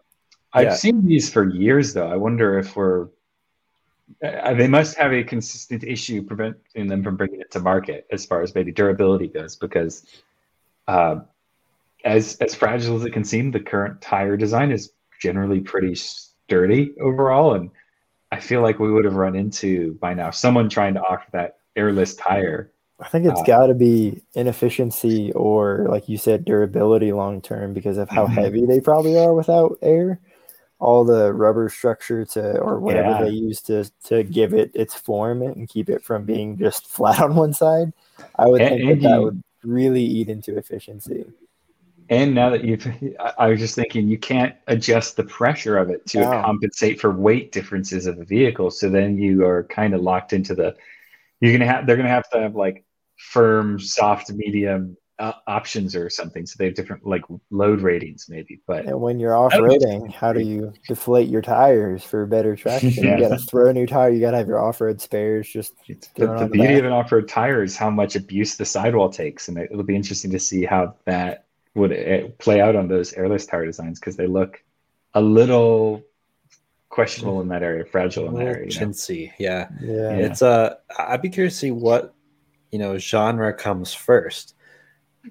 I've 0.54 0.64
Yeah. 0.68 0.74
seen 0.76 1.06
these 1.06 1.30
for 1.32 1.50
years, 1.50 1.94
though. 1.94 2.08
I 2.08 2.16
wonder 2.16 2.58
if 2.58 2.76
we're. 2.76 3.08
Uh, 4.24 4.54
they 4.54 4.68
must 4.68 4.98
have 4.98 5.12
a 5.12 5.24
consistent 5.24 5.84
issue 5.84 6.22
preventing 6.24 6.88
them 6.88 7.04
from 7.04 7.16
bringing 7.18 7.42
it 7.42 7.52
to 7.52 7.60
market, 7.60 8.06
as 8.12 8.26
far 8.26 8.42
as 8.42 8.54
maybe 8.54 8.72
durability 8.72 9.28
goes, 9.28 9.56
because 9.56 10.06
uh, 10.88 11.20
as 12.04 12.36
as 12.36 12.54
fragile 12.54 12.96
as 12.98 13.04
it 13.04 13.12
can 13.12 13.24
seem, 13.24 13.52
the 13.52 13.60
current 13.60 14.00
tire 14.02 14.38
design 14.38 14.72
is 14.72 14.92
generally 15.20 15.60
pretty 15.60 15.96
sturdy 15.96 16.94
overall, 17.02 17.56
and 17.56 17.72
I 18.32 18.40
feel 18.40 18.62
like 18.62 18.80
we 18.80 18.92
would 18.92 19.06
have 19.06 19.16
run 19.16 19.36
into 19.36 19.96
by 19.96 20.14
now 20.14 20.30
someone 20.30 20.70
trying 20.70 20.94
to 20.94 21.02
offer 21.02 21.26
that 21.32 21.58
airless 21.76 22.16
tire. 22.16 22.72
I 23.00 23.10
think 23.10 23.26
it's 23.26 23.42
Uh, 23.42 23.46
got 23.46 23.68
to 23.68 23.74
be 23.74 24.22
inefficiency 24.36 25.34
or, 25.34 25.88
like 25.90 26.08
you 26.08 26.18
said, 26.18 26.46
durability 26.46 27.12
long 27.12 27.42
term 27.42 27.74
because 27.74 27.98
of 27.98 28.10
how 28.10 28.26
Mhm. 28.28 28.34
heavy 28.34 28.66
they 28.66 28.80
probably 28.80 29.18
are 29.18 29.34
without 29.34 29.78
air. 29.82 30.20
All 30.80 31.06
the 31.06 31.32
rubber 31.34 31.70
structure 31.70 32.26
to, 32.26 32.60
or 32.60 32.80
whatever 32.80 33.10
Yeah. 33.10 33.24
they 33.24 33.30
use 33.30 33.62
to 33.62 33.86
to 34.06 34.24
give 34.24 34.54
it 34.54 34.72
its 34.74 34.94
form 34.94 35.42
and 35.42 35.70
keep 35.70 35.90
it 35.90 36.04
from 36.04 36.26
being 36.26 36.58
just 36.58 36.88
flat 36.96 37.20
on 37.22 37.36
one 37.36 37.54
side. 37.54 37.94
I 38.38 38.48
would 38.48 38.62
And- 38.62 38.70
think 38.80 38.92
and 38.92 39.02
that 39.02 39.10
that 39.10 39.22
would 39.22 39.42
really 39.64 40.04
eat 40.04 40.30
into 40.30 40.58
efficiency. 40.58 41.26
And 42.08 42.36
now 42.36 42.52
that 42.52 42.64
you've, 42.64 42.86
I- 43.40 43.48
was 43.50 43.60
just 43.60 43.74
thinking, 43.74 44.08
you 44.08 44.20
can't 44.20 44.54
adjust 44.68 45.16
the 45.18 45.24
pressure 45.24 45.78
of 45.80 45.90
it 45.90 46.06
to 46.08 46.20
No. 46.20 46.30
compensate 46.44 47.00
for 47.02 47.10
weight 47.12 47.52
differences 47.52 48.06
of 48.06 48.18
the 48.18 48.26
vehicle. 48.26 48.70
So 48.70 48.90
then 48.90 49.18
you 49.18 49.44
are 49.44 49.64
kind 49.64 49.96
of 49.96 50.02
locked 50.02 50.32
into 50.34 50.54
the. 50.54 50.76
You're 51.42 51.52
gonna 51.58 51.66
have. 51.72 51.88
They're 51.88 51.98
gonna 51.98 52.10
have 52.10 52.30
to 52.32 52.40
have 52.42 52.56
like 52.56 52.84
firm, 53.18 53.80
soft, 53.80 54.32
medium 54.32 54.98
uh, 55.20 55.34
options 55.48 55.96
or 55.96 56.10
something. 56.10 56.46
So 56.46 56.56
they 56.58 56.66
have 56.66 56.76
different 56.76 57.06
like 57.06 57.24
load 57.50 57.82
ratings, 57.82 58.28
maybe. 58.30 58.62
But 58.68 58.86
And 58.86 59.00
when 59.00 59.20
you're 59.20 59.36
off 59.36 59.54
roading, 59.54 60.12
how 60.14 60.34
do 60.34 60.42
you 60.42 60.74
deflate 60.88 61.30
your 61.30 61.42
tires 61.42 62.04
for 62.04 62.26
better 62.26 62.56
traction? 62.56 62.92
Yeah. 62.92 63.18
You 63.18 63.30
got 63.30 63.40
to 63.40 63.46
throw 63.46 63.70
a 63.70 63.74
new 63.74 63.88
tire. 63.88 64.10
You 64.10 64.20
got 64.20 64.32
to 64.32 64.38
have 64.38 64.48
your 64.48 64.60
off 64.60 64.82
road 64.82 65.00
spares. 65.00 65.48
Just 65.50 65.74
the, 65.88 65.96
Thrown 65.96 66.36
the 66.36 66.44
on 66.44 66.50
the 66.50 66.50
beauty 66.50 66.74
back. 66.74 66.80
of 66.80 66.86
an 66.86 66.92
off-road 66.92 67.28
tire 67.28 67.64
is 67.64 67.78
how 67.78 67.90
much 67.90 68.16
abuse 68.16 68.58
the 68.58 68.66
sidewall 68.66 69.10
takes, 69.10 69.48
and 69.48 69.58
it, 69.58 69.70
it'll 69.72 69.84
be 69.84 69.96
interesting 69.96 70.32
to 70.32 70.40
see 70.40 70.66
how 70.66 70.96
that 71.06 71.46
would 71.76 71.92
uh, 71.92 72.28
play 72.40 72.62
out 72.62 72.76
on 72.76 72.88
those 72.88 73.14
airless 73.14 73.46
tire 73.46 73.66
designs 73.66 74.00
because 74.00 74.16
they 74.16 74.28
look 74.28 74.64
a 75.14 75.22
little 75.22 76.04
questionable 76.90 77.42
in 77.42 77.48
that 77.50 77.64
area, 77.64 77.86
fragile 77.86 78.28
in 78.28 78.36
that 78.36 78.48
area. 78.48 78.70
you 78.70 78.80
know? 78.80 78.88
chintzy, 78.88 79.32
yeah. 79.38 79.68
yeah. 79.82 80.12
It's 80.12 80.42
uh 80.42 80.76
I'd 80.98 81.22
be 81.22 81.30
curious 81.30 81.56
to 81.56 81.60
see 81.60 81.72
what 81.72 82.14
you 82.72 82.80
know 82.80 82.98
genre 82.98 83.54
comes 83.54 83.94
first 83.94 84.56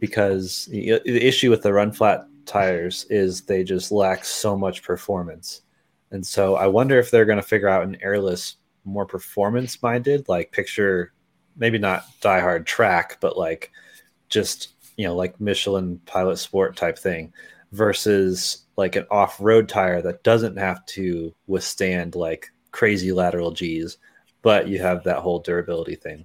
because 0.00 0.66
the 0.66 1.00
issue 1.06 1.50
with 1.50 1.62
the 1.62 1.72
run 1.72 1.92
flat 1.92 2.26
tires 2.46 3.04
is 3.10 3.42
they 3.42 3.64
just 3.64 3.92
lack 3.92 4.24
so 4.24 4.56
much 4.56 4.82
performance. 4.82 5.62
And 6.10 6.26
so 6.26 6.56
I 6.56 6.66
wonder 6.66 6.98
if 6.98 7.10
they're 7.10 7.24
going 7.24 7.40
to 7.40 7.42
figure 7.42 7.68
out 7.68 7.84
an 7.84 7.96
airless 8.02 8.56
more 8.84 9.06
performance 9.06 9.82
minded 9.82 10.28
like 10.28 10.52
picture 10.52 11.10
maybe 11.56 11.78
not 11.78 12.04
die 12.20 12.40
hard 12.40 12.66
track 12.66 13.16
but 13.18 13.38
like 13.38 13.72
just 14.28 14.74
you 14.98 15.06
know 15.06 15.16
like 15.16 15.40
Michelin 15.40 15.98
Pilot 16.04 16.36
Sport 16.36 16.76
type 16.76 16.98
thing 16.98 17.32
versus 17.72 18.66
like 18.76 18.94
an 18.94 19.06
off-road 19.10 19.70
tire 19.70 20.02
that 20.02 20.22
doesn't 20.22 20.58
have 20.58 20.84
to 20.84 21.34
withstand 21.46 22.14
like 22.14 22.52
crazy 22.72 23.10
lateral 23.10 23.52
G's 23.52 23.96
but 24.44 24.68
you 24.68 24.78
have 24.78 25.02
that 25.02 25.18
whole 25.18 25.40
durability 25.40 25.96
thing. 25.96 26.24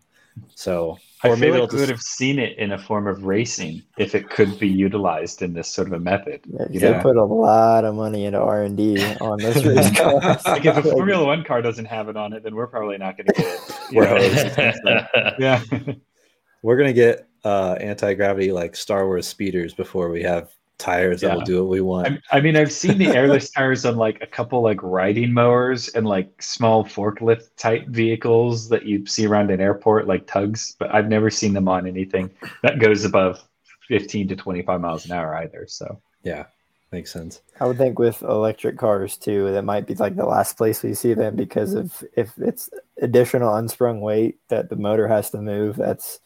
So, 0.53 0.99
or 1.24 1.32
feel 1.32 1.38
maybe 1.38 1.51
like 1.59 1.61
we 1.61 1.65
just- 1.67 1.80
would 1.82 1.89
have 1.89 2.01
seen 2.01 2.39
it 2.39 2.57
in 2.57 2.72
a 2.72 2.78
form 2.78 3.07
of 3.07 3.24
racing 3.26 3.82
if 3.97 4.15
it 4.15 4.30
could 4.30 4.57
be 4.59 4.67
utilized 4.67 5.41
in 5.41 5.53
this 5.53 5.67
sort 5.67 5.88
of 5.88 5.93
a 5.93 5.99
method. 5.99 6.41
Yeah, 6.45 6.57
'cause 6.59 6.67
you 6.74 6.80
they 6.80 6.91
know? 6.91 7.01
put 7.01 7.17
a 7.17 7.24
lot 7.24 7.84
of 7.86 7.95
money 7.95 8.26
into 8.26 8.39
R 8.39 8.63
and 8.63 8.78
D 8.78 9.03
on 9.22 9.38
this 9.41 9.63
race 9.65 9.91
car. 9.97 10.15
like 10.45 10.65
if 10.65 10.78
a 10.78 10.82
Formula 10.91 11.26
One 11.26 11.43
car 11.43 11.61
doesn't 11.61 11.86
have 11.86 12.07
it 12.09 12.15
on 12.17 12.34
it, 12.34 12.43
then 12.43 12.55
we're 12.55 12.67
probably 12.67 12.97
not 12.97 13.17
going 13.17 13.28
to 13.28 13.34
get 13.34 13.45
it. 13.45 13.61
you 13.91 14.01
know? 14.01 15.03
So, 15.28 15.34
yeah, 15.39 15.61
we're 16.63 16.78
gonna 16.78 16.93
get 16.93 17.28
uh, 17.43 17.74
anti-gravity 17.80 18.51
like 18.51 18.76
Star 18.76 19.05
Wars 19.05 19.28
speeders 19.28 19.74
before 19.74 20.09
we 20.09 20.22
have 20.24 20.49
tires 20.80 21.21
that 21.21 21.36
will 21.36 21.43
do 21.43 21.61
what 21.61 21.69
we 21.69 21.82
want. 21.82 22.19
I, 22.32 22.38
I 22.38 22.41
mean, 22.41 22.55
I've 22.55 22.71
seen 22.71 22.97
the 22.97 23.07
airless 23.07 23.49
tires 23.51 23.86
on 23.86 23.97
like 23.97 24.19
a 24.21 24.25
couple 24.25 24.61
like 24.63 24.82
riding 24.82 25.34
mowers 25.34 25.89
and 25.89 26.07
like 26.07 26.41
small 26.41 26.84
forklift 26.84 27.49
type 27.57 27.88
vehicles 27.88 28.69
that 28.69 28.86
you 28.86 29.05
see 29.05 29.27
around 29.27 29.51
an 29.51 29.61
airport, 29.61 30.07
like 30.07 30.25
tugs. 30.25 30.75
But 30.80 30.93
I've 30.93 31.09
never 31.09 31.30
seen 31.30 31.53
them 31.53 31.67
on 31.67 31.86
anything 31.86 32.32
that 32.63 32.80
goes 32.80 33.05
above 33.05 33.43
fifteen 33.88 34.27
to 34.30 34.36
twenty-five 34.36 34.82
miles 34.82 35.05
an 35.05 35.11
hour 35.11 35.36
either. 35.36 35.65
So 35.67 36.01
yeah, 36.23 36.45
makes 36.91 37.11
sense. 37.11 37.41
I 37.59 37.65
would 37.65 37.77
think 37.77 37.99
with 37.99 38.21
electric 38.23 38.77
cars 38.77 39.17
too, 39.17 39.51
that 39.51 39.63
might 39.63 39.86
be 39.86 39.95
like 39.95 40.15
the 40.15 40.25
last 40.25 40.57
place 40.57 40.82
we 40.82 40.93
see 40.93 41.13
them 41.13 41.36
because 41.36 41.73
of 41.73 42.03
if 42.15 42.38
it's 42.38 42.69
additional 43.01 43.55
unsprung 43.55 44.01
weight 44.01 44.39
that 44.47 44.69
the 44.69 44.75
motor 44.75 45.07
has 45.07 45.30
to 45.32 45.41
move, 45.41 45.75
that's 45.75 46.19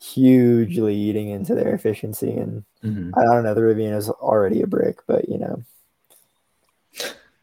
hugely 0.00 0.94
eating 0.94 1.28
into 1.28 1.54
their 1.54 1.74
efficiency. 1.74 2.32
And 2.32 2.64
Mhm. 2.84 3.12
I 3.16 3.24
don't 3.24 3.44
know, 3.44 3.54
the 3.54 3.60
Rivian 3.60 3.96
is 3.96 4.08
already 4.10 4.62
a 4.62 4.66
brick, 4.66 4.98
but 5.06 5.28
you 5.28 5.38
know, 5.38 5.62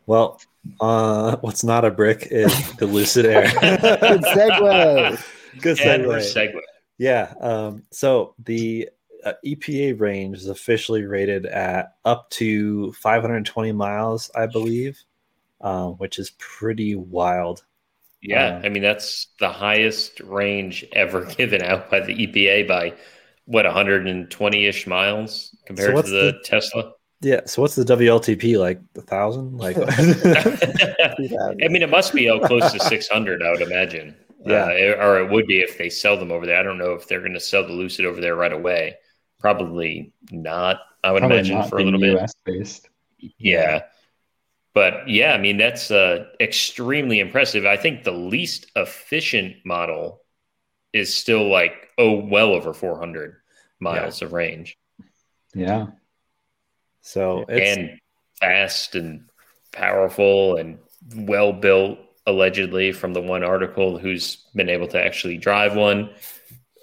Well, 0.05 0.41
uh, 0.81 1.37
what's 1.37 1.63
not 1.63 1.85
a 1.85 1.91
brick 1.91 2.27
is 2.31 2.51
the 2.77 2.85
Lucid 2.87 3.25
Air. 3.25 3.43
good 3.61 4.21
segue. 4.21 5.23
Good 5.61 5.77
segue. 5.77 6.17
segue. 6.33 6.59
Yeah. 6.97 7.33
Um, 7.39 7.83
so 7.91 8.33
the 8.43 8.89
uh, 9.23 9.33
EPA 9.45 9.99
range 9.99 10.37
is 10.37 10.47
officially 10.47 11.03
rated 11.03 11.45
at 11.45 11.95
up 12.05 12.29
to 12.31 12.91
520 12.93 13.71
miles, 13.71 14.31
I 14.35 14.47
believe, 14.47 14.99
um, 15.61 15.93
which 15.93 16.17
is 16.19 16.31
pretty 16.39 16.95
wild. 16.95 17.63
Yeah, 18.21 18.57
Uh, 18.57 18.61
I 18.65 18.69
mean 18.69 18.83
that's 18.83 19.27
the 19.39 19.49
highest 19.49 20.19
range 20.21 20.85
ever 20.91 21.23
given 21.37 21.61
out 21.61 21.89
by 21.89 21.99
the 22.01 22.13
EPA 22.27 22.67
by 22.67 22.93
what 23.49 23.65
120ish 23.65 24.85
miles 24.85 25.55
compared 25.65 25.95
to 25.95 26.01
the, 26.03 26.07
the- 26.07 26.39
Tesla. 26.43 26.91
Yeah. 27.21 27.41
So 27.47 27.63
what's 27.63 27.75
the 27.75 27.83
WLTP 27.83 28.57
like? 28.59 28.79
A 28.95 29.01
thousand? 29.01 29.57
Like, 29.57 29.75
I 29.89 31.67
mean, 31.67 31.81
it 31.81 31.89
must 31.89 32.13
be 32.13 32.29
out 32.29 32.43
close 32.43 32.71
to 32.71 32.79
600, 32.79 33.41
I 33.41 33.49
would 33.49 33.61
imagine. 33.61 34.15
Yeah. 34.45 34.65
Uh, 34.65 35.03
or 35.03 35.19
it 35.19 35.31
would 35.31 35.47
be 35.47 35.61
if 35.61 35.79
they 35.79 35.89
sell 35.89 36.15
them 36.15 36.31
over 36.31 36.45
there. 36.45 36.59
I 36.59 36.63
don't 36.63 36.77
know 36.77 36.93
if 36.93 37.07
they're 37.07 37.19
going 37.19 37.33
to 37.33 37.39
sell 37.39 37.65
the 37.65 37.73
Lucid 37.73 38.05
over 38.05 38.21
there 38.21 38.35
right 38.35 38.53
away. 38.53 38.97
Probably 39.39 40.13
not. 40.31 40.79
I 41.03 41.11
would 41.11 41.21
probably 41.21 41.39
imagine 41.39 41.63
for 41.63 41.79
a 41.79 41.83
being 41.83 41.91
little 41.95 41.99
bit. 41.99 42.21
US 42.21 42.33
based. 42.45 42.87
Yeah. 43.17 43.81
But 44.75 45.09
yeah, 45.09 45.33
I 45.33 45.39
mean, 45.39 45.57
that's 45.57 45.89
uh, 45.89 46.25
extremely 46.39 47.19
impressive. 47.19 47.65
I 47.65 47.77
think 47.77 48.03
the 48.03 48.11
least 48.11 48.67
efficient 48.75 49.57
model 49.65 50.21
is 50.93 51.13
still 51.13 51.49
like, 51.49 51.89
oh, 51.97 52.13
well 52.13 52.53
over 52.53 52.73
400 52.73 53.35
miles 53.79 54.21
of 54.21 54.33
range 54.33 54.77
Yeah. 55.53 55.87
so 57.01 57.45
it's, 57.47 57.77
and 57.77 57.99
fast 58.39 58.95
and 58.95 59.29
powerful 59.71 60.55
and 60.57 60.79
well 61.15 61.53
built, 61.53 61.99
allegedly, 62.25 62.91
from 62.91 63.13
the 63.13 63.21
one 63.21 63.43
article 63.43 63.97
who's 63.97 64.45
been 64.53 64.69
able 64.69 64.87
to 64.89 65.03
actually 65.03 65.37
drive 65.37 65.75
one. 65.75 66.09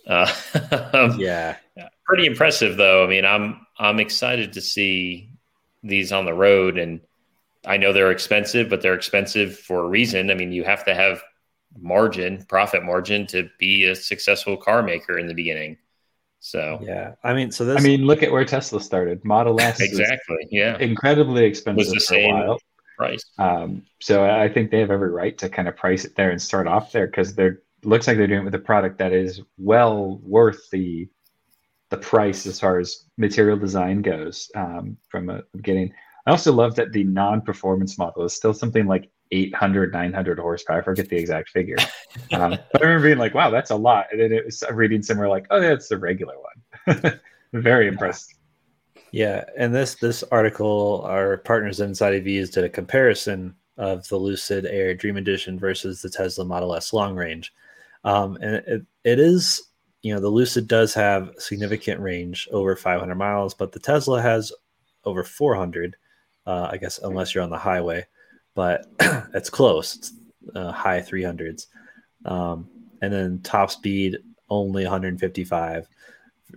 Uh, 0.09 1.13
yeah. 1.19 1.57
pretty 2.05 2.27
impressive 2.27 2.77
though. 2.77 3.03
I 3.05 3.09
mean, 3.09 3.25
I'm 3.25 3.67
I'm 3.77 3.99
excited 3.99 4.53
to 4.53 4.61
see 4.61 5.31
these 5.83 6.13
on 6.13 6.27
the 6.27 6.33
road 6.33 6.79
and 6.79 7.01
I 7.65 7.77
know 7.77 7.93
they're 7.93 8.13
expensive, 8.13 8.69
but 8.71 8.83
they're 8.83 8.95
expensive 8.95 9.59
for 9.59 9.81
a 9.85 9.89
reason. 9.89 10.31
I 10.31 10.35
mean, 10.35 10.53
you 10.53 10.63
have 10.63 10.85
to 10.85 10.95
have 10.95 11.23
margin, 11.77 12.45
profit 12.49 12.85
margin 12.85 13.27
to 13.29 13.51
be 13.59 13.87
a 13.87 13.97
successful 13.97 14.57
car 14.57 14.81
maker 14.85 15.19
in 15.19 15.27
the 15.27 15.35
beginning. 15.35 15.77
So 16.47 16.79
Yeah. 16.81 17.15
I 17.25 17.35
mean, 17.35 17.51
so 17.51 17.65
this, 17.65 17.77
I 17.79 17.83
mean, 17.83 18.03
look 18.07 18.23
at 18.23 18.31
where 18.31 18.45
Tesla 18.45 18.81
started. 18.81 19.25
Model 19.25 19.61
S 19.61 19.81
was 19.81 19.89
exactly. 19.89 20.47
Yeah. 20.51 20.79
incredibly 20.79 21.45
expensive 21.45 21.79
Was 21.79 21.89
the 21.89 21.95
for 21.95 22.01
same- 22.01 22.35
a 22.35 22.47
while. 22.47 22.61
price. 22.97 23.25
Um, 23.39 23.83
so 24.01 24.25
I 24.25 24.49
think 24.49 24.71
they 24.71 24.79
have 24.79 24.93
every 24.93 25.11
right 25.11 25.37
to 25.39 25.49
kind 25.51 25.67
of 25.69 25.77
price 25.77 26.05
it 26.05 26.15
there 26.15 26.31
and 26.31 26.41
start 26.41 26.67
off 26.69 26.93
there 26.93 27.07
because 27.09 27.35
they're 27.35 27.63
looks 27.83 28.07
like 28.07 28.17
they're 28.17 28.27
doing 28.27 28.41
it 28.43 28.45
with 28.45 28.55
a 28.55 28.59
product 28.61 28.97
that 28.99 29.13
is 29.13 29.41
well 29.59 30.19
worth 30.23 30.71
the 30.71 31.09
the 31.91 31.99
price 31.99 32.47
as 32.47 32.59
far 32.61 32.79
as 32.79 33.05
material 33.19 33.57
design 33.59 34.01
goes 34.03 34.51
um, 34.55 34.97
from 35.09 35.29
a 35.31 35.43
beginning. 35.55 35.93
I 36.27 36.31
also 36.31 36.53
love 36.53 36.75
that 36.77 36.93
the 36.93 37.05
non-performance 37.05 37.99
model 37.99 38.25
is 38.25 38.35
still 38.35 38.55
something 38.55 38.87
like 38.87 39.09
800, 39.31 39.93
900 39.93 40.39
horsepower. 40.39 40.79
I 40.79 40.83
forget 40.83 41.09
the 41.09 41.17
exact 41.17 41.51
figure. 41.51 41.77
Um, 42.33 42.59
but 42.73 42.83
I 42.83 42.87
remember 42.87 43.09
being 43.09 43.19
like, 43.19 43.35
wow, 43.35 43.51
that's 43.51 43.71
a 43.71 43.77
lot. 43.77 44.07
And 44.11 44.21
then 44.21 44.33
it 44.33 44.45
was 44.45 44.65
reading 44.73 45.03
somewhere 45.03 45.29
like, 45.29 45.47
oh, 45.51 45.61
that's 45.61 45.89
the 45.89 45.99
regular 45.99 46.35
one. 46.87 47.21
Very 47.53 47.87
impressed. 47.89 48.35
Yeah, 49.13 49.45
and 49.57 49.75
this 49.75 49.95
this 49.95 50.23
article, 50.25 51.03
our 51.07 51.39
partners 51.39 51.79
InsideEVs 51.81 52.53
did 52.53 52.65
a 52.65 52.69
comparison 52.69 53.55
of 53.79 54.07
the 54.09 54.17
Lucid 54.17 54.67
Air 54.67 54.95
Dream 54.95 55.17
Edition 55.17 55.59
versus 55.59 56.03
the 56.03 56.11
Tesla 56.11 56.45
Model 56.45 56.75
S 56.75 56.93
long 56.93 57.15
range, 57.15 57.53
um, 58.05 58.37
and 58.41 58.57
it, 58.57 58.87
it 59.05 59.19
is 59.19 59.63
you 60.03 60.13
know 60.13 60.21
the 60.21 60.29
Lucid 60.29 60.69
does 60.69 60.93
have 60.95 61.33
significant 61.39 62.01
range 62.01 62.49
over 62.53 62.77
500 62.77 63.15
miles, 63.15 63.55
but 63.55 63.73
the 63.73 63.81
Tesla 63.81 64.21
has 64.21 64.53
over 65.05 65.23
400. 65.23 65.97
Uh, 66.47 66.69
I 66.71 66.77
guess 66.77 66.99
unless 66.99 67.35
you're 67.35 67.45
on 67.45 67.51
the 67.51 67.59
highway, 67.59 68.07
but 68.57 68.89
it's 69.35 69.51
close. 69.51 69.95
It's 69.95 70.13
uh, 70.57 70.73
high 70.73 71.01
300s, 71.01 71.67
um, 72.25 72.69
and 73.01 73.13
then 73.13 73.41
top 73.45 73.71
speed 73.71 74.19
only 74.49 74.83
155 74.83 75.87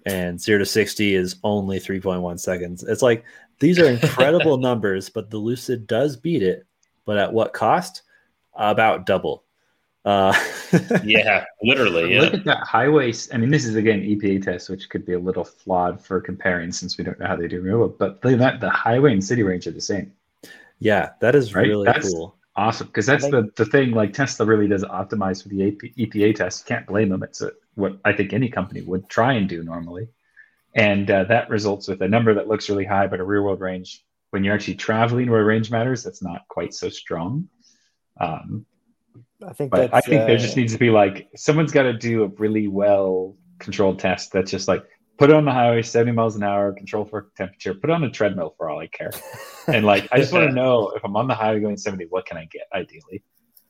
and 0.05 0.39
0 0.39 0.59
to 0.59 0.65
60 0.65 1.15
is 1.15 1.35
only 1.43 1.79
3.1 1.79 2.39
seconds. 2.39 2.83
It's 2.83 3.01
like 3.01 3.23
these 3.59 3.79
are 3.79 3.87
incredible 3.89 4.57
numbers, 4.59 5.09
but 5.09 5.29
the 5.29 5.37
Lucid 5.37 5.87
does 5.87 6.15
beat 6.15 6.43
it, 6.43 6.65
but 7.05 7.17
at 7.17 7.31
what 7.31 7.53
cost? 7.53 8.03
About 8.55 9.05
double. 9.05 9.43
Uh, 10.03 10.33
yeah, 11.03 11.45
literally. 11.61 12.13
Yeah. 12.13 12.21
Look 12.21 12.33
at 12.33 12.45
that 12.45 12.63
highway. 12.63 13.13
I 13.31 13.37
mean, 13.37 13.51
this 13.51 13.65
is 13.65 13.75
again 13.75 14.01
EPA 14.01 14.43
test, 14.43 14.69
which 14.69 14.89
could 14.89 15.05
be 15.05 15.13
a 15.13 15.19
little 15.19 15.45
flawed 15.45 16.03
for 16.03 16.19
comparing 16.19 16.71
since 16.71 16.97
we 16.97 17.03
don't 17.03 17.19
know 17.19 17.27
how 17.27 17.35
they 17.35 17.47
do 17.47 17.61
removal. 17.61 17.89
But 17.89 18.21
that 18.21 18.59
the 18.59 18.69
highway 18.69 19.13
and 19.13 19.23
city 19.23 19.43
range 19.43 19.67
are 19.67 19.71
the 19.71 19.81
same. 19.81 20.11
Yeah, 20.79 21.11
that 21.21 21.35
is 21.35 21.53
right? 21.53 21.67
really 21.67 21.85
that's 21.85 22.11
cool. 22.11 22.37
Awesome, 22.55 22.87
because 22.87 23.05
that's 23.05 23.29
the 23.29 23.49
the 23.55 23.65
thing. 23.65 23.91
Like 23.91 24.13
Tesla 24.13 24.45
really 24.45 24.67
does 24.67 24.83
optimize 24.83 25.41
for 25.43 25.49
the 25.49 25.67
AP, 25.67 25.95
EPA 25.97 26.35
test. 26.35 26.61
You 26.61 26.75
can't 26.75 26.87
blame 26.87 27.09
them. 27.09 27.23
It's 27.23 27.41
a, 27.41 27.51
what 27.75 27.99
I 28.03 28.13
think 28.13 28.33
any 28.33 28.49
company 28.49 28.81
would 28.81 29.09
try 29.09 29.33
and 29.33 29.47
do 29.47 29.63
normally, 29.63 30.09
and 30.75 31.09
uh, 31.09 31.25
that 31.25 31.49
results 31.49 31.87
with 31.87 32.01
a 32.01 32.07
number 32.07 32.33
that 32.33 32.47
looks 32.47 32.69
really 32.69 32.85
high, 32.85 33.07
but 33.07 33.19
a 33.19 33.23
real 33.23 33.43
world 33.43 33.61
range 33.61 34.03
when 34.31 34.43
you're 34.43 34.53
actually 34.53 34.75
traveling 34.75 35.29
where 35.29 35.43
range 35.43 35.71
matters, 35.71 36.03
that's 36.03 36.21
not 36.21 36.47
quite 36.47 36.73
so 36.73 36.89
strong. 36.89 37.49
Um, 38.19 38.65
I 39.45 39.53
think 39.53 39.71
but 39.71 39.93
I 39.93 40.01
think 40.01 40.21
uh, 40.21 40.25
there 40.25 40.37
just 40.37 40.57
needs 40.57 40.73
to 40.73 40.79
be 40.79 40.89
like 40.89 41.29
someone's 41.35 41.71
got 41.71 41.83
to 41.83 41.93
do 41.93 42.23
a 42.23 42.27
really 42.27 42.67
well 42.67 43.37
controlled 43.57 43.99
test 43.99 44.31
that's 44.31 44.51
just 44.51 44.67
like 44.67 44.85
put 45.19 45.29
it 45.29 45.35
on 45.35 45.45
the 45.45 45.51
highway 45.51 45.81
70 45.81 46.13
miles 46.13 46.35
an 46.37 46.43
hour 46.43 46.71
control 46.71 47.05
for 47.05 47.29
temperature 47.35 47.73
put 47.73 47.89
it 47.89 47.93
on 47.93 48.03
a 48.05 48.09
treadmill 48.09 48.55
for 48.57 48.69
all 48.69 48.79
i 48.79 48.87
care. 48.87 49.11
And 49.67 49.85
like 49.85 50.07
i 50.11 50.17
just 50.17 50.33
want 50.33 50.49
to 50.49 50.55
know 50.55 50.89
if 50.95 51.03
i'm 51.03 51.15
on 51.15 51.27
the 51.27 51.35
highway 51.35 51.59
going 51.59 51.77
70 51.77 52.05
what 52.09 52.25
can 52.25 52.37
i 52.37 52.45
get 52.45 52.63
ideally? 52.73 53.21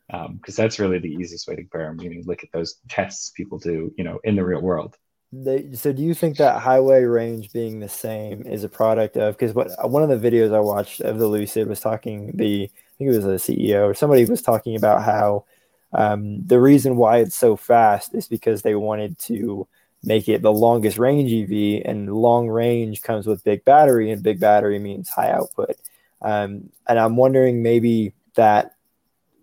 Because 0.08 0.58
um, 0.60 0.64
that's 0.64 0.80
really 0.80 1.00
the 1.00 1.12
easiest 1.12 1.48
way 1.48 1.56
to 1.56 1.62
compare 1.64 1.88
them 1.88 2.00
you 2.00 2.24
look 2.26 2.44
at 2.44 2.52
those 2.54 2.78
tests 2.88 3.32
people 3.32 3.58
do 3.58 3.92
you 3.98 4.04
know 4.04 4.20
in 4.24 4.36
the 4.36 4.46
real 4.46 4.62
world. 4.62 4.98
They, 5.32 5.74
so 5.74 5.94
do 5.94 6.02
you 6.02 6.16
think 6.16 6.38
that 6.38 6.60
highway 6.60 7.04
range 7.04 7.54
being 7.54 7.80
the 7.80 7.90
same 7.90 8.48
is 8.48 8.64
a 8.64 8.70
product 8.70 9.16
of 9.16 9.38
because 9.38 9.54
what 9.54 9.70
one 9.90 10.02
of 10.02 10.10
the 10.10 10.32
videos 10.32 10.56
i 10.56 10.60
watched 10.60 11.02
of 11.02 11.20
the 11.20 11.28
lucid 11.28 11.68
was 11.68 11.80
talking 11.80 12.32
the 12.36 12.64
i 12.64 12.92
think 12.98 13.12
it 13.12 13.16
was 13.16 13.26
a 13.26 13.52
ceo 13.52 13.88
or 13.88 13.94
somebody 13.94 14.26
was 14.26 14.42
talking 14.42 14.76
about 14.76 15.04
how 15.04 15.46
um, 15.94 16.46
the 16.46 16.60
reason 16.60 16.98
why 16.98 17.18
it's 17.18 17.36
so 17.36 17.56
fast 17.56 18.14
is 18.14 18.28
because 18.28 18.62
they 18.62 18.76
wanted 18.76 19.18
to 19.20 19.68
make 20.04 20.30
it 20.30 20.42
the 20.42 20.52
longest 20.52 20.98
range 20.98 21.32
EV, 21.32 21.84
and 21.86 22.14
long 22.14 22.48
range 22.48 23.02
comes 23.02 23.28
with 23.28 23.44
big 23.44 23.66
battery, 23.66 24.12
and 24.12 24.24
big 24.24 24.40
battery 24.40 24.80
means 24.80 25.10
high 25.10 25.32
output. 25.32 25.76
Um, 26.22 26.70
and 26.88 27.00
I'm 27.00 27.16
wondering 27.16 27.62
maybe 27.64 28.14
that 28.36 28.76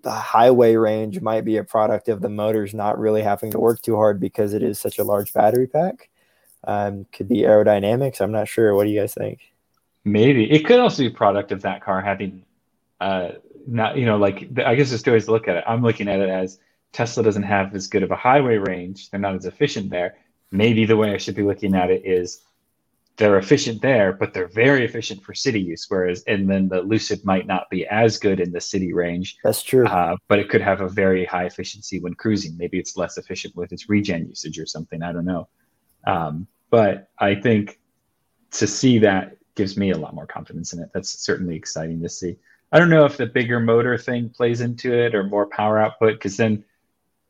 the 0.02 0.10
highway 0.10 0.76
range 0.76 1.20
might 1.20 1.44
be 1.44 1.56
a 1.56 1.64
product 1.64 2.08
of 2.08 2.20
the 2.20 2.28
motors 2.28 2.74
not 2.74 2.98
really 2.98 3.22
having 3.22 3.50
to 3.50 3.58
work 3.58 3.82
too 3.82 3.96
hard 3.96 4.20
because 4.20 4.52
it 4.54 4.62
is 4.62 4.78
such 4.78 4.98
a 4.98 5.04
large 5.04 5.32
battery 5.32 5.66
pack. 5.66 6.08
Um, 6.64 7.06
could 7.12 7.28
be 7.28 7.42
aerodynamics. 7.42 8.20
I'm 8.20 8.32
not 8.32 8.48
sure. 8.48 8.74
What 8.74 8.84
do 8.84 8.90
you 8.90 9.00
guys 9.00 9.14
think? 9.14 9.52
Maybe 10.04 10.50
it 10.50 10.64
could 10.64 10.78
also 10.78 11.02
be 11.02 11.08
a 11.08 11.10
product 11.10 11.52
of 11.52 11.62
that 11.62 11.82
car 11.82 12.00
having, 12.00 12.44
uh, 13.00 13.30
not 13.66 13.96
you 13.96 14.06
know, 14.06 14.16
like 14.16 14.48
I 14.64 14.74
guess 14.74 14.90
there's 14.90 15.02
two 15.02 15.12
ways 15.12 15.26
to 15.26 15.32
look 15.32 15.48
at 15.48 15.56
it. 15.56 15.64
I'm 15.66 15.82
looking 15.82 16.08
at 16.08 16.20
it 16.20 16.28
as 16.28 16.58
Tesla 16.92 17.22
doesn't 17.22 17.42
have 17.42 17.74
as 17.74 17.88
good 17.88 18.02
of 18.02 18.10
a 18.10 18.16
highway 18.16 18.56
range. 18.56 19.10
They're 19.10 19.20
not 19.20 19.34
as 19.34 19.44
efficient 19.44 19.90
there 19.90 20.16
maybe 20.50 20.84
the 20.84 20.96
way 20.96 21.12
I 21.12 21.16
should 21.16 21.34
be 21.34 21.42
looking 21.42 21.74
at 21.74 21.90
it 21.90 22.02
is 22.04 22.42
they're 23.16 23.38
efficient 23.38 23.80
there, 23.80 24.12
but 24.12 24.34
they're 24.34 24.48
very 24.48 24.84
efficient 24.84 25.22
for 25.22 25.32
city 25.34 25.60
use. 25.60 25.86
Whereas, 25.88 26.22
and 26.24 26.48
then 26.48 26.68
the 26.68 26.82
Lucid 26.82 27.24
might 27.24 27.46
not 27.46 27.68
be 27.70 27.86
as 27.86 28.18
good 28.18 28.40
in 28.40 28.52
the 28.52 28.60
city 28.60 28.92
range. 28.92 29.38
That's 29.42 29.62
true. 29.62 29.86
Uh, 29.86 30.16
but 30.28 30.38
it 30.38 30.50
could 30.50 30.60
have 30.60 30.82
a 30.82 30.88
very 30.88 31.24
high 31.24 31.46
efficiency 31.46 31.98
when 31.98 32.14
cruising. 32.14 32.56
Maybe 32.58 32.78
it's 32.78 32.96
less 32.96 33.16
efficient 33.16 33.56
with 33.56 33.72
its 33.72 33.88
regen 33.88 34.28
usage 34.28 34.58
or 34.58 34.66
something. 34.66 35.02
I 35.02 35.12
don't 35.12 35.24
know. 35.24 35.48
Um, 36.06 36.46
but 36.70 37.08
I 37.18 37.34
think 37.34 37.80
to 38.52 38.66
see 38.66 38.98
that 38.98 39.36
gives 39.54 39.76
me 39.76 39.92
a 39.92 39.98
lot 39.98 40.14
more 40.14 40.26
confidence 40.26 40.72
in 40.74 40.82
it. 40.82 40.90
That's 40.92 41.08
certainly 41.08 41.56
exciting 41.56 42.02
to 42.02 42.08
see. 42.08 42.36
I 42.72 42.78
don't 42.78 42.90
know 42.90 43.04
if 43.04 43.16
the 43.16 43.26
bigger 43.26 43.60
motor 43.60 43.96
thing 43.96 44.28
plays 44.28 44.60
into 44.60 44.92
it 44.92 45.14
or 45.14 45.24
more 45.24 45.46
power 45.46 45.78
output, 45.78 46.14
because 46.14 46.36
then 46.36 46.64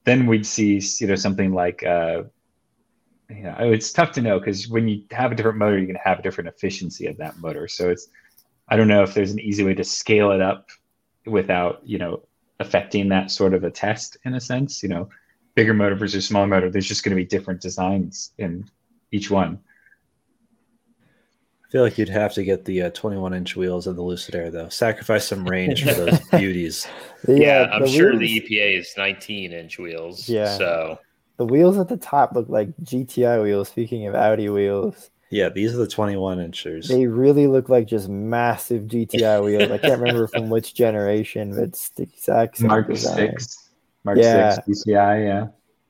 then 0.04 0.26
we'd 0.26 0.46
see 0.46 0.80
you 1.00 1.06
know 1.06 1.14
something 1.14 1.52
like 1.52 1.84
uh, 1.84 2.24
yeah, 3.30 3.56
it's 3.62 3.92
tough 3.92 4.12
to 4.12 4.22
know 4.22 4.38
because 4.38 4.68
when 4.68 4.86
you 4.86 5.02
have 5.10 5.32
a 5.32 5.34
different 5.34 5.58
motor, 5.58 5.76
you're 5.76 5.86
going 5.86 5.96
to 5.96 6.08
have 6.08 6.20
a 6.20 6.22
different 6.22 6.48
efficiency 6.48 7.06
of 7.06 7.16
that 7.16 7.38
motor. 7.38 7.66
So 7.66 7.90
it's, 7.90 8.08
I 8.68 8.76
don't 8.76 8.88
know 8.88 9.02
if 9.02 9.14
there's 9.14 9.32
an 9.32 9.40
easy 9.40 9.64
way 9.64 9.74
to 9.74 9.84
scale 9.84 10.30
it 10.30 10.40
up 10.40 10.70
without, 11.26 11.80
you 11.84 11.98
know, 11.98 12.22
affecting 12.60 13.08
that 13.08 13.30
sort 13.30 13.52
of 13.52 13.64
a 13.64 13.70
test 13.70 14.16
in 14.24 14.34
a 14.34 14.40
sense. 14.40 14.82
You 14.82 14.88
know, 14.90 15.08
bigger 15.54 15.74
motor 15.74 15.96
versus 15.96 16.26
smaller 16.26 16.46
motor, 16.46 16.70
there's 16.70 16.86
just 16.86 17.02
going 17.02 17.16
to 17.16 17.22
be 17.22 17.26
different 17.26 17.60
designs 17.60 18.32
in 18.38 18.64
each 19.10 19.30
one. 19.30 19.58
I 21.64 21.68
feel 21.72 21.82
like 21.82 21.98
you'd 21.98 22.08
have 22.08 22.32
to 22.34 22.44
get 22.44 22.64
the 22.64 22.82
uh, 22.82 22.90
21 22.90 23.34
inch 23.34 23.56
wheels 23.56 23.88
of 23.88 23.96
the 23.96 24.02
Lucid 24.02 24.36
Air, 24.36 24.52
though. 24.52 24.68
Sacrifice 24.68 25.26
some 25.26 25.44
range 25.44 25.82
for 25.82 25.94
those 25.94 26.20
beauties. 26.30 26.86
Yeah, 27.26 27.34
yeah 27.36 27.70
I'm 27.72 27.88
sure 27.88 28.16
wheels... 28.16 28.20
the 28.20 28.40
EPA 28.40 28.78
is 28.78 28.94
19 28.96 29.52
inch 29.52 29.78
wheels. 29.78 30.28
Yeah. 30.28 30.56
So 30.56 31.00
the 31.36 31.44
wheels 31.44 31.78
at 31.78 31.88
the 31.88 31.96
top 31.96 32.34
look 32.34 32.48
like 32.48 32.76
GTI 32.82 33.42
wheels. 33.42 33.68
Speaking 33.68 34.06
of 34.06 34.14
Audi 34.14 34.48
wheels, 34.48 35.10
yeah, 35.30 35.48
these 35.48 35.74
are 35.74 35.78
the 35.78 35.88
21 35.88 36.40
inchers. 36.40 36.88
They 36.88 37.06
really 37.06 37.48
look 37.48 37.68
like 37.68 37.86
just 37.86 38.08
massive 38.08 38.84
GTI 38.84 39.44
wheels. 39.44 39.70
I 39.70 39.78
can't 39.78 40.00
remember 40.00 40.28
from 40.28 40.50
which 40.50 40.74
generation, 40.74 41.50
but 41.50 41.64
it's 41.64 41.88
the 41.90 42.04
exact 42.04 42.58
same 42.58 42.68
Mark 42.68 42.88
design. 42.88 43.16
Six, 43.16 43.70
Mark 44.04 44.18
yeah. 44.18 44.54
Six 44.54 44.84
GTI. 44.84 45.26
Yeah. 45.26 45.46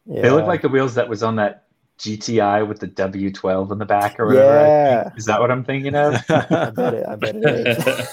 yeah, 0.06 0.22
they 0.22 0.30
look 0.30 0.46
like 0.46 0.62
the 0.62 0.68
wheels 0.68 0.94
that 0.94 1.08
was 1.08 1.22
on 1.22 1.36
that 1.36 1.64
GTI 1.98 2.66
with 2.66 2.80
the 2.80 2.88
W12 2.88 3.72
in 3.72 3.78
the 3.78 3.84
back 3.84 4.18
or 4.18 4.26
whatever. 4.26 4.66
Yeah. 4.66 5.10
Is 5.16 5.26
that 5.26 5.40
what 5.40 5.50
I'm 5.50 5.64
thinking 5.64 5.94
of? 5.94 6.14
I 6.30 6.70
bet 6.70 6.94
it. 6.94 7.06
I 7.06 7.16
bet 7.16 7.36
it 7.36 7.66
is. 7.66 8.08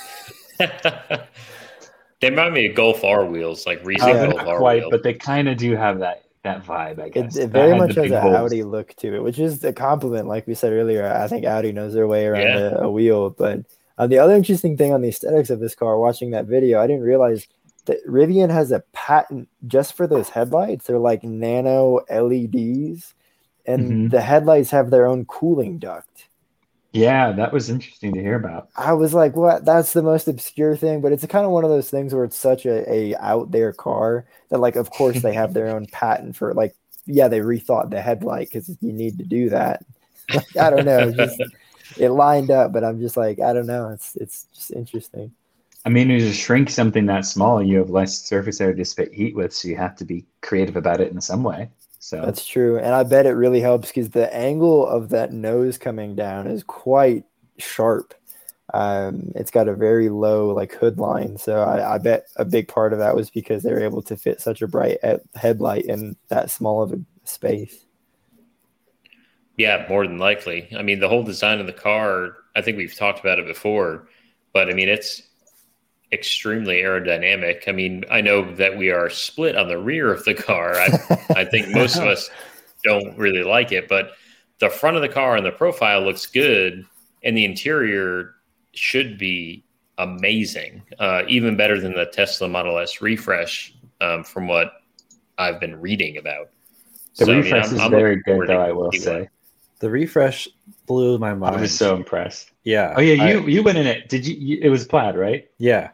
they 2.19 2.29
remind 2.29 2.53
me 2.53 2.67
of 2.67 2.75
Golf 2.75 3.03
R 3.03 3.25
wheels, 3.25 3.65
like 3.65 3.84
recent 3.86 4.11
uh, 4.11 4.31
Golf 4.31 4.47
R 4.47 4.57
quite, 4.57 4.81
wheels. 4.81 4.91
but 4.91 5.03
they 5.03 5.13
kind 5.13 5.47
of 5.47 5.57
do 5.57 5.75
have 5.75 5.99
that 5.99 6.22
that 6.43 6.65
vibe, 6.65 7.01
I 7.01 7.09
guess. 7.09 7.35
It, 7.35 7.43
it 7.43 7.49
very 7.49 7.77
much 7.77 7.95
has 7.95 8.11
an 8.11 8.21
holes. 8.21 8.35
Audi 8.35 8.63
look 8.63 8.95
to 8.97 9.15
it, 9.15 9.23
which 9.23 9.39
is 9.39 9.63
a 9.63 9.73
compliment. 9.73 10.27
Like 10.27 10.45
we 10.45 10.53
said 10.53 10.73
earlier, 10.73 11.05
I 11.05 11.27
think 11.27 11.45
Audi 11.45 11.71
knows 11.71 11.93
their 11.93 12.07
way 12.07 12.25
around 12.25 12.41
yeah. 12.41 12.75
a, 12.75 12.83
a, 12.83 12.91
wheel. 12.91 13.29
But 13.29 13.61
uh, 13.97 14.07
the 14.07 14.19
other 14.19 14.35
interesting 14.35 14.77
thing 14.77 14.93
on 14.93 15.01
the 15.01 15.09
aesthetics 15.09 15.49
of 15.49 15.59
this 15.59 15.75
car, 15.75 15.97
watching 15.97 16.31
that 16.31 16.45
video, 16.45 16.81
I 16.81 16.87
didn't 16.87 17.03
realize 17.03 17.47
that 17.85 18.05
Rivian 18.07 18.49
has 18.49 18.71
a 18.71 18.83
patent 18.91 19.49
just 19.67 19.95
for 19.95 20.05
those 20.05 20.29
headlights. 20.29 20.85
They're 20.85 20.99
like 20.99 21.23
nano 21.23 22.01
LEDs, 22.09 23.13
and 23.65 23.89
mm-hmm. 23.89 24.07
the 24.09 24.21
headlights 24.21 24.71
have 24.71 24.89
their 24.89 25.07
own 25.07 25.25
cooling 25.25 25.79
duct. 25.79 26.27
Yeah, 26.93 27.31
that 27.33 27.51
was 27.51 27.69
interesting 27.69 28.13
to 28.13 28.21
hear 28.21 28.35
about. 28.35 28.69
I 28.75 28.93
was 28.93 29.13
like, 29.13 29.35
what? 29.35 29.65
That's 29.65 29.93
the 29.93 30.03
most 30.03 30.27
obscure 30.27 30.75
thing, 30.75 31.01
but 31.01 31.11
it's 31.11 31.25
kind 31.25 31.45
of 31.45 31.51
one 31.51 31.63
of 31.63 31.69
those 31.69 31.89
things 31.89 32.13
where 32.13 32.23
it's 32.23 32.37
such 32.37 32.65
a, 32.65 32.91
a 32.91 33.15
out 33.17 33.51
there 33.51 33.73
car 33.73 34.25
that, 34.49 34.59
like, 34.59 34.75
of 34.75 34.89
course, 34.89 35.21
they 35.21 35.33
have 35.33 35.53
their 35.53 35.69
own 35.69 35.85
patent 35.87 36.35
for, 36.35 36.53
like, 36.53 36.75
yeah, 37.05 37.27
they 37.27 37.39
rethought 37.39 37.89
the 37.89 38.01
headlight 38.01 38.47
because 38.49 38.69
you 38.81 38.93
need 38.93 39.17
to 39.19 39.25
do 39.25 39.49
that. 39.49 39.83
Like, 40.33 40.55
I 40.57 40.69
don't 40.69 40.85
know, 40.85 41.11
just 41.11 41.37
it 41.97 42.09
lined 42.09 42.49
up, 42.49 42.71
but 42.71 42.83
I'm 42.83 43.01
just 43.01 43.17
like, 43.17 43.41
I 43.41 43.51
don't 43.53 43.67
know. 43.67 43.89
It's 43.89 44.15
it's 44.15 44.47
just 44.53 44.71
interesting. 44.71 45.33
I 45.85 45.89
mean, 45.89 46.09
you 46.09 46.19
just 46.19 46.39
shrink 46.39 46.69
something 46.69 47.05
that 47.07 47.25
small, 47.25 47.61
you 47.61 47.79
have 47.79 47.89
less 47.89 48.21
surface 48.21 48.61
area 48.61 48.75
to 48.75 48.85
spit 48.85 49.13
heat 49.13 49.35
with, 49.35 49.53
so 49.53 49.67
you 49.67 49.75
have 49.75 49.95
to 49.97 50.05
be 50.05 50.25
creative 50.41 50.77
about 50.77 51.01
it 51.01 51.11
in 51.11 51.19
some 51.19 51.43
way. 51.43 51.69
So 52.03 52.19
that's 52.19 52.45
true, 52.45 52.77
and 52.77 52.93
I 52.93 53.03
bet 53.03 53.25
it 53.25 53.31
really 53.31 53.61
helps 53.61 53.87
because 53.87 54.09
the 54.09 54.31
angle 54.35 54.85
of 54.85 55.07
that 55.11 55.31
nose 55.31 55.77
coming 55.77 56.17
down 56.17 56.47
is 56.47 56.61
quite 56.61 57.23
sharp. 57.57 58.13
Um, 58.73 59.31
it's 59.35 59.51
got 59.51 59.69
a 59.69 59.73
very 59.73 60.09
low 60.09 60.49
like 60.49 60.73
hood 60.73 60.97
line, 60.97 61.37
so 61.37 61.61
I, 61.61 61.95
I, 61.95 61.97
bet 61.99 62.25
a 62.35 62.43
big 62.43 62.67
part 62.67 62.91
of 62.91 62.99
that 62.99 63.15
was 63.15 63.29
because 63.29 63.63
they 63.63 63.71
were 63.71 63.79
able 63.79 64.01
to 64.01 64.17
fit 64.17 64.41
such 64.41 64.61
a 64.61 64.67
bright 64.67 64.97
headlight 65.35 65.85
in 65.85 66.17
that 66.27 66.51
small 66.51 66.83
of 66.83 66.91
a 66.91 66.99
space. 67.23 67.85
Yeah, 69.55 69.85
more 69.87 70.05
than 70.05 70.17
likely. 70.17 70.67
I 70.77 70.81
mean, 70.81 70.99
the 70.99 71.07
whole 71.07 71.23
design 71.23 71.61
of 71.61 71.67
the 71.67 71.73
car. 71.73 72.35
I 72.53 72.61
think 72.61 72.75
we've 72.75 72.93
talked 72.93 73.21
about 73.21 73.39
it 73.39 73.47
before, 73.47 74.09
but 74.51 74.69
I 74.69 74.73
mean, 74.73 74.89
it's 74.89 75.21
extremely 76.14 76.82
aerodynamic. 76.82 77.68
I 77.68 77.72
mean, 77.72 78.05
I 78.09 78.22
know 78.22 78.53
that 78.55 78.78
we 78.78 78.91
are 78.91 79.09
split 79.09 79.57
on 79.57 79.68
the 79.68 79.78
rear 79.78 80.14
of 80.14 80.24
the 80.24 80.34
car. 80.34 80.76
I, 80.76 81.18
I 81.36 81.45
think 81.45 81.70
most 81.70 81.97
of 81.97 82.03
us 82.07 82.30
don't 82.84 83.18
really 83.18 83.43
like 83.43 83.72
it, 83.72 83.89
but 83.89 84.11
the 84.59 84.70
front 84.70 84.95
of 84.95 85.01
the 85.01 85.09
car 85.09 85.36
and 85.36 85.45
the 85.45 85.51
profile 85.51 86.01
looks 86.01 86.26
good, 86.26 86.86
and 87.24 87.36
the 87.36 87.43
interior 87.43 88.36
should 88.74 89.18
be 89.18 89.66
amazing, 89.97 90.84
uh, 90.99 91.24
even 91.28 91.57
better 91.57 91.80
than 91.80 91.93
the 91.93 92.05
Tesla 92.05 92.47
Model 92.47 92.78
S 92.78 93.01
refresh, 93.01 93.74
um, 94.01 94.24
from 94.24 94.47
what 94.47 94.74
I've 95.38 95.59
been 95.59 95.82
reading 95.82 96.18
about. 96.18 96.49
The 97.18 97.26
so, 97.26 97.34
refresh 97.36 97.66
I 97.66 97.68
mean, 97.68 97.70
I'm, 97.70 97.76
is 97.76 97.82
I'm 97.82 97.91
very 97.91 98.22
good, 98.24 98.47
though. 98.47 98.61
I 98.61 98.72
will 98.72 98.91
say 98.91 99.30
the 99.84 99.89
refresh 99.89 100.47
blew 100.86 101.18
my 101.18 101.34
mind. 101.34 101.57
I 101.57 101.61
was 101.61 101.78
so 101.78 101.93
impressed. 101.93 102.51
Yeah. 102.64 102.93
Oh 102.95 103.01
yeah, 103.01 103.32
you 103.32 103.39
I, 103.39 103.45
you 103.45 103.64
went 103.64 103.78
in 103.78 103.86
it. 103.86 104.07
Did 104.07 104.26
you, 104.26 104.34
you? 104.36 104.59
It 104.61 104.70
was 104.70 104.88
plaid, 104.88 105.18
right? 105.18 105.49
Yeah. 105.57 105.89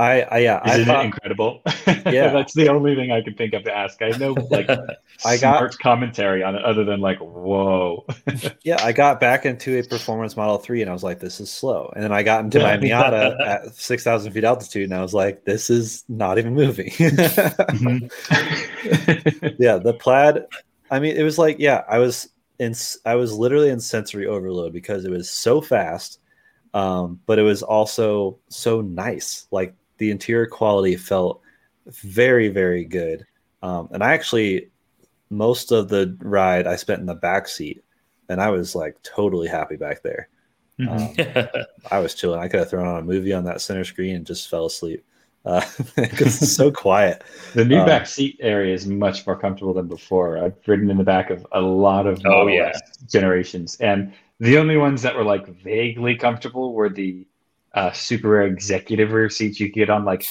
I, 0.00 0.22
I 0.22 0.38
yeah, 0.38 0.66
Isn't 0.66 0.82
I 0.82 0.84
thought, 0.84 1.02
it 1.02 1.06
incredible? 1.06 1.62
Yeah, 2.10 2.28
that's 2.32 2.54
the 2.54 2.68
only 2.68 2.94
thing 2.94 3.12
I 3.12 3.20
can 3.20 3.34
think 3.34 3.52
of 3.52 3.64
to 3.64 3.76
ask. 3.76 4.00
I 4.00 4.10
know 4.10 4.32
like 4.50 4.70
I 5.24 5.36
got 5.36 5.78
commentary 5.78 6.42
on 6.42 6.54
it 6.54 6.64
other 6.64 6.84
than 6.84 7.00
like 7.00 7.18
whoa. 7.18 8.06
yeah, 8.62 8.82
I 8.82 8.92
got 8.92 9.20
back 9.20 9.44
into 9.44 9.78
a 9.78 9.82
performance 9.82 10.36
Model 10.36 10.56
Three 10.58 10.80
and 10.80 10.88
I 10.88 10.94
was 10.94 11.02
like, 11.02 11.20
this 11.20 11.40
is 11.40 11.50
slow. 11.50 11.92
And 11.94 12.02
then 12.02 12.12
I 12.12 12.22
got 12.22 12.42
into 12.42 12.60
my 12.60 12.78
Miata 12.78 13.38
at 13.46 13.74
six 13.74 14.02
thousand 14.02 14.32
feet 14.32 14.44
altitude 14.44 14.84
and 14.84 14.94
I 14.94 15.02
was 15.02 15.12
like, 15.12 15.44
this 15.44 15.68
is 15.68 16.04
not 16.08 16.38
even 16.38 16.54
moving. 16.54 16.90
mm-hmm. 16.90 18.06
yeah, 19.58 19.76
the 19.76 19.92
plaid. 19.92 20.46
I 20.90 21.00
mean, 21.00 21.16
it 21.16 21.22
was 21.22 21.38
like 21.38 21.58
yeah, 21.58 21.82
I 21.88 21.98
was 21.98 22.30
in. 22.58 22.74
I 23.04 23.16
was 23.16 23.34
literally 23.34 23.68
in 23.68 23.80
sensory 23.80 24.26
overload 24.26 24.72
because 24.72 25.04
it 25.04 25.10
was 25.10 25.28
so 25.28 25.60
fast. 25.60 26.18
Um, 26.72 27.20
but 27.26 27.38
it 27.38 27.42
was 27.42 27.62
also 27.62 28.38
so 28.48 28.80
nice. 28.80 29.48
Like 29.50 29.74
the 30.00 30.10
interior 30.10 30.46
quality 30.46 30.96
felt 30.96 31.40
very 31.86 32.48
very 32.48 32.84
good. 32.84 33.24
Um, 33.62 33.88
and 33.92 34.02
i 34.02 34.12
actually 34.14 34.70
most 35.28 35.70
of 35.70 35.88
the 35.88 36.16
ride 36.20 36.66
i 36.66 36.74
spent 36.74 37.00
in 37.00 37.06
the 37.06 37.14
back 37.14 37.46
seat 37.46 37.84
and 38.30 38.40
i 38.40 38.48
was 38.48 38.74
like 38.74 39.00
totally 39.02 39.46
happy 39.46 39.76
back 39.76 40.02
there. 40.02 40.28
Mm-hmm. 40.80 41.38
um, 41.38 41.64
i 41.90 41.98
was 42.00 42.14
chilling. 42.14 42.40
I 42.40 42.48
could 42.48 42.60
have 42.60 42.70
thrown 42.70 42.88
on 42.88 42.98
a 42.98 43.02
movie 43.02 43.32
on 43.32 43.44
that 43.44 43.60
center 43.60 43.84
screen 43.84 44.16
and 44.16 44.26
just 44.26 44.50
fell 44.50 44.66
asleep 44.66 45.04
uh, 45.44 45.64
it's 45.96 46.54
so 46.54 46.70
quiet. 46.70 47.24
The 47.54 47.64
new 47.64 47.78
um, 47.78 47.86
back 47.86 48.06
seat 48.06 48.38
area 48.40 48.74
is 48.74 48.86
much 48.86 49.26
more 49.26 49.38
comfortable 49.38 49.72
than 49.72 49.88
before. 49.88 50.38
I've 50.38 50.56
ridden 50.66 50.90
in 50.90 50.98
the 50.98 51.04
back 51.04 51.30
of 51.30 51.46
a 51.52 51.60
lot 51.60 52.06
of 52.06 52.20
oh, 52.26 52.46
yeah. 52.46 52.72
generations 53.08 53.76
and 53.80 54.12
the 54.38 54.56
only 54.56 54.76
ones 54.78 55.02
that 55.02 55.14
were 55.14 55.24
like 55.24 55.46
vaguely 55.46 56.16
comfortable 56.16 56.72
were 56.72 56.88
the 56.88 57.26
uh, 57.74 57.92
super 57.92 58.42
executive 58.42 59.12
rear 59.12 59.30
seats 59.30 59.60
you 59.60 59.68
get 59.68 59.90
on 59.90 60.04
like 60.04 60.22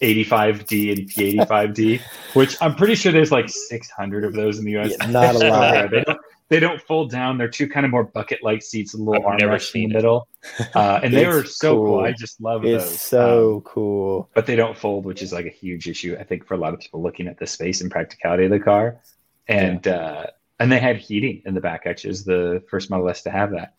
85D 0.00 0.92
and 0.92 1.08
P85D, 1.08 2.00
which 2.34 2.56
I'm 2.60 2.74
pretty 2.74 2.94
sure 2.94 3.12
there's 3.12 3.32
like 3.32 3.48
600 3.48 4.24
of 4.24 4.34
those 4.34 4.58
in 4.58 4.64
the 4.64 4.76
US. 4.78 4.92
Yeah, 4.98 5.06
not 5.06 5.34
a 5.34 5.38
lot. 5.48 5.90
they, 5.90 6.02
don't, 6.02 6.20
they 6.48 6.60
don't 6.60 6.80
fold 6.80 7.10
down. 7.10 7.38
They're 7.38 7.48
two 7.48 7.68
kind 7.68 7.84
of 7.86 7.90
more 7.90 8.04
bucket-like 8.04 8.62
seats, 8.62 8.94
a 8.94 8.98
little 8.98 9.22
armrest 9.22 9.74
in 9.74 9.88
the 9.88 9.94
middle, 9.94 10.28
uh, 10.74 11.00
and 11.02 11.12
they 11.12 11.26
were 11.26 11.44
so 11.44 11.74
cool. 11.74 11.84
cool. 11.84 12.04
I 12.04 12.12
just 12.12 12.40
love 12.40 12.64
it's 12.64 12.84
those. 12.84 13.00
so 13.00 13.56
um, 13.56 13.60
cool. 13.62 14.30
But 14.34 14.46
they 14.46 14.56
don't 14.56 14.76
fold, 14.76 15.06
which 15.06 15.22
is 15.22 15.32
like 15.32 15.46
a 15.46 15.50
huge 15.50 15.88
issue, 15.88 16.16
I 16.18 16.24
think, 16.24 16.46
for 16.46 16.54
a 16.54 16.58
lot 16.58 16.74
of 16.74 16.80
people 16.80 17.02
looking 17.02 17.26
at 17.26 17.38
the 17.38 17.46
space 17.46 17.80
and 17.80 17.90
practicality 17.90 18.44
of 18.44 18.50
the 18.50 18.60
car. 18.60 19.00
And 19.48 19.84
yeah. 19.86 19.96
uh, 19.96 20.26
and 20.58 20.72
they 20.72 20.78
had 20.78 20.96
heating 20.96 21.42
in 21.44 21.54
the 21.54 21.60
back, 21.60 21.84
which 21.84 22.04
is 22.04 22.24
the 22.24 22.62
first 22.68 22.90
Model 22.90 23.08
S 23.08 23.22
to 23.22 23.30
have 23.30 23.50
that. 23.52 23.74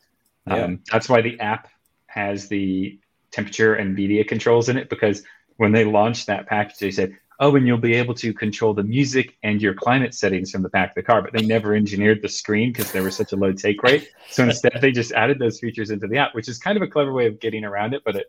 Um, 0.46 0.58
yeah. 0.58 0.78
That's 0.92 1.10
why 1.10 1.22
the 1.22 1.40
app 1.40 1.70
has 2.18 2.48
the 2.48 3.00
temperature 3.32 3.76
and 3.76 3.94
media 3.94 4.24
controls 4.24 4.70
in 4.70 4.78
it 4.78 4.90
because 4.90 5.24
when 5.58 5.72
they 5.72 5.86
launched 5.86 6.26
that 6.28 6.48
package, 6.48 6.80
they 6.80 6.92
said, 6.92 7.16
oh, 7.40 7.56
and 7.56 7.68
you'll 7.68 7.78
be 7.78 7.94
able 7.94 8.16
to 8.16 8.34
control 8.34 8.74
the 8.74 8.84
music 8.84 9.38
and 9.44 9.62
your 9.62 9.76
climate 9.76 10.14
settings 10.16 10.52
from 10.52 10.64
the 10.64 10.70
back 10.70 10.90
of 10.90 10.96
the 10.96 11.04
car. 11.04 11.22
But 11.22 11.34
they 11.34 11.46
never 11.46 11.76
engineered 11.76 12.22
the 12.24 12.30
screen 12.30 12.74
because 12.74 12.92
there 12.92 13.04
was 13.04 13.16
such 13.16 13.32
a 13.34 13.36
low 13.36 13.52
take 13.52 13.84
rate. 13.84 14.10
So 14.30 14.44
instead, 14.44 14.80
they 14.82 14.92
just 14.92 15.12
added 15.12 15.38
those 15.38 15.60
features 15.60 15.92
into 15.92 16.08
the 16.08 16.18
app, 16.18 16.34
which 16.34 16.50
is 16.50 16.58
kind 16.58 16.76
of 16.76 16.82
a 16.82 16.88
clever 16.88 17.14
way 17.14 17.28
of 17.28 17.40
getting 17.40 17.64
around 17.64 17.94
it. 17.94 18.02
But 18.04 18.16
it 18.16 18.28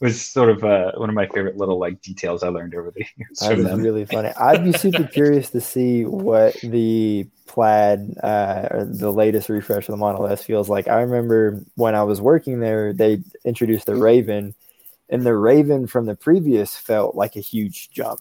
was 0.00 0.20
sort 0.20 0.50
of 0.50 0.62
uh, 0.62 0.92
one 0.96 1.08
of 1.08 1.14
my 1.14 1.26
favorite 1.28 1.56
little 1.56 1.78
like 1.78 2.00
details 2.02 2.42
I 2.42 2.48
learned 2.48 2.74
over 2.74 2.90
the 2.90 3.04
years. 3.16 3.38
That 3.40 3.56
was 3.56 3.80
really 3.80 4.04
funny. 4.04 4.28
I'd 4.30 4.64
be 4.64 4.72
super 4.72 5.04
curious 5.12 5.50
to 5.50 5.60
see 5.60 6.04
what 6.04 6.54
the 6.62 7.26
plaid 7.46 8.14
uh, 8.22 8.68
or 8.70 8.84
the 8.84 9.12
latest 9.12 9.48
refresh 9.48 9.88
of 9.88 9.92
the 9.92 9.96
Model 9.96 10.26
S 10.26 10.42
feels 10.42 10.68
like. 10.68 10.88
I 10.88 11.00
remember 11.00 11.62
when 11.76 11.94
I 11.94 12.02
was 12.02 12.20
working 12.20 12.60
there, 12.60 12.92
they 12.92 13.22
introduced 13.44 13.86
the 13.86 13.94
Raven, 13.94 14.54
and 15.08 15.24
the 15.24 15.36
Raven 15.36 15.86
from 15.86 16.06
the 16.06 16.16
previous 16.16 16.76
felt 16.76 17.14
like 17.14 17.36
a 17.36 17.40
huge 17.40 17.90
jump. 17.90 18.20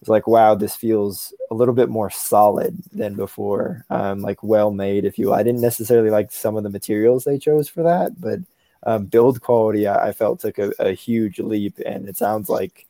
It's 0.00 0.08
like, 0.08 0.26
wow, 0.26 0.54
this 0.54 0.74
feels 0.74 1.34
a 1.50 1.54
little 1.54 1.74
bit 1.74 1.90
more 1.90 2.08
solid 2.08 2.82
than 2.92 3.14
before, 3.14 3.84
um, 3.90 4.20
like 4.20 4.42
well 4.42 4.70
made. 4.70 5.04
If 5.04 5.18
you, 5.18 5.34
I 5.34 5.42
didn't 5.42 5.60
necessarily 5.60 6.08
like 6.08 6.32
some 6.32 6.56
of 6.56 6.62
the 6.62 6.70
materials 6.70 7.24
they 7.24 7.38
chose 7.38 7.68
for 7.68 7.82
that, 7.82 8.18
but 8.18 8.40
um, 8.84 9.06
build 9.06 9.40
quality 9.40 9.86
I, 9.86 10.08
I 10.08 10.12
felt 10.12 10.40
took 10.40 10.58
a, 10.58 10.72
a, 10.78 10.92
huge 10.92 11.38
leap, 11.38 11.78
and 11.84 12.08
it 12.08 12.16
sounds 12.16 12.48
like 12.48 12.86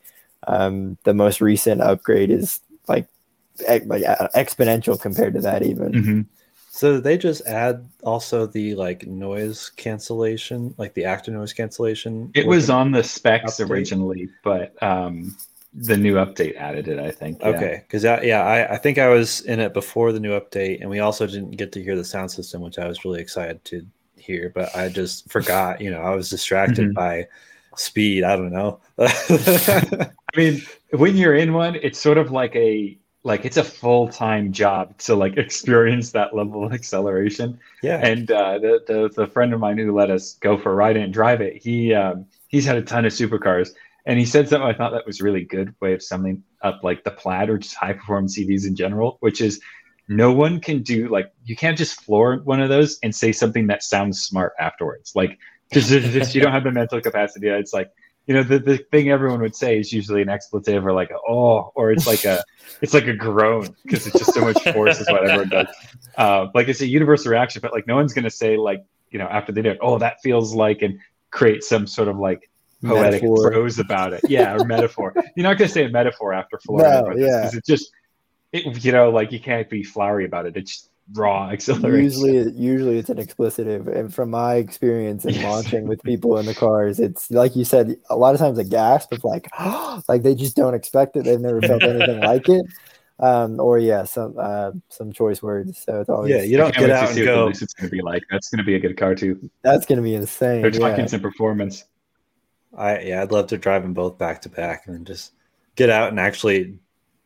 um, 0.46 0.96
the 1.04 1.14
most 1.14 1.40
recent 1.40 1.80
upgrade 1.80 2.30
is 2.30 2.60
like 2.88 3.08
like 3.86 4.04
uh, 4.04 4.28
exponential 4.34 5.00
compared 5.00 5.34
to 5.34 5.40
that 5.40 5.62
even. 5.62 5.92
Mm-hmm. 5.92 6.20
So 6.70 7.00
they 7.00 7.18
just 7.18 7.44
add 7.46 7.86
also 8.04 8.46
the 8.46 8.74
like 8.74 9.06
noise 9.06 9.70
cancellation, 9.70 10.74
like 10.78 10.94
the 10.94 11.04
active 11.04 11.34
noise 11.34 11.52
cancellation. 11.52 12.30
It 12.34 12.46
was 12.46 12.70
on 12.70 12.92
the 12.92 13.02
specs 13.02 13.56
update. 13.56 13.68
originally, 13.68 14.28
but 14.44 14.80
um, 14.82 15.36
the 15.74 15.96
new 15.96 16.14
update 16.14 16.56
added 16.56 16.88
it. 16.88 16.98
I 16.98 17.10
think. 17.10 17.40
Yeah. 17.40 17.48
Okay, 17.48 17.84
because 17.86 18.04
yeah, 18.04 18.42
I, 18.44 18.74
I 18.74 18.78
think 18.78 18.98
I 18.98 19.08
was 19.08 19.40
in 19.42 19.60
it 19.60 19.74
before 19.74 20.12
the 20.12 20.20
new 20.20 20.38
update, 20.38 20.80
and 20.80 20.88
we 20.88 21.00
also 21.00 21.26
didn't 21.26 21.50
get 21.52 21.72
to 21.72 21.82
hear 21.82 21.96
the 21.96 22.04
sound 22.04 22.30
system, 22.30 22.62
which 22.62 22.78
I 22.78 22.86
was 22.86 23.04
really 23.04 23.20
excited 23.20 23.64
to 23.66 23.84
here, 24.20 24.50
but 24.54 24.74
I 24.76 24.88
just 24.88 25.30
forgot. 25.30 25.80
You 25.80 25.90
know, 25.90 26.00
I 26.00 26.14
was 26.14 26.30
distracted 26.30 26.86
mm-hmm. 26.86 26.94
by 26.94 27.28
speed. 27.76 28.24
I 28.24 28.36
don't 28.36 28.52
know. 28.52 28.80
I 28.98 30.10
mean, 30.36 30.62
when 30.92 31.16
you're 31.16 31.34
in 31.34 31.52
one, 31.52 31.76
it's 31.76 31.98
sort 31.98 32.18
of 32.18 32.30
like 32.30 32.54
a 32.56 32.96
like 33.22 33.44
it's 33.44 33.56
a 33.56 33.64
full 33.64 34.08
time 34.08 34.52
job 34.52 34.96
to 34.98 35.14
like 35.14 35.36
experience 35.36 36.12
that 36.12 36.34
level 36.34 36.64
of 36.64 36.72
acceleration. 36.72 37.58
Yeah. 37.82 38.04
And 38.04 38.30
uh, 38.30 38.58
the, 38.58 38.80
the 38.86 39.10
the 39.14 39.26
friend 39.26 39.52
of 39.52 39.60
mine 39.60 39.78
who 39.78 39.94
let 39.94 40.10
us 40.10 40.34
go 40.34 40.56
for 40.58 40.72
a 40.72 40.74
ride 40.74 40.96
and 40.96 41.12
drive 41.12 41.40
it, 41.40 41.56
he 41.62 41.94
um, 41.94 42.26
he's 42.48 42.64
had 42.64 42.76
a 42.76 42.82
ton 42.82 43.04
of 43.04 43.12
supercars, 43.12 43.70
and 44.06 44.18
he 44.18 44.24
said 44.24 44.48
something 44.48 44.68
I 44.68 44.74
thought 44.74 44.92
that 44.92 45.06
was 45.06 45.20
really 45.20 45.44
good 45.44 45.74
way 45.80 45.94
of 45.94 46.02
summing 46.02 46.42
up 46.62 46.80
like 46.82 47.04
the 47.04 47.10
plaid 47.10 47.48
or 47.48 47.58
just 47.58 47.74
high 47.74 47.92
performance 47.92 48.38
CVs 48.38 48.66
in 48.66 48.76
general, 48.76 49.16
which 49.20 49.40
is 49.40 49.60
no 50.10 50.32
one 50.32 50.58
can 50.58 50.82
do 50.82 51.08
like 51.08 51.32
you 51.44 51.54
can't 51.54 51.78
just 51.78 52.00
floor 52.02 52.38
one 52.42 52.60
of 52.60 52.68
those 52.68 52.98
and 53.04 53.14
say 53.14 53.30
something 53.30 53.68
that 53.68 53.80
sounds 53.80 54.20
smart 54.20 54.54
afterwards. 54.58 55.12
Like 55.14 55.38
just, 55.72 55.88
just 55.88 56.34
you 56.34 56.40
don't 56.40 56.50
have 56.50 56.64
the 56.64 56.72
mental 56.72 57.00
capacity. 57.00 57.46
It's 57.46 57.72
like 57.72 57.92
you 58.26 58.34
know 58.34 58.42
the, 58.42 58.58
the 58.58 58.78
thing 58.78 59.08
everyone 59.08 59.40
would 59.40 59.54
say 59.54 59.78
is 59.78 59.92
usually 59.92 60.20
an 60.20 60.28
expletive 60.28 60.84
or 60.84 60.92
like 60.92 61.10
a, 61.10 61.18
oh 61.28 61.70
or 61.76 61.92
it's 61.92 62.08
like 62.08 62.24
a 62.24 62.42
it's 62.82 62.92
like 62.92 63.06
a 63.06 63.14
groan 63.14 63.68
because 63.84 64.04
it's 64.08 64.18
just 64.18 64.34
so 64.34 64.40
much 64.40 64.60
force 64.74 65.00
is 65.00 65.08
what 65.08 65.30
everyone 65.30 65.48
does. 65.48 65.68
Uh, 66.18 66.48
like 66.54 66.66
it's 66.66 66.80
a 66.80 66.86
universal 66.86 67.30
reaction, 67.30 67.60
but 67.62 67.72
like 67.72 67.86
no 67.86 67.94
one's 67.94 68.12
gonna 68.12 68.28
say 68.28 68.56
like 68.56 68.84
you 69.10 69.18
know 69.20 69.26
after 69.26 69.52
they 69.52 69.62
do 69.62 69.70
it, 69.70 69.78
oh 69.80 69.96
that 69.96 70.20
feels 70.22 70.52
like 70.52 70.82
and 70.82 70.98
create 71.30 71.62
some 71.62 71.86
sort 71.86 72.08
of 72.08 72.18
like 72.18 72.50
poetic 72.84 73.22
metaphor. 73.22 73.50
prose 73.52 73.78
about 73.78 74.12
it. 74.12 74.22
Yeah, 74.28 74.56
or 74.56 74.64
metaphor. 74.64 75.14
You're 75.36 75.44
not 75.44 75.56
gonna 75.56 75.68
say 75.68 75.84
a 75.84 75.88
metaphor 75.88 76.32
after 76.32 76.58
Florida, 76.58 77.02
no, 77.08 77.16
yeah. 77.16 77.42
because 77.42 77.54
it 77.54 77.64
just 77.64 77.92
it, 78.52 78.84
you 78.84 78.92
know, 78.92 79.10
like 79.10 79.32
you 79.32 79.40
can't 79.40 79.68
be 79.68 79.82
flowery 79.82 80.24
about 80.24 80.46
it. 80.46 80.56
It's 80.56 80.88
raw 81.12 81.48
acceleration. 81.52 82.04
Usually, 82.04 82.52
usually 82.52 82.98
it's 82.98 83.10
an 83.10 83.18
explicitive, 83.18 83.86
and 83.88 84.12
from 84.12 84.30
my 84.30 84.56
experience 84.56 85.24
in 85.24 85.40
launching 85.42 85.86
with 85.86 86.02
people 86.02 86.38
in 86.38 86.46
the 86.46 86.54
cars, 86.54 87.00
it's 87.00 87.30
like 87.30 87.56
you 87.56 87.64
said, 87.64 87.96
a 88.08 88.16
lot 88.16 88.34
of 88.34 88.40
times 88.40 88.58
a 88.58 88.64
gasp 88.64 89.12
of 89.12 89.24
like, 89.24 89.48
oh, 89.58 90.02
like 90.08 90.22
they 90.22 90.34
just 90.34 90.56
don't 90.56 90.74
expect 90.74 91.16
it. 91.16 91.24
They've 91.24 91.40
never 91.40 91.60
felt 91.60 91.82
anything 91.82 92.20
like 92.24 92.48
it. 92.48 92.64
Um, 93.18 93.60
or 93.60 93.78
yeah, 93.78 94.04
some 94.04 94.34
uh, 94.38 94.72
some 94.88 95.12
choice 95.12 95.42
words. 95.42 95.82
So 95.82 96.00
it's 96.00 96.08
always 96.08 96.30
yeah. 96.30 96.42
You 96.42 96.56
don't 96.56 96.74
get 96.74 96.88
out 96.88 97.10
and 97.10 97.24
go. 97.24 97.48
It's 97.48 97.60
going 97.74 97.90
to 97.90 97.94
be 97.94 98.00
like 98.00 98.22
that's 98.30 98.48
going 98.48 98.58
to 98.58 98.64
be 98.64 98.76
a 98.76 98.80
good 98.80 98.96
car 98.96 99.14
too. 99.14 99.50
That's 99.62 99.84
going 99.84 99.98
to 99.98 100.02
be 100.02 100.14
insane. 100.14 100.62
They're 100.62 100.70
talking 100.70 101.00
yeah. 101.00 101.06
some 101.06 101.20
performance. 101.20 101.84
I 102.74 103.00
yeah, 103.00 103.22
I'd 103.22 103.30
love 103.30 103.48
to 103.48 103.58
drive 103.58 103.82
them 103.82 103.92
both 103.92 104.16
back 104.16 104.40
to 104.42 104.48
back 104.48 104.86
and 104.86 105.06
just 105.06 105.32
get 105.74 105.90
out 105.90 106.08
and 106.08 106.18
actually 106.18 106.78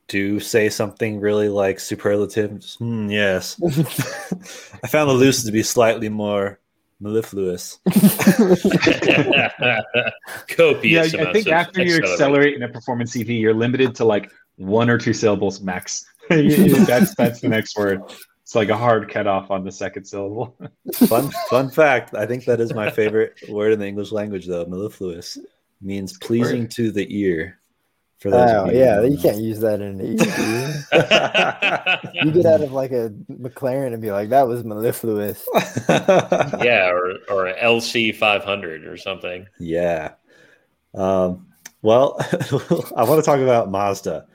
do 0.09 0.41
say 0.41 0.69
something 0.69 1.21
really 1.21 1.49
like 1.49 1.81
superlative. 1.81 2.59
Just, 2.61 2.81
mm, 2.81 3.11
yes, 3.11 3.61
I 4.83 4.87
found 4.87 5.11
the 5.11 5.15
loose 5.15 5.45
to 5.45 5.53
be 5.53 5.63
slightly 5.63 6.09
more 6.09 6.59
mellifluous. 7.01 7.79
Copious. 10.49 11.13
yeah, 11.13 11.29
I 11.29 11.33
think 11.33 11.49
after 11.49 11.83
you 11.83 11.97
accelerate 11.97 12.55
in 12.55 12.63
a 12.63 12.69
performance 12.69 13.15
CV, 13.15 13.41
you're 13.41 13.55
limited 13.55 13.95
to 13.97 14.05
like 14.05 14.31
one 14.57 14.91
or 14.91 14.99
two 14.99 15.13
syllables 15.13 15.61
max. 15.61 16.05
that's 16.29 17.15
that's 17.15 17.41
the 17.41 17.49
next 17.49 17.77
word. 17.77 18.03
It's 18.43 18.55
like 18.55 18.69
a 18.69 18.77
hard 18.77 19.11
cutoff 19.11 19.51
on 19.51 19.65
the 19.65 19.73
second 19.73 20.05
syllable. 20.05 20.57
fun 20.93 21.31
fun 21.49 21.71
fact. 21.71 22.15
I 22.15 22.27
think 22.27 22.45
that 22.45 22.61
is 22.61 22.75
my 22.75 22.91
favorite 22.91 23.35
word 23.49 23.73
in 23.73 23.79
the 23.79 23.87
English 23.87 24.13
language, 24.13 24.47
though. 24.47 24.67
Mellifluous 24.67 25.39
means 25.81 26.17
pleasing 26.19 26.69
to 26.69 26.91
the 26.91 27.07
ear. 27.17 27.59
For 28.25 28.31
those 28.31 28.51
Wow, 28.51 28.71
you 28.71 28.79
yeah, 28.79 29.03
you 29.03 29.11
don't 29.11 29.23
can't 29.23 29.37
use 29.37 29.61
that 29.61 29.83
in 29.83 29.99
the 29.99 30.13
EV. 30.93 32.15
you 32.25 32.33
get 32.33 32.47
out 32.47 32.63
of 32.63 32.73
like 32.73 32.91
a 32.91 33.11
McLaren 33.31 33.93
and 33.93 34.01
be 34.01 34.13
like, 34.13 34.31
"That 34.31 34.49
was 34.49 34.65
mellifluous." 34.65 35.47
know. 35.55 35.85
yeah, 36.65 36.89
or 36.89 37.19
or 37.29 37.49
a 37.49 37.55
LC 37.63 38.17
500 38.17 38.87
or 38.87 38.97
something. 38.97 39.47
Yeah. 39.61 40.13
Um, 40.95 41.49
well, 41.83 42.17
I 42.97 43.05
want 43.05 43.23
to 43.23 43.27
talk 43.27 43.41
about 43.41 43.71
Mazda. 43.71 44.27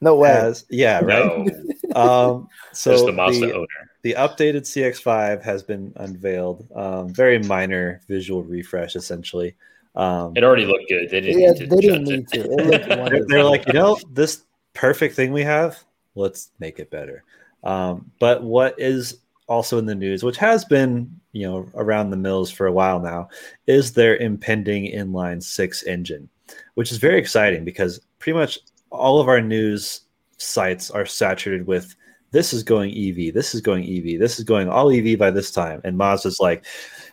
No 0.00 0.16
way. 0.16 0.30
As, 0.30 0.64
yeah, 0.68 0.98
right. 0.98 1.24
No, 1.24 1.94
Um, 1.94 2.48
so 2.72 2.90
just 2.90 3.06
the 3.06 3.12
Mazda 3.12 3.46
the, 3.46 3.54
owner. 3.54 3.66
the 4.02 4.14
updated 4.14 4.62
CX5 4.62 5.40
has 5.44 5.62
been 5.62 5.92
unveiled. 5.94 6.68
Um, 6.74 7.14
very 7.14 7.38
minor 7.38 8.00
visual 8.08 8.42
refresh, 8.42 8.96
essentially. 8.96 9.54
Um, 9.94 10.32
It 10.36 10.44
already 10.44 10.64
looked 10.64 10.88
good. 10.88 11.10
They 11.10 11.20
didn't 11.20 11.40
yeah, 11.40 11.50
need 11.50 11.58
to 11.58 11.66
they 11.66 11.80
didn't 11.80 12.08
adjust 12.08 12.34
need 12.34 12.40
it. 12.40 12.48
to. 12.48 12.52
It 12.52 12.66
looked 12.66 12.88
they're, 13.10 13.26
they're 13.26 13.44
like, 13.44 13.66
you 13.66 13.72
know, 13.72 13.98
this 14.12 14.44
perfect 14.74 15.14
thing 15.16 15.32
we 15.32 15.42
have, 15.42 15.82
let's 16.14 16.50
make 16.60 16.78
it 16.78 16.90
better. 16.90 17.24
Um, 17.64 18.10
but 18.20 18.42
what 18.42 18.78
is 18.78 19.18
also 19.48 19.78
in 19.78 19.86
the 19.86 19.94
news, 19.94 20.22
which 20.22 20.36
has 20.36 20.64
been, 20.64 21.18
you 21.32 21.48
know, 21.48 21.68
around 21.74 22.10
the 22.10 22.16
mills 22.16 22.50
for 22.50 22.66
a 22.66 22.72
while 22.72 23.00
now, 23.00 23.28
is 23.66 23.92
their 23.92 24.16
impending 24.18 24.92
inline 24.92 25.42
six 25.42 25.82
engine, 25.82 26.28
which 26.74 26.92
is 26.92 26.98
very 26.98 27.18
exciting 27.18 27.64
because 27.64 28.00
pretty 28.18 28.38
much 28.38 28.58
all 28.90 29.20
of 29.20 29.28
our 29.28 29.40
news 29.40 30.02
sites 30.36 30.90
are 30.90 31.06
saturated 31.06 31.66
with 31.66 31.96
this 32.30 32.52
is 32.52 32.62
going 32.62 32.90
EV, 32.90 33.32
this 33.32 33.54
is 33.54 33.60
going 33.60 33.84
EV, 33.84 34.18
this 34.18 34.38
is 34.38 34.44
going 34.44 34.68
all 34.68 34.92
EV 34.92 35.18
by 35.18 35.30
this 35.30 35.50
time. 35.50 35.80
And 35.84 35.98
Mazda's 35.98 36.40
like, 36.40 36.64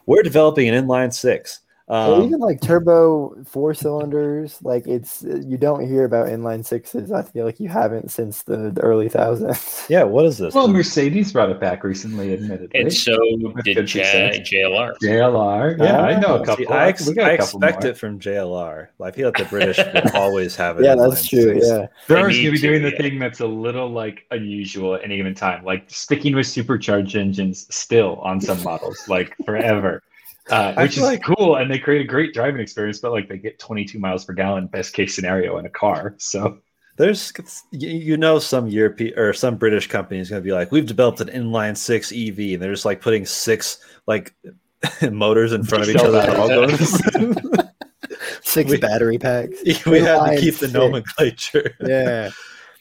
we're 0.06 0.24
developing 0.24 0.68
an 0.68 0.86
inline 0.86 1.14
six. 1.14 1.62
Or 1.88 2.16
Um, 2.16 2.24
even 2.24 2.40
like 2.40 2.62
turbo 2.62 3.36
four 3.46 3.76
cylinders, 3.76 4.58
like 4.64 4.88
it's 4.88 5.22
you 5.24 5.56
don't 5.58 5.88
hear 5.88 6.04
about 6.04 6.28
inline 6.30 6.66
sixes. 6.66 7.12
I 7.12 7.22
feel 7.22 7.46
like 7.46 7.60
you 7.60 7.70
haven't 7.70 8.10
since 8.10 8.42
the, 8.42 8.72
the 8.72 8.82
early 8.82 9.08
thousands. 9.08 9.86
yeah, 9.90 10.02
what 10.02 10.26
is 10.26 10.40
this? 10.40 10.56
Well, 10.56 10.68
Mercedes 10.68 11.32
brought 11.32 11.52
it 11.52 11.60
back 11.60 11.84
recently, 11.84 12.34
admittedly. 12.34 12.80
And 12.80 12.92
so 12.92 13.16
did 13.64 13.86
J- 13.86 14.42
JLR. 14.44 14.96
JLR. 15.00 15.78
Yeah, 15.78 16.02
I 16.02 16.20
know 16.20 16.36
a 16.36 16.40
See, 16.40 16.46
couple. 16.46 16.74
I, 16.74 16.88
ex- 16.88 17.08
we 17.08 17.14
got 17.14 17.30
I 17.30 17.34
a 17.34 17.38
couple 17.38 17.60
expect 17.64 17.84
more. 17.84 17.92
it 17.92 17.98
from 18.00 18.20
JLR. 18.20 18.88
I 19.04 19.12
feel 19.12 19.28
like 19.28 19.38
the 19.38 19.46
British 19.46 19.78
will 19.78 20.12
always 20.20 20.56
have 20.56 20.80
it. 20.80 20.86
yeah, 20.86 20.96
that's 20.96 21.28
true. 21.28 21.54
six. 21.54 21.68
Yeah, 21.68 21.86
They're 22.08 22.18
always 22.18 22.36
going 22.38 22.46
to 22.46 22.52
be 22.54 22.58
to, 22.58 22.68
doing 22.68 22.82
the 22.82 22.92
yeah. 22.94 22.98
thing 22.98 23.20
that's 23.20 23.42
a 23.42 23.48
little 23.48 23.90
like 23.92 24.26
unusual 24.32 24.96
at 24.96 25.04
any 25.04 25.18
given 25.18 25.36
time, 25.36 25.64
like 25.64 25.84
sticking 25.88 26.36
with 26.36 26.48
supercharged 26.48 27.16
engines 27.16 27.68
still 27.70 28.16
on 28.24 28.42
some 28.42 28.62
models, 28.64 29.08
like 29.08 29.36
forever, 29.46 30.02
uh, 30.50 30.74
which 30.76 30.98
is 30.98 31.04
like- 31.04 31.24
cool. 31.24 31.56
And 31.56 31.70
they 31.72 31.80
create 31.80 32.02
a 32.02 32.08
great 32.08 32.34
driving 32.34 32.62
experience, 32.62 33.00
but 33.00 33.12
like 33.12 33.28
they 33.30 33.38
get 33.38 33.60
22 33.60 34.00
miles 34.00 34.26
per 34.26 34.34
gallon, 34.34 34.68
best 34.68 34.94
case 34.94 35.16
scenario 35.16 35.58
in 35.58 35.66
a 35.66 35.70
car. 35.70 36.16
So 36.18 36.60
There's, 36.98 37.34
you 37.72 37.90
you 37.90 38.18
know, 38.18 38.40
some 38.40 38.68
European 38.68 39.18
or 39.20 39.34
some 39.34 39.56
British 39.58 39.88
company 39.88 40.20
is 40.20 40.30
going 40.30 40.42
to 40.42 40.46
be 40.46 40.54
like, 40.54 40.72
we've 40.72 40.86
developed 40.86 41.20
an 41.22 41.28
inline 41.30 41.76
six 41.76 42.12
EV, 42.12 42.54
and 42.54 42.62
they're 42.62 42.72
just 42.74 42.86
like 42.86 43.02
putting 43.02 43.26
six 43.26 43.80
like 44.08 44.34
motors 45.12 45.52
in 45.52 45.64
front 45.64 45.84
of 45.84 45.90
each 45.90 45.96
other. 45.98 46.20
All 46.38 46.48
going 46.48 46.78
six 48.42 48.72
We- 48.72 48.78
battery 48.78 49.18
packs. 49.18 49.62
we 49.86 50.00
had 50.00 50.36
to 50.36 50.40
keep 50.40 50.54
the 50.56 50.68
six. 50.68 50.74
nomenclature. 50.74 51.76
Yeah, 51.86 52.30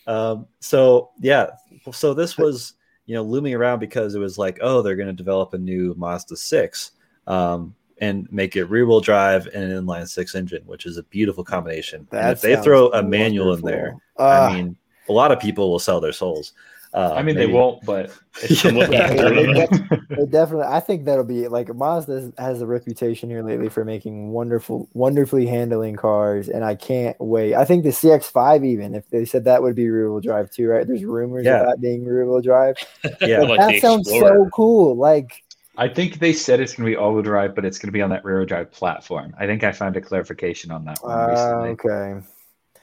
Um, 0.07 0.47
so 0.61 1.11
yeah, 1.21 1.47
so 1.93 2.15
this 2.15 2.37
was 2.37 2.75
you 3.07 3.15
know 3.15 3.23
looming 3.23 3.55
around 3.55 3.79
because 3.81 4.15
it 4.15 4.19
was 4.19 4.39
like, 4.39 4.59
oh, 4.63 4.83
they're 4.83 4.97
going 4.97 5.09
to 5.09 5.13
develop 5.15 5.55
a 5.55 5.59
new 5.59 5.95
Mazda 5.97 6.37
six 6.37 6.93
um, 7.27 7.75
and 7.99 8.31
make 8.33 8.57
it 8.57 8.65
rear 8.67 8.87
wheel 8.87 9.01
drive 9.01 9.47
and 9.49 9.65
an 9.73 9.85
inline 9.87 10.09
six 10.09 10.35
engine, 10.35 10.63
which 10.67 10.85
is 10.87 10.97
a 10.99 11.03
beautiful 11.05 11.45
combination. 11.45 12.07
and 12.13 12.31
if 12.31 12.41
they 12.41 12.57
throw 12.57 12.89
a 12.93 13.03
manual 13.03 13.55
in 13.55 13.63
there, 13.63 13.97
Ah, 14.19 14.49
I 14.49 14.55
mean, 14.55 14.77
a 15.09 15.13
lot 15.13 15.33
of 15.33 15.41
people 15.41 15.71
will 15.71 15.79
sell 15.79 16.01
their 16.01 16.13
souls. 16.13 16.53
Uh, 16.93 17.13
I 17.13 17.23
mean, 17.25 17.35
maybe- 17.35 17.49
they 17.49 17.53
won't, 17.53 17.85
but 17.85 18.17
it's 18.43 18.63
Yeah. 18.65 18.71
looking 18.71 18.93
Yeah, 18.93 19.09
through 19.09 19.53
they. 19.55 20.23
It 20.23 20.31
definitely, 20.31 20.67
I 20.69 20.79
think 20.79 21.05
that'll 21.07 21.25
be 21.25 21.49
like 21.49 21.75
Mazda 21.75 22.33
has 22.39 22.63
a 22.63 22.67
reputation 22.67 23.29
here 23.29 23.43
lately 23.43 23.69
for 23.69 23.85
making 23.85 24.31
wonderful, 24.31 24.89
wonderfully 24.95 25.45
handling 25.47 25.97
cars, 25.97 26.49
and 26.49 26.65
I 26.65 26.77
can't 26.77 27.17
wait. 27.21 27.55
I 27.55 27.65
think 27.65 27.83
the 27.83 27.91
CX5, 27.91 28.65
even 28.65 28.95
if 28.95 29.09
they 29.11 29.25
said 29.25 29.43
that 29.45 29.61
would 29.61 29.75
be 29.75 29.89
rear 29.91 30.09
wheel 30.11 30.21
drive 30.21 30.51
too, 30.53 30.69
right? 30.69 30.87
There's 30.87 31.05
rumors 31.05 31.47
Yeah. 31.47 31.63
about 31.63 31.81
being 31.81 32.05
rear 32.05 32.27
wheel 32.27 32.41
drive. 32.41 32.77
yeah, 33.21 33.41
Like 33.41 33.59
that 33.59 33.73
the 33.73 33.81
sounds 33.81 34.09
so 34.09 34.49
cool. 34.53 34.95
Like, 34.97 35.43
I 35.77 35.89
think 35.89 36.19
they 36.21 36.33
said 36.33 36.61
it's 36.61 36.75
going 36.75 36.87
to 36.87 36.91
be 36.91 36.97
all-wheel 36.97 37.23
drive, 37.23 37.55
but 37.55 37.65
it's 37.65 37.79
going 37.79 37.89
to 37.89 37.93
be 37.93 38.03
on 38.03 38.11
that 38.11 38.25
rear-wheel 38.25 38.47
drive 38.47 38.71
platform. 38.71 39.35
I 39.39 39.47
think 39.47 39.65
I 39.65 39.73
found 39.73 39.97
a 39.97 40.01
clarification 40.01 40.71
on 40.71 40.85
that 40.85 40.99
one 41.03 41.13
uh, 41.13 41.75
okay, 41.85 42.21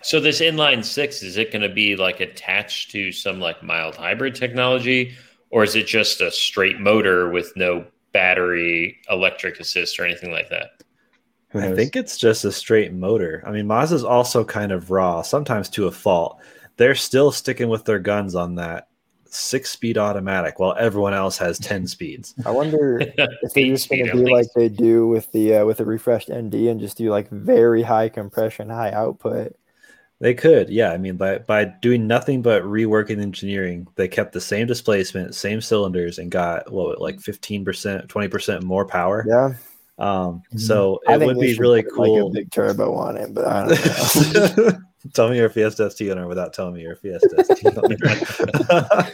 So 0.02 0.20
this 0.20 0.42
inline 0.42 0.84
six 0.84 1.24
is 1.24 1.38
it 1.38 1.52
going 1.52 1.62
to 1.62 1.74
be 1.74 1.96
like 1.96 2.20
attached 2.20 2.92
to 2.92 3.12
some 3.12 3.40
like 3.40 3.64
mild 3.64 3.96
hybrid 3.96 4.36
technology, 4.36 5.16
or 5.50 5.64
is 5.64 5.76
it 5.76 5.88
just 5.88 6.22
a 6.22 6.32
straight 6.32 6.80
motor 6.80 7.30
with 7.30 7.54
no 7.56 7.86
battery, 8.12 9.00
electric 9.10 9.60
assist, 9.60 10.00
or 10.00 10.06
anything 10.06 10.32
like 10.32 10.50
that? 10.50 10.72
I 11.54 11.74
think 11.74 11.96
it's 11.96 12.18
just 12.18 12.46
a 12.46 12.52
straight 12.52 12.94
motor. 12.94 13.44
I 13.46 13.52
mean, 13.52 13.68
Mazda's 13.68 14.06
also 14.06 14.44
kind 14.46 14.72
of 14.72 14.90
raw, 14.90 15.22
sometimes 15.22 15.70
to 15.72 15.88
a 15.88 15.92
fault. 15.92 16.40
They're 16.78 16.96
still 16.96 17.32
sticking 17.32 17.68
with 17.68 17.84
their 17.84 18.00
guns 18.00 18.36
on 18.36 18.56
that 18.56 18.88
six 19.34 19.70
speed 19.70 19.98
automatic 19.98 20.60
while 20.60 20.76
everyone 20.78 21.14
else 21.14 21.38
has 21.38 21.58
10 21.60 21.88
speeds. 21.88 22.36
I 22.46 22.52
wonder 22.52 23.00
if 23.18 23.54
they're 23.54 23.66
just 23.66 23.90
going 23.90 24.06
to 24.06 24.12
be 24.12 24.26
do 24.26 24.32
like 24.32 24.48
they 24.56 24.70
do 24.70 25.08
with 25.08 25.32
the 25.32 25.56
uh, 25.56 25.66
with 25.66 25.78
the 25.78 25.86
refreshed 25.86 26.30
ND 26.30 26.54
and 26.68 26.80
just 26.80 26.98
do 26.98 27.10
like 27.10 27.30
very 27.30 27.82
high 27.82 28.10
compression, 28.10 28.70
high 28.70 28.92
output. 28.92 29.56
They 30.20 30.36
could, 30.36 30.70
yeah. 30.70 30.92
I 30.92 30.98
mean, 30.98 31.18
by 31.18 31.40
by 31.40 31.66
doing 31.66 32.06
nothing 32.06 32.44
but 32.44 32.62
reworking 32.62 33.20
engineering, 33.22 33.88
they 33.96 34.08
kept 34.08 34.34
the 34.34 34.42
same 34.42 34.68
displacement, 34.68 35.34
same 35.34 35.62
cylinders, 35.62 36.20
and 36.20 36.30
got 36.30 36.72
what 36.72 37.02
like 37.02 37.20
fifteen 37.20 37.66
percent, 37.66 38.08
twenty 38.08 38.28
percent 38.28 38.64
more 38.64 38.86
power. 38.86 39.26
Yeah, 39.28 39.54
Um, 39.98 40.44
Mhm. 40.54 40.60
so 40.60 41.00
I 41.08 41.16
it 41.16 41.26
would 41.26 41.40
be 41.40 41.56
really 41.58 41.82
put, 41.82 41.98
like 41.98 42.08
a 42.10 42.14
cool. 42.14 42.30
big 42.30 42.52
turbo 42.52 42.94
on 42.94 43.18
it, 43.18 43.34
but 43.34 43.48
I 43.48 43.68
don't 43.68 44.68
know. 44.68 44.80
Tell 45.14 45.30
me 45.30 45.38
your 45.38 45.50
Fiesta 45.50 45.90
ST 45.90 46.10
owner 46.12 46.28
without 46.28 46.54
telling 46.54 46.74
me 46.76 46.82
your 46.82 46.96
Fiesta 46.96 47.44
ST 47.44 47.78
owner. 47.78 49.08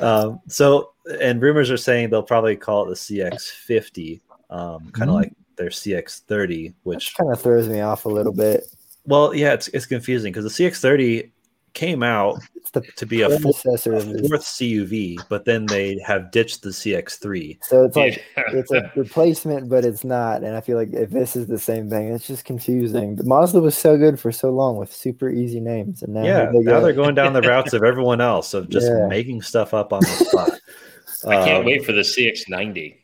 um, 0.00 0.40
so, 0.46 0.90
and 1.20 1.40
rumors 1.42 1.70
are 1.70 1.76
saying 1.76 2.10
they'll 2.10 2.22
probably 2.22 2.56
call 2.56 2.84
it 2.84 2.88
the 2.90 2.94
CX50, 2.96 4.20
um, 4.50 4.90
kind 4.92 5.10
of 5.10 5.14
Mhm. 5.16 5.20
like 5.22 5.32
their 5.56 5.70
CX30, 5.70 6.74
which 6.84 7.14
kind 7.16 7.32
of 7.32 7.40
throws 7.40 7.68
me 7.68 7.80
off 7.80 8.04
a 8.04 8.08
little 8.08 8.32
bit. 8.32 8.64
well, 9.04 9.34
yeah, 9.34 9.52
it's 9.52 9.66
it's 9.68 9.86
confusing 9.86 10.32
because 10.32 10.44
the 10.44 10.64
CX30 10.64 11.31
came 11.74 12.02
out 12.02 12.38
It's 12.56 12.70
the 12.70 12.80
to 12.96 13.06
be 13.06 13.22
a 13.22 13.28
fourth, 13.28 13.62
predecessor 13.62 13.94
a 13.94 13.96
of 13.98 14.08
this. 14.12 14.28
fourth 14.28 14.42
CUV, 14.42 15.18
but 15.28 15.44
then 15.44 15.66
they 15.66 15.98
have 16.06 16.30
ditched 16.30 16.62
the 16.62 16.70
CX3. 16.70 17.58
So 17.62 17.84
it's 17.84 17.96
like 17.96 18.22
Yeah. 18.36 18.42
it's 18.52 18.70
a 18.72 18.90
replacement, 18.96 19.68
but 19.68 19.84
it's 19.84 20.04
not. 20.04 20.42
And 20.42 20.54
I 20.56 20.60
feel 20.60 20.76
like 20.76 20.92
if 20.92 21.10
this 21.10 21.36
is 21.36 21.46
the 21.46 21.58
same 21.58 21.88
thing, 21.90 22.12
it's 22.12 22.26
just 22.26 22.44
confusing. 22.44 23.16
The 23.16 23.24
Mazda 23.24 23.60
was 23.60 23.76
so 23.76 23.96
good 23.96 24.18
for 24.20 24.32
so 24.32 24.50
long 24.50 24.76
with 24.76 24.92
super 24.92 25.28
easy 25.30 25.60
names, 25.60 26.02
and 26.02 26.14
now 26.14 26.24
yeah, 26.24 26.50
they 26.52 26.58
now 26.60 26.80
they're 26.80 26.92
going 26.92 27.14
down 27.14 27.32
the 27.32 27.42
routes 27.48 27.72
of 27.72 27.82
everyone 27.84 28.20
else 28.20 28.54
of 28.54 28.68
just 28.68 28.86
Yeah. 28.88 29.06
making 29.08 29.42
stuff 29.42 29.74
up 29.74 29.92
on 29.92 30.00
the 30.00 30.06
spot. 30.06 30.50
I 31.26 31.44
can't 31.44 31.58
Um, 31.60 31.66
wait 31.66 31.84
for 31.84 31.92
the 31.92 32.00
CX90. 32.02 32.96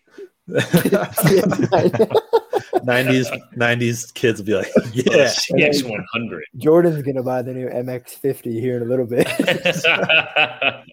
90s 2.85 3.26
90s 3.57 4.12
kids 4.14 4.41
will 4.41 4.47
be 4.47 4.55
like, 4.55 4.66
Or 4.76 4.83
yeah. 4.93 5.26
CX100. 5.33 6.41
Jordan's 6.57 7.03
gonna 7.03 7.22
buy 7.22 7.43
the 7.43 7.53
new 7.53 7.68
MX50 7.68 8.61
here 8.61 8.76
in 8.76 8.83
a 8.83 8.87
little 8.87 9.07
bit. 9.07 9.29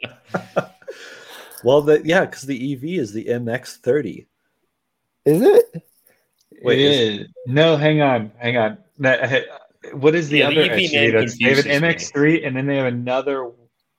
Well, 1.64 1.82
the, 1.82 2.00
yeah, 2.06 2.26
because 2.26 2.44
the 2.44 2.74
EV 2.74 2.84
is 3.02 3.12
the 3.12 3.26
MX30. 3.26 4.28
is 5.26 5.42
it? 5.42 5.66
Wait, 6.62 6.80
It 6.80 6.86
is- 6.86 7.20
is. 7.22 7.28
No, 7.48 7.76
hang 7.76 8.02
on, 8.02 8.32
hang 8.38 8.58
on. 8.58 8.78
That- 9.00 9.46
what 9.94 10.14
is 10.16 10.30
the 10.30 10.40
Yeah, 10.40 10.50
the 10.52 10.62
other 10.66 10.74
EV 10.74 10.80
SUV? 10.80 10.92
name 10.94 11.12
That's, 11.14 11.38
they 11.40 11.56
have 11.56 11.66
an. 11.66 11.84
MX3, 11.84 12.46
and 12.48 12.56
then 12.56 12.66
they 12.68 12.76
have 12.78 12.86
another 12.88 13.52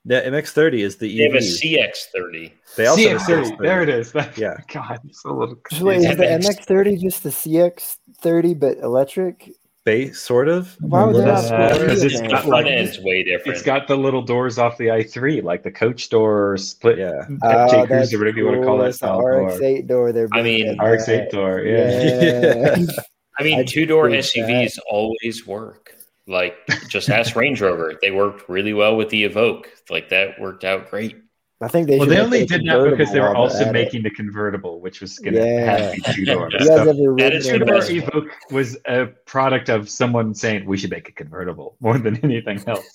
Yeah, 0.08 0.24
MX30 0.24 0.78
is 0.80 0.96
the 0.96 1.16
they 1.16 1.24
have 1.24 1.34
a 1.34 1.38
CX30. 1.38 2.52
They 2.76 2.86
also 2.86 3.08
have 3.08 3.20
a 3.20 3.24
CX30. 3.24 3.58
There 3.58 3.82
it 3.82 3.88
is. 3.88 4.14
Yeah. 4.36 4.56
God, 4.72 5.00
it's 5.04 5.24
a 5.24 5.32
little. 5.32 5.56
So 5.72 5.84
wait, 5.84 5.98
is 5.98 6.16
the 6.16 6.22
MX. 6.24 6.66
MX30 6.66 7.00
just 7.00 7.22
the 7.24 7.30
CX30 7.30 8.58
but 8.60 8.78
electric? 8.78 9.50
base, 9.84 10.18
sort 10.20 10.48
of. 10.48 10.76
Why 10.80 11.04
would 11.04 11.14
they 11.14 11.24
not 11.24 11.44
Uh, 11.44 11.70
put 11.70 11.80
because 11.82 12.02
it's 12.02 12.14
Radiant 12.14 12.32
got 12.32 12.44
in? 12.44 12.50
Front 12.50 12.66
end's 12.66 12.98
way 13.00 13.22
different. 13.22 13.56
It's 13.56 13.64
got 13.64 13.86
the 13.86 13.96
little 13.96 14.20
doors 14.20 14.58
off 14.58 14.76
the 14.78 14.86
i3, 14.88 15.42
like 15.44 15.62
the 15.62 15.70
coach 15.70 16.08
door 16.10 16.50
or 16.52 16.56
split 16.56 16.98
Yeah. 16.98 17.22
Oh, 17.42 17.46
FJ 17.46 17.86
Cruiser, 17.86 18.18
whatever 18.18 18.36
you 18.36 18.46
want 18.46 18.60
to 18.60 18.66
call 18.66 18.78
cool. 18.78 18.84
it. 18.84 18.98
The. 18.98 19.06
RX-8 19.06 19.86
door. 19.86 20.12
They're 20.12 20.28
I 20.32 20.42
mean, 20.42 20.76
RX-8 20.80 21.06
back. 21.06 21.30
door, 21.30 21.60
yeah. 21.60 22.02
Yeah. 22.20 22.76
I 23.38 23.42
mean, 23.44 23.60
I'd 23.60 23.68
two 23.68 23.86
door 23.86 24.08
dig 24.08 24.24
SUVs 24.24 24.78
always 24.90 25.46
work. 25.46 25.94
Like, 26.26 26.56
just 26.88 27.08
ask 27.08 27.36
Range 27.36 27.60
Rover. 27.60 27.94
They 28.02 28.10
worked 28.10 28.48
really 28.48 28.72
well 28.72 28.96
with 28.96 29.08
the 29.10 29.28
Evoque. 29.28 29.66
Like, 29.90 30.08
that 30.10 30.40
worked 30.40 30.64
out 30.64 30.90
great. 30.90 31.16
I 31.62 31.68
think 31.68 31.86
they 31.88 31.98
Well, 31.98 32.06
they 32.06 32.18
only 32.20 32.44
did 32.44 32.66
that 32.66 32.90
because 32.90 33.12
they 33.12 33.20
were 33.20 33.34
also 33.34 33.54
while 33.56 33.64
they're 33.64 33.72
making 33.72 34.02
the 34.02 34.10
convertible, 34.10 34.80
which 34.80 35.00
was 35.00 35.18
going 35.18 35.34
to 35.34 35.40
Yeah. 35.40 35.78
have 35.78 35.94
to 35.94 35.96
be 36.02 36.12
two 36.12 36.24
doors. 36.26 36.52
it. 36.52 36.60
You 36.60 36.68
guys 36.68 36.76
So, 36.76 36.82
ever 36.82 36.92
That 36.92 37.10
ridden 37.12 37.32
is 37.38 37.46
in 37.46 37.52
the 37.54 37.58
Two 37.60 37.64
door 37.64 37.78
best. 37.78 37.90
Evoque 37.90 38.28
was 38.52 38.76
a 38.86 39.06
product 39.24 39.70
of 39.70 39.88
someone 39.88 40.34
saying 40.34 40.66
we 40.66 40.76
should 40.76 40.90
make 40.90 41.08
a 41.08 41.12
convertible 41.12 41.76
more 41.80 41.96
than 41.98 42.22
anything 42.22 42.62
else. 42.66 42.86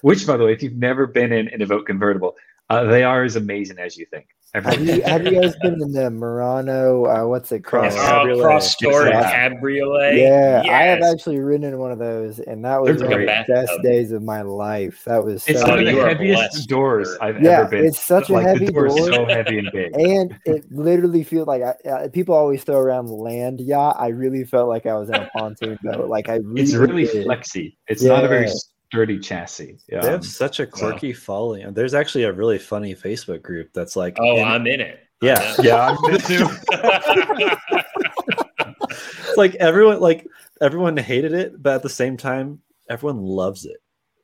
Which, 0.00 0.26
by 0.26 0.36
the 0.38 0.44
way, 0.44 0.52
if 0.52 0.62
you've 0.62 0.76
never 0.76 1.06
been 1.06 1.32
in 1.32 1.48
an 1.48 1.60
Evoque 1.60 1.84
convertible, 1.86 2.36
uh, 2.70 2.84
they 2.84 3.02
are 3.02 3.22
as 3.22 3.36
amazing 3.36 3.78
as 3.78 3.96
you 3.98 4.06
think. 4.06 4.28
Have 4.54 4.80
you 4.80 5.02
have 5.02 5.24
you 5.26 5.40
guys 5.42 5.54
been 5.62 5.74
in 5.82 5.92
the 5.92 6.10
Murano? 6.10 7.04
Uh, 7.04 7.26
what's 7.28 7.52
it 7.52 7.60
called? 7.64 7.90
Cross 7.90 7.96
Oh, 7.96 8.00
cabriolet. 8.22 8.42
cross 8.42 8.76
door 8.76 9.06
Yeah. 9.08 9.30
cabriolet. 9.50 10.14
Yeah, 10.16 10.62
I 10.70 10.84
have 10.84 11.02
actually 11.02 11.40
ridden 11.40 11.72
in 11.74 11.78
one 11.78 11.90
of 11.90 11.98
those, 11.98 12.38
and 12.38 12.64
that 12.64 12.80
was 12.80 12.96
They're 12.98 13.08
one 13.10 13.20
of 13.20 13.26
the 13.26 13.26
great. 13.26 13.46
best 13.48 13.82
days 13.82 14.12
of 14.12 14.22
my 14.22 14.42
life. 14.42 15.02
That 15.04 15.24
was 15.24 15.46
It's 15.48 15.60
so. 15.60 15.68
one 15.68 15.80
of 15.80 15.84
the 15.84 15.92
heaviest 15.92 16.52
blessed. 16.52 16.68
doors 16.68 17.16
I've 17.20 17.42
Yeah, 17.42 17.60
ever 17.60 17.70
been. 17.70 17.86
it's 17.86 18.00
such 18.00 18.30
a 18.30 18.40
heavy 18.40 18.66
the 18.66 18.72
door 18.72 18.88
so 18.90 19.26
heavy 19.26 19.58
and 19.58 19.70
big. 19.72 19.92
and 19.94 20.34
it 20.46 20.64
literally 20.70 21.24
feels 21.24 21.48
like 21.48 21.62
I, 21.62 21.88
uh, 21.88 22.08
people 22.08 22.34
always 22.34 22.62
throw 22.64 22.78
around 22.78 23.08
land 23.08 23.60
yacht. 23.60 23.96
I 23.98 24.08
really 24.08 24.44
felt 24.44 24.68
like 24.68 24.86
I 24.86 24.94
was 24.94 25.10
in 25.10 25.16
a 25.16 25.26
pontoon 25.26 25.76
boat. 25.82 26.08
Like 26.08 26.28
I 26.28 26.36
really, 26.36 26.62
It's 26.62 26.72
really 26.74 27.04
did. 27.04 27.24
flexy. 27.24 27.76
It's 27.88 28.02
not 28.02 28.24
a 28.24 28.28
very 28.28 28.48
Yeah. 28.92 28.96
sturdy 28.98 29.18
chassis. 29.18 29.78
They 29.88 29.96
Um, 29.96 30.04
have 30.06 30.24
such 30.24 30.60
a 30.60 30.66
quirky 30.66 31.12
following. 31.12 31.62
And 31.64 31.74
There's 31.76 31.94
actually 31.94 32.24
a 32.24 32.32
really 32.32 32.58
funny 32.58 32.94
Facebook 32.94 33.42
group 33.42 33.70
that's 33.72 33.96
like, 33.96 34.16
Oh, 34.20 34.36
in- 34.38 34.44
I'm 34.44 34.66
in 34.66 34.80
it. 34.80 35.00
yeah, 35.22 35.54
I'm 35.58 35.64
yeah, 35.64 35.88
I'm 35.88 36.18
too. 36.18 36.48
it's 38.58 39.36
like 39.36 39.54
everyone 39.56 40.00
like 40.00 40.26
everyone 40.60 40.96
hated 40.96 41.32
it, 41.32 41.60
but 41.62 41.74
at 41.76 41.82
the 41.82 41.88
same 41.88 42.16
time, 42.16 42.60
everyone 42.88 43.22
loves 43.22 43.64
it. 43.64 43.76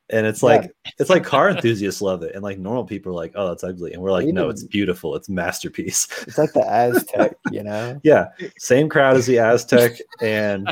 And 0.09 0.27
it's 0.27 0.41
Yeah. 0.43 0.47
like 0.49 0.71
it's 0.99 1.09
like 1.09 1.23
car 1.23 1.49
enthusiasts 1.49 2.01
love 2.01 2.23
it, 2.23 2.35
and 2.35 2.43
like 2.43 2.59
normal 2.59 2.85
people 2.85 3.11
are 3.13 3.15
like, 3.15 3.31
"Oh, 3.35 3.47
that's 3.47 3.63
ugly," 3.63 3.93
and 3.93 4.01
we're 4.01 4.11
like, 4.11 4.27
"No, 4.27 4.49
it's 4.49 4.63
beautiful. 4.63 5.15
It's 5.15 5.29
masterpiece." 5.29 6.07
It's 6.27 6.37
like 6.37 6.53
the 6.53 6.59
Aztek, 6.61 7.33
you 7.51 7.63
know. 7.63 7.99
yeah, 8.03 8.25
same 8.57 8.89
crowd 8.89 9.15
as 9.17 9.25
the 9.25 9.35
Aztek, 9.37 9.99
and 10.21 10.67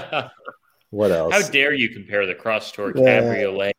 what 0.92 1.12
else? 1.12 1.34
How 1.34 1.50
dare 1.50 1.74
you 1.74 1.90
compare 1.90 2.26
the 2.28 2.36
cross 2.36 2.72
door 2.72 2.92
Yeah. 2.96 3.22
cabriolet? 3.22 3.76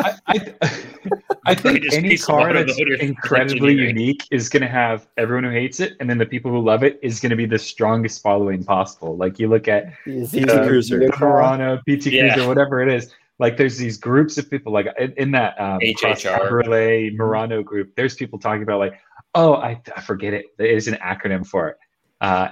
I, 0.00 0.14
I, 0.26 0.54
I 1.46 1.54
think 1.54 1.80
Greatest 1.80 1.96
any 1.96 2.08
piece 2.10 2.24
car 2.24 2.52
that's 2.52 2.78
incredibly 3.00 3.72
unique 3.74 4.26
is 4.30 4.48
going 4.48 4.62
to 4.62 4.68
have 4.68 5.08
everyone 5.16 5.44
who 5.44 5.50
hates 5.50 5.80
it, 5.80 5.94
and 6.00 6.08
then 6.08 6.18
the 6.18 6.26
people 6.26 6.50
who 6.50 6.60
love 6.60 6.82
it 6.84 6.98
is 7.02 7.20
going 7.20 7.30
to 7.30 7.36
be 7.36 7.46
the 7.46 7.58
strongest 7.58 8.22
following 8.22 8.62
possible. 8.64 9.16
Like 9.16 9.38
you 9.38 9.48
look 9.48 9.66
at 9.68 9.92
PT 10.04 10.30
the- 10.32 10.64
Cruiser. 10.66 10.98
the 10.98 11.06
the 11.06 11.16
Murano, 11.18 11.78
PT 11.78 12.06
Yeah. 12.06 12.34
Cruiser, 12.34 12.48
whatever 12.48 12.80
it 12.82 12.92
is. 12.92 13.12
Like 13.40 13.56
there's 13.56 13.78
these 13.78 13.96
groups 13.96 14.36
of 14.36 14.50
people, 14.50 14.72
like 14.72 14.88
in, 14.98 15.12
in 15.16 15.30
that 15.32 15.58
um, 15.60 15.78
Cross 15.98 16.22
HHR. 16.22 16.38
Cabriolet 16.40 17.14
Murano 17.14 17.62
group. 17.62 17.94
There's 17.94 18.14
people 18.16 18.38
talking 18.38 18.62
about 18.64 18.80
like, 18.80 19.00
oh, 19.34 19.54
I, 19.54 19.80
I 19.96 20.00
forget 20.00 20.34
it. 20.34 20.46
There 20.58 20.66
is 20.66 20.88
an 20.88 20.94
acronym 20.94 21.46
for 21.46 21.68
it. 21.68 21.76
Uh, 22.20 22.48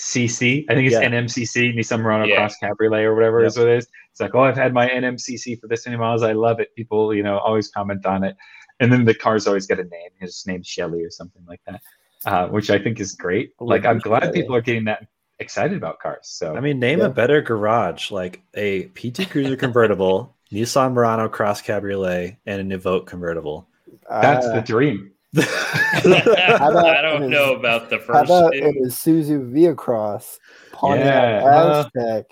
NMCC. 0.00 0.66
I 0.68 0.74
think 0.74 0.86
it's 0.90 0.94
Yeah. 1.00 1.08
NMCC, 1.08 1.72
Nissan 1.76 2.00
Murano 2.00 2.26
Yeah. 2.26 2.36
Cross 2.36 2.56
Cabriolet 2.58 3.04
or 3.04 3.14
whatever 3.14 3.40
Yep. 3.40 3.46
is 3.48 3.58
what 3.58 3.68
it 3.68 3.76
is. 3.78 3.88
It's 4.10 4.20
like, 4.20 4.34
oh, 4.34 4.40
I've 4.40 4.56
had 4.56 4.72
my 4.72 4.88
NMCC 4.88 5.56
for 5.60 5.66
this 5.66 5.86
many 5.86 5.98
miles. 5.98 6.22
I 6.22 6.32
love 6.32 6.60
it. 6.60 6.74
People, 6.74 7.14
you 7.14 7.22
know, 7.22 7.38
always 7.38 7.68
comment 7.68 8.04
on 8.06 8.24
it. 8.24 8.36
And 8.80 8.90
then 8.92 9.04
the 9.04 9.14
cars 9.14 9.46
always 9.46 9.66
get 9.66 9.78
a 9.78 9.84
name. 9.84 10.10
His 10.18 10.44
name's 10.46 10.66
Shelly 10.66 11.04
or 11.04 11.10
something 11.10 11.42
like 11.46 11.60
that, 11.66 11.80
uh, 12.24 12.48
which 12.48 12.70
I 12.70 12.78
think 12.78 12.98
is 12.98 13.12
great. 13.14 13.52
Like, 13.60 13.84
I'm 13.84 13.98
glad 13.98 14.32
people 14.32 14.56
are 14.56 14.62
getting 14.62 14.84
that 14.84 15.06
excited 15.38 15.76
about 15.76 15.98
cars. 16.00 16.20
So 16.28 16.56
I 16.56 16.60
mean, 16.60 16.78
name 16.78 17.00
Yeah. 17.00 17.06
a 17.06 17.10
better 17.10 17.40
garage 17.42 18.10
like 18.10 18.42
a 18.54 18.84
PT 18.94 19.26
Cruiser 19.30 19.56
convertible, 19.56 20.34
Nissan 20.50 20.92
Murano 20.94 21.28
Cross 21.28 21.62
Cabriolet, 21.62 22.36
and 22.46 22.60
an 22.72 22.78
Evoque 22.78 23.06
convertible. 23.06 23.68
that's 24.08 24.46
Uh, 24.46 24.54
the 24.56 24.60
dream. 24.62 25.12
about 25.36 26.86
I 26.86 27.02
don't 27.02 27.24
in 27.24 27.30
know 27.30 27.50
his- 27.50 27.58
about 27.60 27.90
the 27.90 27.98
first. 27.98 28.08
How 28.10 28.20
first 28.20 28.30
about 28.30 28.52
two. 28.52 28.58
in 28.58 28.66
a 28.66 28.88
Isuzu 28.88 29.52
VehiCROSS, 29.52 30.38
Pontiac 30.72 31.42
Yeah, 31.42 31.48
uh, 31.48 31.84
Aztek, 31.84 32.24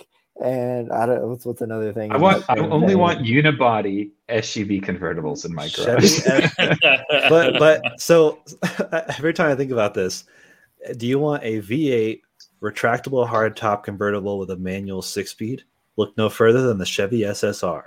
and 0.43 0.93
I 0.93 1.07
don't 1.07 1.29
what's 1.29 1.47
what's 1.47 1.61
another 1.63 1.93
thing. 1.93 2.11
I 2.13 2.17
want. 2.17 2.45
I 2.49 2.59
only 2.59 2.89
vein? 2.89 2.99
want 2.99 3.21
unibody 3.21 4.11
SUV 4.29 4.83
convertibles 4.85 5.45
in 5.45 5.55
my 5.55 5.69
Chevy 5.69 6.09
garage. 6.09 6.51
but 7.29 7.59
but 7.59 8.01
so 8.01 8.41
every 9.17 9.33
time 9.35 9.51
I 9.51 9.55
think 9.55 9.71
about 9.71 9.95
this, 9.95 10.25
do 10.97 11.07
you 11.07 11.19
want 11.19 11.45
a 11.45 11.61
V8 11.61 12.21
retractable 12.61 13.29
hardtop 13.29 13.85
convertible 13.85 14.39
with 14.39 14.51
a 14.51 14.57
manual 14.57 15.03
six 15.03 15.31
speed? 15.31 15.63
Look 15.97 16.17
no 16.17 16.29
further 16.29 16.63
than 16.63 16.79
the 16.79 16.87
Chevy 16.87 17.21
SSR. 17.21 17.83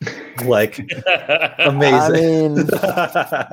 Like 0.44 0.78
I 1.06 1.54
amazing. 1.60 2.54
mean, 2.56 2.66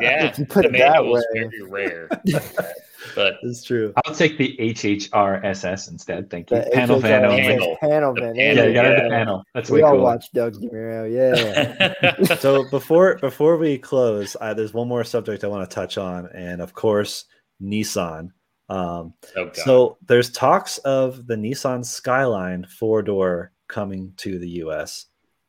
yeah, 0.02 0.26
if 0.26 0.38
you 0.38 0.46
put 0.46 0.64
the 0.64 0.70
it 0.70 0.72
that 0.80 0.92
manual's 0.96 1.26
way. 1.34 1.42
very 1.50 1.62
rare. 1.64 2.10
but 3.16 3.36
it's 3.44 3.64
true. 3.64 3.94
I'll 4.06 4.14
take 4.14 4.38
the 4.38 4.56
HHR 4.60 5.44
SS 5.46 5.88
instead. 5.88 6.30
Thank 6.30 6.52
you. 6.52 6.58
the 6.58 6.70
Panel 6.74 7.00
van 7.00 7.22
HHR 7.22 7.26
only. 7.30 7.42
Panel. 7.44 7.78
panel 7.80 8.14
van. 8.14 8.36
panel, 8.36 8.58
Yeah, 8.58 8.64
you 8.66 8.74
got 8.74 8.86
Yeah. 8.86 9.04
the 9.04 9.10
panel. 9.10 9.44
That's 9.56 9.70
We 9.70 9.78
way 9.78 9.84
all 9.88 9.94
cool. 9.94 10.04
watch 10.04 10.26
Doug 10.34 10.56
DeMuro. 10.56 11.10
Yeah. 11.10 12.36
So 12.36 12.70
before 12.70 13.16
before 13.20 13.56
we 13.58 13.78
close, 13.78 14.36
I, 14.42 14.54
there's 14.54 14.74
one 14.74 14.90
more 14.90 15.06
subject 15.06 15.46
I 15.46 15.48
want 15.48 15.68
to 15.70 15.74
touch 15.74 15.98
on, 15.98 16.28
and 16.36 16.62
of 16.62 16.74
course, 16.74 17.24
Nissan. 17.62 18.32
Um, 18.68 19.14
oh, 19.38 19.52
So 19.54 19.98
there's 20.08 20.32
talks 20.32 20.80
of 20.80 21.28
the 21.28 21.36
Nissan 21.36 21.86
Skyline 21.86 22.66
four 22.78 23.02
door 23.02 23.54
coming 23.70 24.14
to 24.18 24.38
the 24.38 24.50
US. 24.66 25.06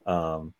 Um, 0.06 0.54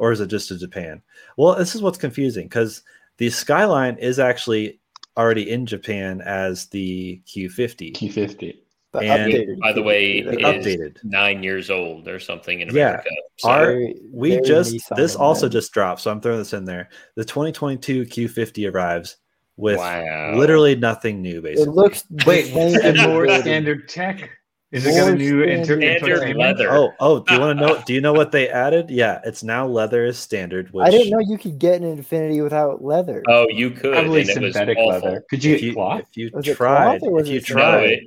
or 0.00 0.10
is 0.10 0.20
it 0.20 0.26
just 0.28 0.48
to 0.48 0.58
Japan? 0.58 1.02
Well, 1.36 1.54
this 1.54 1.74
is 1.74 1.82
what's 1.82 1.98
confusing 1.98 2.46
because 2.46 2.82
the 3.18 3.28
Skyline 3.30 3.96
is 3.98 4.18
actually 4.18 4.80
already 5.16 5.50
in 5.50 5.66
Japan 5.66 6.22
as 6.22 6.66
the 6.68 7.20
Q50 7.26 7.92
Q50. 7.94 8.56
The 8.92 8.98
And- 8.98 9.32
updated 9.32 9.58
by 9.60 9.72
the 9.72 9.82
way, 9.82 10.22
the 10.22 10.36
updated. 10.38 10.96
nine 11.04 11.42
years 11.44 11.70
old 11.70 12.08
or 12.08 12.18
something 12.18 12.60
in 12.60 12.68
Yeah. 12.74 12.88
America. 12.88 13.10
So 13.36 13.48
Our- 13.50 13.66
Very- 13.66 13.94
we 14.12 14.30
very 14.30 14.42
just 14.42 14.74
Nissan 14.74 14.96
this 14.96 15.14
also 15.14 15.46
that. 15.46 15.52
just 15.52 15.72
dropped, 15.72 16.00
so 16.00 16.10
I'm 16.10 16.20
throwing 16.20 16.38
this 16.38 16.54
in 16.54 16.64
there. 16.64 16.88
The 17.14 17.24
2022 17.24 18.06
Q50 18.06 18.66
arrives 18.72 19.18
with 19.56 19.76
wow. 19.76 20.34
literally 20.34 20.74
nothing 20.74 21.20
new, 21.20 21.42
Basically, 21.42 21.70
It 21.70 21.74
looks 21.76 22.02
the 22.10 22.24
Wait, 22.26 22.52
and 22.54 22.96
more 23.12 23.28
standard 23.40 23.88
tech. 23.88 24.30
Is 24.72 24.86
it 24.86 24.90
got 24.94 25.08
a 25.08 25.10
More 25.10 25.16
new 25.16 25.42
inter- 25.42 25.80
standard- 25.80 25.98
Standard 26.18 26.36
leather. 26.36 26.68
Oh, 26.70 26.92
oh, 27.00 27.20
do 27.24 27.34
you 27.34 27.40
want 27.40 27.58
to 27.58 27.66
know? 27.66 27.82
Do 27.86 27.92
you 27.92 28.00
know 28.00 28.12
what 28.12 28.30
they 28.30 28.48
added? 28.48 28.88
Yeah, 28.88 29.20
it's 29.24 29.42
now 29.42 29.66
leather 29.66 30.04
is 30.04 30.16
standard. 30.16 30.72
Which 30.72 30.86
I 30.86 30.90
didn't 30.90 31.10
know 31.10 31.18
you 31.18 31.38
could 31.38 31.58
get 31.58 31.80
an 31.82 31.96
Infiniti 31.98 32.40
without 32.42 32.82
leather. 32.84 33.22
Oh, 33.26 33.48
you 33.48 33.70
could. 33.70 33.92
Probably 33.94 34.20
and 34.20 34.30
it 34.30 34.40
was 34.40 34.52
synthetic 34.54 34.78
leather. 34.78 35.24
Could 35.28 35.42
you 35.42 35.54
if 35.56 35.62
you, 35.62 35.72
cloth? 35.74 36.02
if 36.02 36.16
you 36.16 36.30
Was 36.32 36.46
it 36.46 36.56
tried, 36.56 37.00
cloth 37.00 37.10
was 37.12 37.28
if 37.28 37.32
you 37.32 37.38
it 37.38 37.48
No, 37.48 37.54
tried, 37.54 37.88
it, 37.88 38.04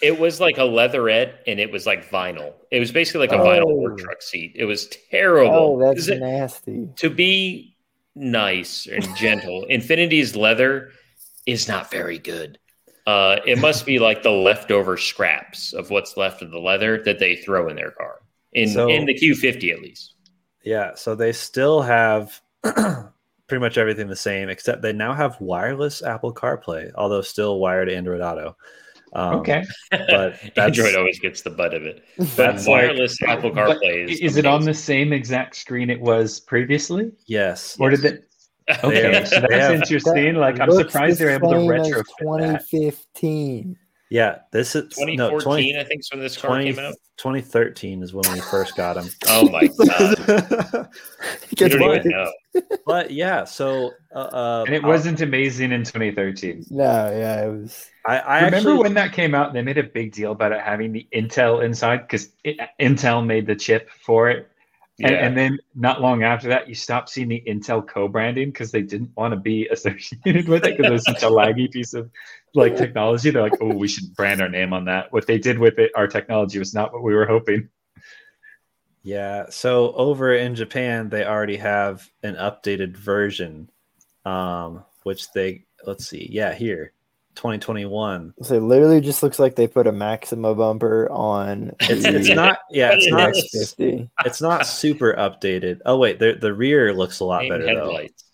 it 0.00 0.20
was 0.20 0.40
like 0.40 0.58
a 0.58 0.64
leatherette 0.64 1.42
and 1.48 1.58
it 1.58 1.72
was 1.72 1.84
like 1.84 2.08
vinyl. 2.08 2.52
It 2.70 2.78
was 2.78 2.92
basically 2.92 3.26
like 3.26 3.32
a 3.32 3.42
vinyl 3.42 3.64
oh. 3.66 3.74
work 3.74 3.98
Oh. 4.00 4.04
truck 4.04 4.22
seat. 4.22 4.52
It 4.54 4.66
was 4.66 4.88
terrible. 5.10 5.52
Oh, 5.52 5.80
that's 5.80 6.02
'Cause 6.02 6.08
it- 6.10 6.20
nasty. 6.20 6.88
to 6.94 7.10
be 7.10 7.74
nice 8.14 8.86
and 8.86 9.04
gentle, 9.16 9.66
Infiniti's 9.68 10.36
leather 10.36 10.90
is 11.44 11.66
not 11.66 11.90
very 11.90 12.18
good. 12.18 12.58
Uh, 13.08 13.40
it 13.46 13.58
must 13.58 13.86
be 13.86 13.98
like 13.98 14.22
the 14.22 14.30
leftover 14.30 14.98
scraps 14.98 15.72
of 15.72 15.88
what's 15.88 16.16
left 16.18 16.42
of 16.42 16.50
the 16.50 16.58
leather 16.58 17.02
that 17.04 17.18
they 17.18 17.36
throw 17.36 17.68
in 17.68 17.76
their 17.76 17.90
car. 17.92 18.16
In 18.52 18.68
So- 18.68 18.88
in 18.88 19.06
the 19.06 19.14
Q50 19.14 19.72
at 19.72 19.80
least. 19.80 20.14
yeah. 20.62 20.94
So 20.94 21.14
they 21.14 21.32
still 21.32 21.80
have 21.80 22.38
pretty 22.62 23.60
much 23.60 23.78
everything 23.78 24.08
the 24.08 24.16
same, 24.16 24.50
except 24.50 24.82
they 24.82 24.92
now 24.92 25.14
have 25.14 25.40
wireless 25.40 26.02
Apple 26.02 26.34
CarPlay, 26.34 26.90
although 26.96 27.22
still 27.22 27.58
wired 27.60 27.88
Android 27.88 28.20
Auto. 28.20 28.56
Um, 29.14 29.36
Okay. 29.36 29.64
but 29.90 30.38
Android 30.58 30.94
always 30.94 31.18
gets 31.18 31.40
the 31.40 31.48
butt 31.50 31.72
of 31.72 31.84
it. 31.86 32.04
But 32.18 32.36
That's 32.36 32.66
like- 32.66 32.88
wireless 32.90 33.16
Apple 33.26 33.52
CarPlay 33.52 34.10
is, 34.10 34.20
is 34.20 34.36
it 34.36 34.44
on 34.44 34.64
the 34.66 34.74
same 34.74 35.14
exact 35.14 35.56
screen 35.56 35.88
it 35.88 36.00
was 36.00 36.40
previously? 36.40 37.10
Yes. 37.26 37.76
Or 37.80 37.88
did 37.88 38.04
it? 38.04 38.27
Okay, 38.84 39.14
have- 39.14 39.28
so 39.28 39.40
they 39.40 39.46
that's 39.48 39.62
have- 39.62 39.74
interesting. 39.74 40.34
Like, 40.34 40.60
I'm 40.60 40.70
surprised 40.72 41.18
the 41.18 41.24
they're 41.24 41.34
able 41.36 41.52
to 41.52 41.60
same 41.60 41.72
as 41.72 41.88
retrofit 41.88 42.04
that. 42.04 42.60
2015. 42.70 43.76
Yeah, 44.10 44.38
this 44.52 44.74
is 44.74 44.84
no, 44.98 45.04
2014, 45.06 45.40
20 45.42 45.76
I 45.78 45.84
think, 45.84 46.00
is 46.00 46.10
when 46.10 46.20
this 46.20 46.36
car 46.38 46.48
20 46.50 46.72
came 46.72 46.78
out. 46.82 46.94
2013 47.18 48.02
is 48.02 48.14
when 48.14 48.24
we 48.32 48.40
first 48.40 48.74
got 48.74 48.96
him. 48.96 49.06
Oh 49.28 49.50
my 49.50 49.66
god! 49.66 50.88
You 51.58 51.68
don't 51.68 51.96
even 51.96 52.10
know. 52.12 52.32
but 52.86 53.10
yeah, 53.10 53.44
so 53.44 53.90
uh, 54.14 54.18
uh, 54.18 54.64
And 54.66 54.74
it 54.74 54.82
wasn't 54.82 55.20
amazing 55.20 55.72
in 55.72 55.84
2013. 55.84 56.64
No, 56.70 56.84
yeah, 56.84 57.44
it 57.44 57.48
was. 57.50 57.86
I, 58.06 58.18
I 58.20 58.36
Remember 58.36 58.56
actually 58.56 58.78
when 58.78 58.94
that 58.94 59.12
came 59.12 59.34
out? 59.34 59.52
They 59.52 59.60
made 59.60 59.76
a 59.76 59.82
big 59.82 60.12
deal 60.12 60.32
about 60.32 60.52
it 60.52 60.60
having 60.62 60.92
the 60.92 61.06
Intel 61.14 61.62
inside 61.62 61.98
because 62.08 62.30
Intel 62.80 63.26
made 63.26 63.46
the 63.46 63.56
chip 63.56 63.90
for 63.90 64.30
it. 64.30 64.48
And, 65.00 65.12
Yeah. 65.12 65.26
and 65.26 65.36
then 65.36 65.58
not 65.74 66.00
long 66.00 66.24
after 66.24 66.48
that, 66.48 66.68
you 66.68 66.74
stopped 66.74 67.08
seeing 67.10 67.28
the 67.28 67.42
Intel 67.46 67.86
co-branding 67.86 68.50
because 68.50 68.72
they 68.72 68.82
didn't 68.82 69.16
want 69.16 69.32
to 69.32 69.38
be 69.38 69.68
associated 69.68 70.48
with 70.48 70.64
it 70.64 70.76
because 70.76 70.90
it 70.90 70.92
was 70.92 71.04
such 71.04 71.22
a 71.22 71.30
laggy 71.30 71.70
piece 71.70 71.94
of 71.94 72.10
like 72.54 72.76
technology. 72.76 73.30
They're 73.30 73.42
like, 73.42 73.60
oh, 73.60 73.74
we 73.74 73.86
should 73.86 74.14
brand 74.16 74.40
our 74.40 74.48
name 74.48 74.72
on 74.72 74.86
that. 74.86 75.12
What 75.12 75.26
they 75.26 75.38
did 75.38 75.58
with 75.58 75.78
it, 75.78 75.92
our 75.94 76.08
technology 76.08 76.58
was 76.58 76.74
not 76.74 76.92
what 76.92 77.02
we 77.02 77.14
were 77.14 77.26
hoping. 77.26 77.68
Yeah, 79.04 79.46
so 79.50 79.92
over 79.92 80.34
in 80.34 80.54
Japan, 80.54 81.08
they 81.08 81.24
already 81.24 81.56
have 81.56 82.10
an 82.22 82.34
updated 82.34 82.96
version, 82.96 83.70
um, 84.24 84.84
which 85.04 85.30
they 85.32 85.64
let's 85.86 86.08
see, 86.08 86.28
yeah, 86.30 86.54
here, 86.54 86.92
2021. 87.38 88.34
So 88.42 88.54
it 88.56 88.60
literally 88.62 89.00
just 89.00 89.22
looks 89.22 89.38
like 89.38 89.54
they 89.54 89.66
put 89.68 89.86
a 89.86 89.92
Maxima 89.92 90.54
bumper 90.54 91.08
on. 91.10 91.72
It's 91.80 92.02
the 92.02 92.16
it's 92.16 92.28
not 92.28 92.58
yeah, 92.70 92.90
it's 92.92 93.08
not 93.10 93.32
X50. 93.32 94.10
it's 94.26 94.40
not 94.42 94.66
super 94.66 95.14
updated. 95.14 95.78
Oh 95.86 95.96
wait, 95.98 96.18
the 96.18 96.34
the 96.38 96.52
rear 96.52 96.92
looks 96.92 97.20
a 97.20 97.24
lot 97.24 97.42
Same 97.42 97.50
better 97.50 97.64
though. 97.64 97.86
headlights. 97.86 98.24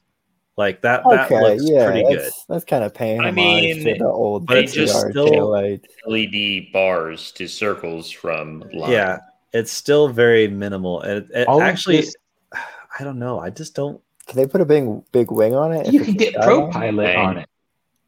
Like 0.57 0.81
that 0.83 1.03
that 1.05 1.27
Okay, 1.27 1.41
looks 1.41 1.63
yeah, 1.69 1.91
pretty 1.91 2.03
that's, 2.05 2.25
good. 2.25 2.33
that's 2.49 2.65
kind 2.65 2.83
of 2.85 2.95
paying 2.95 3.21
I 3.21 3.31
mean, 3.31 3.85
to 3.85 3.95
the 3.99 4.05
old 4.07 4.47
but 4.47 4.57
it's 4.59 4.73
just 4.73 4.99
still- 5.11 5.29
taillight. 5.29 5.85
LED 6.07 6.73
bars 6.73 7.31
to 7.33 7.47
circles 7.47 8.11
from 8.11 8.61
line. 8.73 8.91
Yeah, 8.91 9.19
it's 9.53 9.71
still 9.73 10.09
very 10.09 10.49
minimal. 10.49 11.03
It, 11.03 11.27
it 11.35 11.49
actually, 11.49 11.97
this- 12.03 12.17
I 12.99 13.05
don't 13.05 13.19
know. 13.19 13.39
I 13.39 13.51
just 13.51 13.75
don't. 13.75 14.01
Can 14.27 14.37
they 14.39 14.47
put 14.47 14.63
a 14.63 14.65
big 14.65 14.89
big 15.13 15.31
wing 15.31 15.55
on 15.55 15.73
it? 15.73 15.93
You 15.93 16.01
can 16.03 16.15
get 16.15 16.33
Skyline? 16.35 16.73
ProPilot 16.73 17.19
on 17.19 17.39
it. 17.39 17.49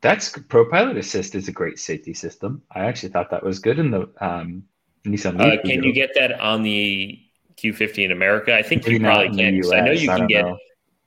That's 0.02 0.30
ProPilot 0.30 0.96
Assist 0.98 1.34
is 1.34 1.48
a 1.48 1.52
great 1.52 1.78
safety 1.78 2.14
system. 2.14 2.62
I 2.70 2.80
actually 2.84 3.08
thought 3.10 3.30
that 3.30 3.42
was 3.42 3.58
good 3.58 3.78
in 3.78 3.90
the 3.90 4.08
um, 4.20 4.64
Nissan 5.04 5.40
Uh, 5.40 5.60
can 5.62 5.82
you 5.82 5.92
get 5.92 6.10
that 6.14 6.38
on 6.40 6.62
the 6.62 7.18
Q50 7.56 8.04
in 8.04 8.12
America? 8.12 8.54
I 8.54 8.62
think 8.62 8.82
Maybe 8.84 8.94
you 8.94 9.00
probably 9.00 9.28
the 9.28 9.74
I 9.74 9.80
know 9.80 9.92
you 9.92 10.10
I 10.10 10.18
can 10.18 10.26
get. 10.26 10.44
know. 10.44 10.58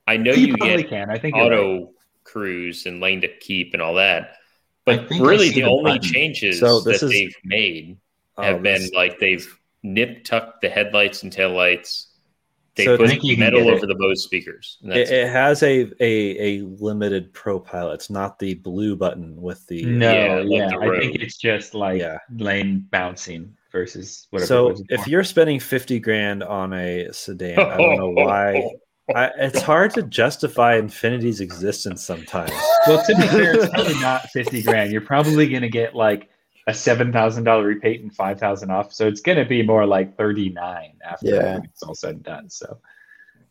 I 0.07 0.17
know 0.17 0.33
You 0.33 0.47
you, 0.47 0.57
probably 0.57 0.81
get 0.83 0.89
can. 0.89 1.09
I 1.11 1.19
think 1.19 1.35
you're 1.35 1.49
right. 1.49 1.59
auto 1.59 1.91
cruise 2.23 2.85
and 2.87 2.99
lane 2.99 3.21
to 3.21 3.27
keep 3.27 3.73
and 3.73 3.81
all 3.81 3.93
that. 3.95 4.37
But 4.85 5.07
really, 5.11 5.49
the 5.49 5.61
the 5.61 5.63
only 5.67 5.99
changes 5.99 6.59
So 6.59 6.79
that 6.81 6.95
is- 7.01 7.09
they've 7.09 7.35
made 7.43 7.97
Oh, 8.37 8.43
have 8.43 8.63
been 8.63 8.89
like 8.95 9.19
they've 9.19 9.45
nip 9.83 10.23
tucked 10.23 10.61
the 10.61 10.69
headlights 10.69 11.23
and 11.23 11.31
taillights. 11.31 12.05
They 12.79 12.85
So 12.85 12.93
I 12.93 12.97
put 12.97 13.07
think 13.09 13.23
you 13.23 13.37
metal 13.37 13.69
over 13.69 13.85
the 13.85 13.95
Bose 13.95 14.23
speakers. 14.23 14.77
and 14.81 14.91
It, 14.93 14.95
that's 14.95 15.11
it 15.11 15.27
has 15.27 15.63
a, 15.63 15.91
a 15.99 16.59
a 16.59 16.61
limited 16.65 17.33
ProPilot. 17.33 17.93
It's 17.95 18.09
not 18.09 18.39
the 18.39 18.55
blue 18.55 18.95
button 18.95 19.35
with 19.41 19.65
the 19.67 19.85
No, 19.85 20.13
Yeah, 20.13 20.39
yeah, 20.41 20.75
like 20.75 20.79
the 20.79 20.97
I 20.97 20.99
think 20.99 21.15
it's 21.15 21.37
just 21.37 21.73
like 21.73 21.99
Yeah. 21.99 22.17
lane 22.37 22.87
bouncing 22.91 23.55
versus 23.71 24.27
whatever. 24.31 24.45
it 24.45 24.47
So 24.47 24.67
was 24.69 24.83
if 24.89 25.07
you're 25.07 25.23
spending 25.23 25.59
fifty 25.59 25.99
grand 25.99 26.43
on 26.43 26.73
a 26.73 27.11
sedan, 27.11 27.59
I 27.59 27.77
don't 27.77 27.97
know 27.97 28.09
why. 28.09 28.69
I, 29.15 29.31
it's 29.39 29.61
hard 29.61 29.91
to 29.95 30.03
justify 30.03 30.79
Infiniti's 30.79 31.41
existence 31.41 32.03
sometimes. 32.03 32.51
well, 32.87 33.03
to 33.03 33.15
be 33.15 33.27
fair, 33.27 33.55
it's 33.55 33.69
probably 33.73 33.99
not 33.99 34.29
fifty 34.29 34.61
grand. 34.61 34.91
You're 34.91 35.01
probably 35.01 35.49
going 35.49 35.63
to 35.63 35.69
get 35.69 35.95
like 35.95 36.29
a 36.69 36.73
seven 36.73 37.11
thousand 37.11 37.43
dollar 37.43 37.63
repaint 37.65 38.01
and 38.03 38.15
five 38.15 38.39
thousand 38.39 38.69
off. 38.71 38.93
So 38.93 39.07
it's 39.07 39.21
going 39.21 39.37
to 39.37 39.45
be 39.45 39.61
more 39.63 39.85
like 39.85 40.15
thirty 40.17 40.49
nine 40.49 40.93
after 41.03 41.27
Yeah. 41.27 41.59
it's 41.63 41.83
all 41.83 41.95
said 41.95 42.15
and 42.15 42.23
done. 42.23 42.49
So 42.49 42.79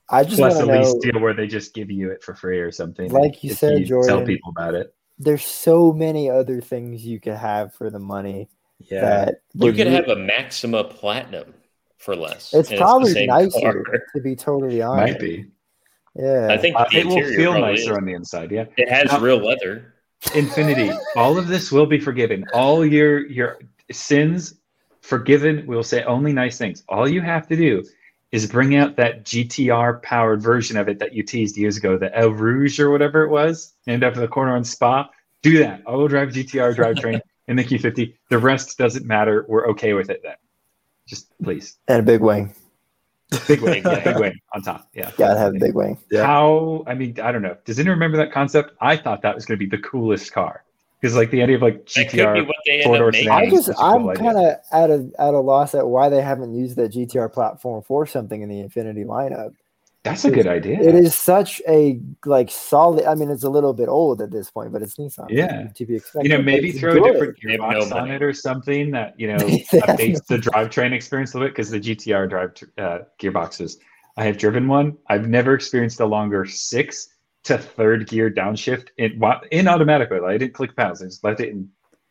I 0.09 0.25
just 0.25 0.37
plus 0.37 0.55
want 0.57 0.71
a 0.71 0.73
to 0.73 0.79
lease 0.79 0.95
know. 0.95 1.01
deal 1.13 1.21
where 1.21 1.35
they 1.35 1.47
just 1.47 1.75
give 1.75 1.91
you 1.91 2.11
it 2.11 2.23
for 2.23 2.35
free 2.35 2.61
or 2.61 2.71
something. 2.73 3.11
Like 3.11 3.43
you 3.45 3.51
if 3.51 3.59
said, 3.59 3.79
tell 3.87 4.03
Jordan, 4.05 4.25
people 4.27 4.51
about 4.57 4.75
it. 4.75 4.95
There's 5.19 5.45
so 5.45 5.93
many 5.93 6.31
other 6.31 6.61
things 6.61 7.05
you 7.05 7.19
could 7.21 7.35
have 7.35 7.75
for 7.75 7.91
the 7.91 7.99
money 7.99 8.49
Yeah, 8.79 9.01
that 9.01 9.35
You 9.55 9.73
could 9.73 9.89
re- 9.89 9.93
have 9.95 10.09
a 10.09 10.17
Maxima 10.17 10.85
Platinum 10.85 11.53
for 11.99 12.15
less. 12.15 12.55
It's 12.55 12.73
probably 12.73 13.13
same 13.13 13.27
nicer, 13.27 13.61
car. 13.61 13.83
to 14.15 14.23
be 14.23 14.37
totally 14.37 14.81
honest. 14.81 15.15
Might 15.15 15.21
be. 15.21 15.47
Yeah. 16.15 16.47
I 16.51 16.57
think 16.57 16.77
Uh, 16.77 16.87
the 16.91 16.99
it 17.01 17.07
will 17.07 17.23
feel 17.35 17.59
nicer 17.59 17.91
is. 17.93 17.97
on 17.99 18.05
the 18.05 18.13
inside. 18.15 18.51
Yeah. 18.53 18.67
It 18.77 18.89
has 18.89 19.11
Now- 19.11 19.19
real 19.21 19.39
leather. 19.45 19.95
Infiniti. 20.23 20.97
All 21.17 21.39
of 21.39 21.49
this 21.49 21.73
will 21.73 21.87
be 21.87 22.01
forgiven. 22.01 22.45
All 22.53 22.85
your 22.85 23.27
your 23.27 23.59
sins 23.91 24.55
forgiven. 25.01 25.65
We'll 25.67 25.83
say 25.83 26.03
only 26.05 26.33
nice 26.33 26.59
things. 26.59 26.83
All 26.89 27.09
you 27.09 27.21
have 27.21 27.49
to 27.49 27.57
do 27.57 27.85
is 28.31 28.47
bring 28.47 28.77
out 28.77 28.97
that 28.97 29.25
GTR 29.25 30.03
powered 30.03 30.43
version 30.43 30.77
of 30.77 30.89
it 30.89 30.99
that 30.99 31.15
you 31.15 31.23
teased 31.23 31.57
years 31.57 31.79
ago, 31.79 31.97
the 31.97 32.11
Eau 32.19 32.29
Rouge 32.29 32.79
or 32.79 32.91
whatever 32.91 33.23
it 33.23 33.31
was, 33.31 33.73
named 33.87 34.05
after 34.05 34.21
the 34.21 34.29
corner 34.29 34.55
on 34.55 34.65
Spa. 34.65 35.09
Do 35.43 35.59
that. 35.61 35.83
I 35.87 35.93
will 35.93 36.09
drive 36.09 36.31
GTR 36.31 36.77
drivetrain 36.77 37.21
in 37.47 37.57
the 37.57 37.65
Q50. 37.65 38.15
The 38.29 38.39
rest 38.39 38.77
doesn't 38.77 39.07
matter. 39.07 39.47
We're 39.49 39.69
okay 39.71 39.95
with 39.95 40.11
it 40.11 40.21
then. 40.23 40.35
Just 41.07 41.33
please. 41.43 41.79
and 41.89 42.01
a 42.01 42.03
big 42.03 42.21
wing. 42.21 42.55
Big 43.47 43.61
wing. 43.61 43.83
Yeah, 43.85 44.03
big 44.05 44.19
wing 44.19 44.33
on 44.55 44.63
top. 44.63 44.89
Yeah. 44.95 45.11
Gotta 45.19 45.39
have 45.39 45.55
a 45.55 45.59
big 45.59 45.75
wing. 45.75 45.99
Yeah. 46.11 46.25
How 46.25 46.83
I 46.87 46.95
mean, 46.95 47.19
I 47.21 47.31
don't 47.33 47.43
know. 47.43 47.57
Does 47.65 47.79
anyone 47.79 47.97
remember 47.99 48.17
that 48.19 48.33
concept? 48.33 48.73
I 48.81 48.97
thought 48.97 49.23
that 49.23 49.35
was 49.35 49.45
going 49.45 49.59
to 49.59 49.65
be 49.67 49.69
the 49.69 49.83
coolest 49.83 50.33
car 50.33 50.65
because, 51.01 51.15
like, 51.15 51.31
the 51.31 51.43
idea 51.43 51.57
of 51.57 51.63
like 51.63 51.87
That 51.95 52.09
could 52.09 52.17
be 52.17 52.23
GTR. 52.23 52.47
what 52.47 52.57
they 52.65 52.73
end 52.81 52.85
four-door 52.85 53.13
sedan. 53.13 53.31
I 53.31 53.51
just 53.51 53.67
that's 53.67 53.79
a 53.79 53.83
cool 53.83 53.85
I'm 53.85 54.09
idea. 54.09 54.23
kind 54.25 54.39
of 54.39 54.45
at 54.73 54.91
a 54.91 55.11
at 55.19 55.35
a 55.35 55.41
loss 55.41 55.75
at 55.75 55.87
why 55.87 56.09
they 56.09 56.23
haven't 56.23 56.55
used 56.55 56.77
that 56.77 56.93
GTR 56.93 57.33
platform 57.33 57.83
for 57.83 58.07
something 58.07 58.41
in 58.41 58.49
the 58.49 58.57
Infiniti 58.63 59.05
lineup. 59.05 59.55
That's 60.05 60.25
a 60.25 60.31
good 60.31 60.47
idea. 60.47 60.81
It 60.81 60.95
is 60.95 61.15
such 61.15 61.61
a 61.69 62.01
like 62.25 62.51
solid. 62.51 63.05
I 63.05 63.15
mean, 63.15 63.31
it's 63.31 63.43
a 63.43 63.51
little 63.51 63.75
bit 63.75 63.89
old 63.89 64.23
at 64.23 64.31
this 64.31 64.51
point, 64.51 64.73
but 64.73 64.81
it's 64.81 64.97
Nissan. 64.97 65.27
Yeah. 65.29 65.69
to 65.75 65.87
be 65.87 65.97
expected. 65.97 66.31
You 66.31 66.37
know, 66.37 66.43
maybe 66.43 66.73
throw 66.73 66.95
good. 66.95 67.03
a 67.03 67.13
different 67.13 67.37
They 67.43 67.53
have 67.53 67.61
no 67.61 67.67
gearbox 67.67 67.93
on 67.93 68.11
it 68.11 68.23
or 68.23 68.33
something 68.33 68.91
that 68.93 69.19
you 69.19 69.27
know 69.27 69.37
updates 69.39 70.25
the 70.27 70.39
drivetrain 70.39 70.93
experience 70.93 71.35
a 71.35 71.39
little 71.39 71.49
bit 71.49 71.57
because 71.57 71.71
the 71.71 71.81
GTR 71.81 72.29
drive 72.29 72.51
uh, 72.79 73.05
gearboxes. 73.21 73.77
I 74.17 74.25
have 74.25 74.39
driven 74.39 74.67
one. 74.67 74.97
I've 75.09 75.29
never 75.29 75.55
experienced 75.55 76.01
a 76.01 76.07
longer 76.07 76.45
six 76.47 77.09
to 77.45 77.59
third 77.59 78.09
gear 78.09 78.31
downshift 78.31 78.89
in 78.99 79.21
in 79.51 79.69
automatic. 79.69 80.11
Like, 80.11 80.23
I 80.23 80.39
didn't 80.39 80.55
click 80.55 80.77
paddles. 80.77 81.03
I 81.03 81.07
just 81.07 81.25
left 81.25 81.41
it 81.41 81.53
and, 81.53 81.69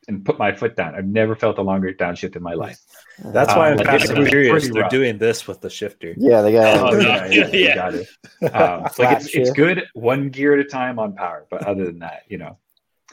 and 0.08 0.24
put 0.26 0.40
my 0.40 0.54
foot 0.54 0.76
down. 0.76 0.96
I've 0.96 1.06
never 1.06 1.36
felt 1.36 1.58
a 1.58 1.62
longer 1.62 1.94
downshift 1.94 2.36
in 2.36 2.44
my 2.44 2.54
life. 2.54 2.80
that's 3.26 3.54
why 3.54 3.70
Uh, 3.70 3.72
I'm 3.72 3.78
like, 3.78 3.86
fast 3.88 4.04
it's 4.06 4.14
and 4.14 4.28
furious. 4.28 4.70
They're 4.72 4.84
rough. 4.84 4.92
doing 4.92 5.18
this 5.18 5.48
with 5.48 5.60
the 5.62 5.70
shifter. 5.70 6.14
Yeah, 6.18 6.42
they 6.42 6.54
got. 6.54 6.94
Oh, 6.94 6.98
no. 6.98 7.00
yeah, 7.00 7.26
yeah, 7.28 7.48
you 7.48 7.60
Yeah. 7.66 7.76
got 7.76 7.94
it. 7.96 8.08
Um, 8.54 8.84
like 9.00 9.18
it's, 9.18 9.34
it's 9.36 9.52
good 9.52 9.84
one 9.94 10.30
gear 10.30 10.54
at 10.54 10.60
a 10.60 10.64
time 10.70 11.00
on 11.00 11.14
power, 11.14 11.46
but 11.50 11.64
other 11.68 11.86
than 11.86 12.00
that, 12.00 12.22
you 12.30 12.38
know. 12.38 12.58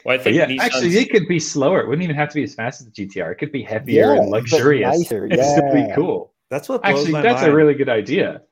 Well, 0.05 0.15
I 0.15 0.19
But 0.19 0.25
think 0.25 0.37
yeah, 0.37 0.47
Nissan's- 0.47 0.61
actually, 0.61 0.97
it 0.99 1.11
could 1.11 1.27
be 1.27 1.41
slower. 1.41 1.81
It 1.81 1.89
wouldn't 1.89 2.05
even 2.05 2.15
have 2.17 2.29
to 2.29 2.35
be 2.35 2.43
as 2.45 2.55
fast 2.55 2.81
as 2.83 2.87
the 2.87 2.93
GTR. 2.93 3.33
It 3.33 3.37
could 3.37 3.51
be 3.53 3.63
heavier 3.63 4.15
Yeah, 4.15 4.21
and 4.21 4.31
luxurious. 4.31 4.99
nicer, 4.99 5.25
and 5.31 5.41
still 5.43 5.73
be 5.73 5.87
cool. 5.95 6.33
That's 6.51 6.69
what 6.69 6.83
blows 6.83 6.99
Actually, 6.99 7.13
my 7.13 7.23
that's 7.23 7.41
mind. 7.41 7.53
a 7.53 7.57
really 7.57 7.75
good 7.75 7.89
idea. 7.89 8.43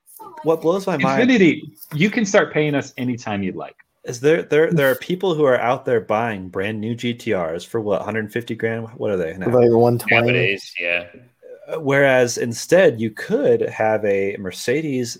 what 0.45 0.63
blows 0.63 0.87
my 0.87 0.97
mind 0.97 1.31
Infiniti, 1.31 1.61
you 1.95 2.11
can 2.11 2.25
start 2.25 2.53
paying 2.53 2.75
us 2.75 2.93
anytime 2.97 3.43
you'd 3.43 3.55
like. 3.55 3.77
Is 4.05 4.21
there 4.21 4.43
there 4.43 4.71
there 4.73 4.91
are 4.91 4.97
people 4.97 5.35
who 5.35 5.45
are 5.45 5.61
out 5.61 5.85
there 5.85 6.01
buying 6.01 6.49
brand 6.49 6.81
new 6.81 6.95
GTRs 6.95 7.67
for 7.67 7.81
what 7.81 8.01
150 8.01 8.55
grand. 8.57 8.89
What 8.97 9.11
are 9.11 9.17
they 9.17 9.37
now? 9.37 9.47
like 9.47 9.71
one 9.71 9.99
twenty. 9.99 10.27
nowadays, 10.27 10.75
yeah. 10.79 11.07
Uh, 11.69 11.81
Whereas 11.81 12.39
instead, 12.39 13.01
you 13.01 13.11
could 13.11 13.61
have 13.63 14.05
a 14.05 14.37
Mercedes 14.39 15.19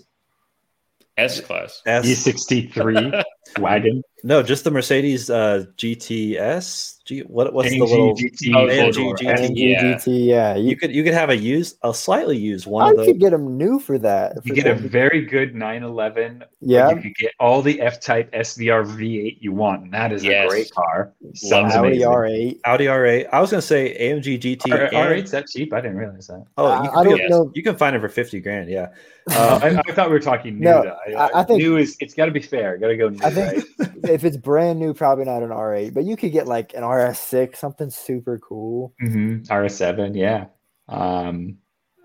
S 1.17 1.39
class. 1.39 1.81
S. 1.85 2.05
E63 2.05 3.23
wagon. 3.59 4.03
No, 4.25 4.41
just 4.41 4.63
the 4.63 4.71
Mercedes 4.71 5.29
uh, 5.29 5.65
GTS. 5.77 6.99
G, 7.05 7.19
what 7.27 7.53
what's 7.53 7.69
the 7.69 7.79
little 7.81 8.15
GT, 8.15 8.55
Oh, 8.55 8.67
AMG. 8.67 8.93
GT. 9.17 9.17
AMG 9.27 9.51
Yeah. 9.55 9.83
GT, 9.95 10.25
yeah. 10.25 10.55
You, 10.55 10.69
You 10.69 10.75
could 10.77 10.95
you 10.95 11.03
could 11.03 11.13
have 11.13 11.29
a 11.29 11.35
used 11.35 11.77
a 11.83 11.93
slightly 11.93 12.37
used 12.37 12.65
one 12.65 12.85
I 12.85 12.91
of 12.91 12.95
those. 12.97 13.07
could 13.07 13.19
get 13.19 13.31
them 13.31 13.57
new 13.57 13.79
for 13.79 13.97
that. 13.97 14.35
You 14.45 14.55
for 14.55 14.55
get 14.55 14.67
a 14.67 14.75
very 14.75 15.25
good 15.25 15.53
911. 15.53 16.45
yeah. 16.61 16.89
You 16.91 17.01
could 17.01 17.15
get 17.15 17.33
all 17.41 17.61
the 17.61 17.81
F-Type 17.81 18.31
SVR 18.31 18.85
V8 18.85 19.37
you 19.41 19.51
want, 19.51 19.83
and 19.83 19.93
that 19.93 20.13
is 20.13 20.23
Yes. 20.23 20.45
a 20.45 20.47
great 20.47 20.71
car. 20.71 21.11
Sounds 21.33 21.75
Audi 21.75 22.01
amazing. 22.03 22.07
R8. 22.07 22.59
Audi 22.63 22.85
R8. 22.85 23.27
I 23.33 23.41
was 23.41 23.51
gonna 23.51 23.61
say 23.61 23.93
AMG 23.99 24.39
GT. 24.39 24.71
R- 24.71 24.83
and- 24.85 24.93
R8's 24.95 25.31
that 25.31 25.47
cheap? 25.47 25.73
I 25.73 25.81
didn't 25.81 25.97
realize 25.97 26.27
that. 26.27 26.45
oh, 26.57 26.67
I- 26.67 26.83
you 26.85 26.89
I 26.89 26.93
can, 26.93 27.03
don't 27.03 27.17
get- 27.17 27.29
know. 27.29 27.51
you 27.53 27.63
can 27.63 27.75
find 27.75 27.93
it 27.93 27.99
for 27.99 28.07
fifty 28.07 28.39
grand. 28.39 28.69
Yeah. 28.69 28.87
Uh, 29.31 29.59
I, 29.63 29.67
I 29.89 29.93
thought 29.93 30.07
we 30.07 30.13
were 30.13 30.19
talking 30.19 30.59
new. 30.59 30.65
No. 30.69 30.95
I- 31.17 31.29
I 31.41 31.43
think- 31.43 31.61
new 31.61 31.75
is 31.77 31.97
it's 31.99 32.13
got 32.13 32.25
to 32.27 32.31
be 32.31 32.41
fair. 32.41 32.77
Got 32.77 32.87
to 32.87 32.95
go 32.97 33.09
new. 33.09 33.19
I 33.23 33.29
think 33.33 33.65
if 34.03 34.23
it's 34.23 34.37
brand 34.37 34.79
new, 34.79 34.93
probably 34.93 35.25
not 35.25 35.43
an 35.43 35.49
R8, 35.49 35.93
but 35.93 36.05
you 36.05 36.15
could 36.15 36.31
get 36.31 36.47
like 36.47 36.73
an 36.73 36.83
RS6, 36.83 37.55
something 37.57 37.89
super 37.89 38.39
cool. 38.39 38.93
Mhm. 39.03 39.45
RS7, 39.47 40.15
yeah. 40.15 40.45
Um, 40.87 41.57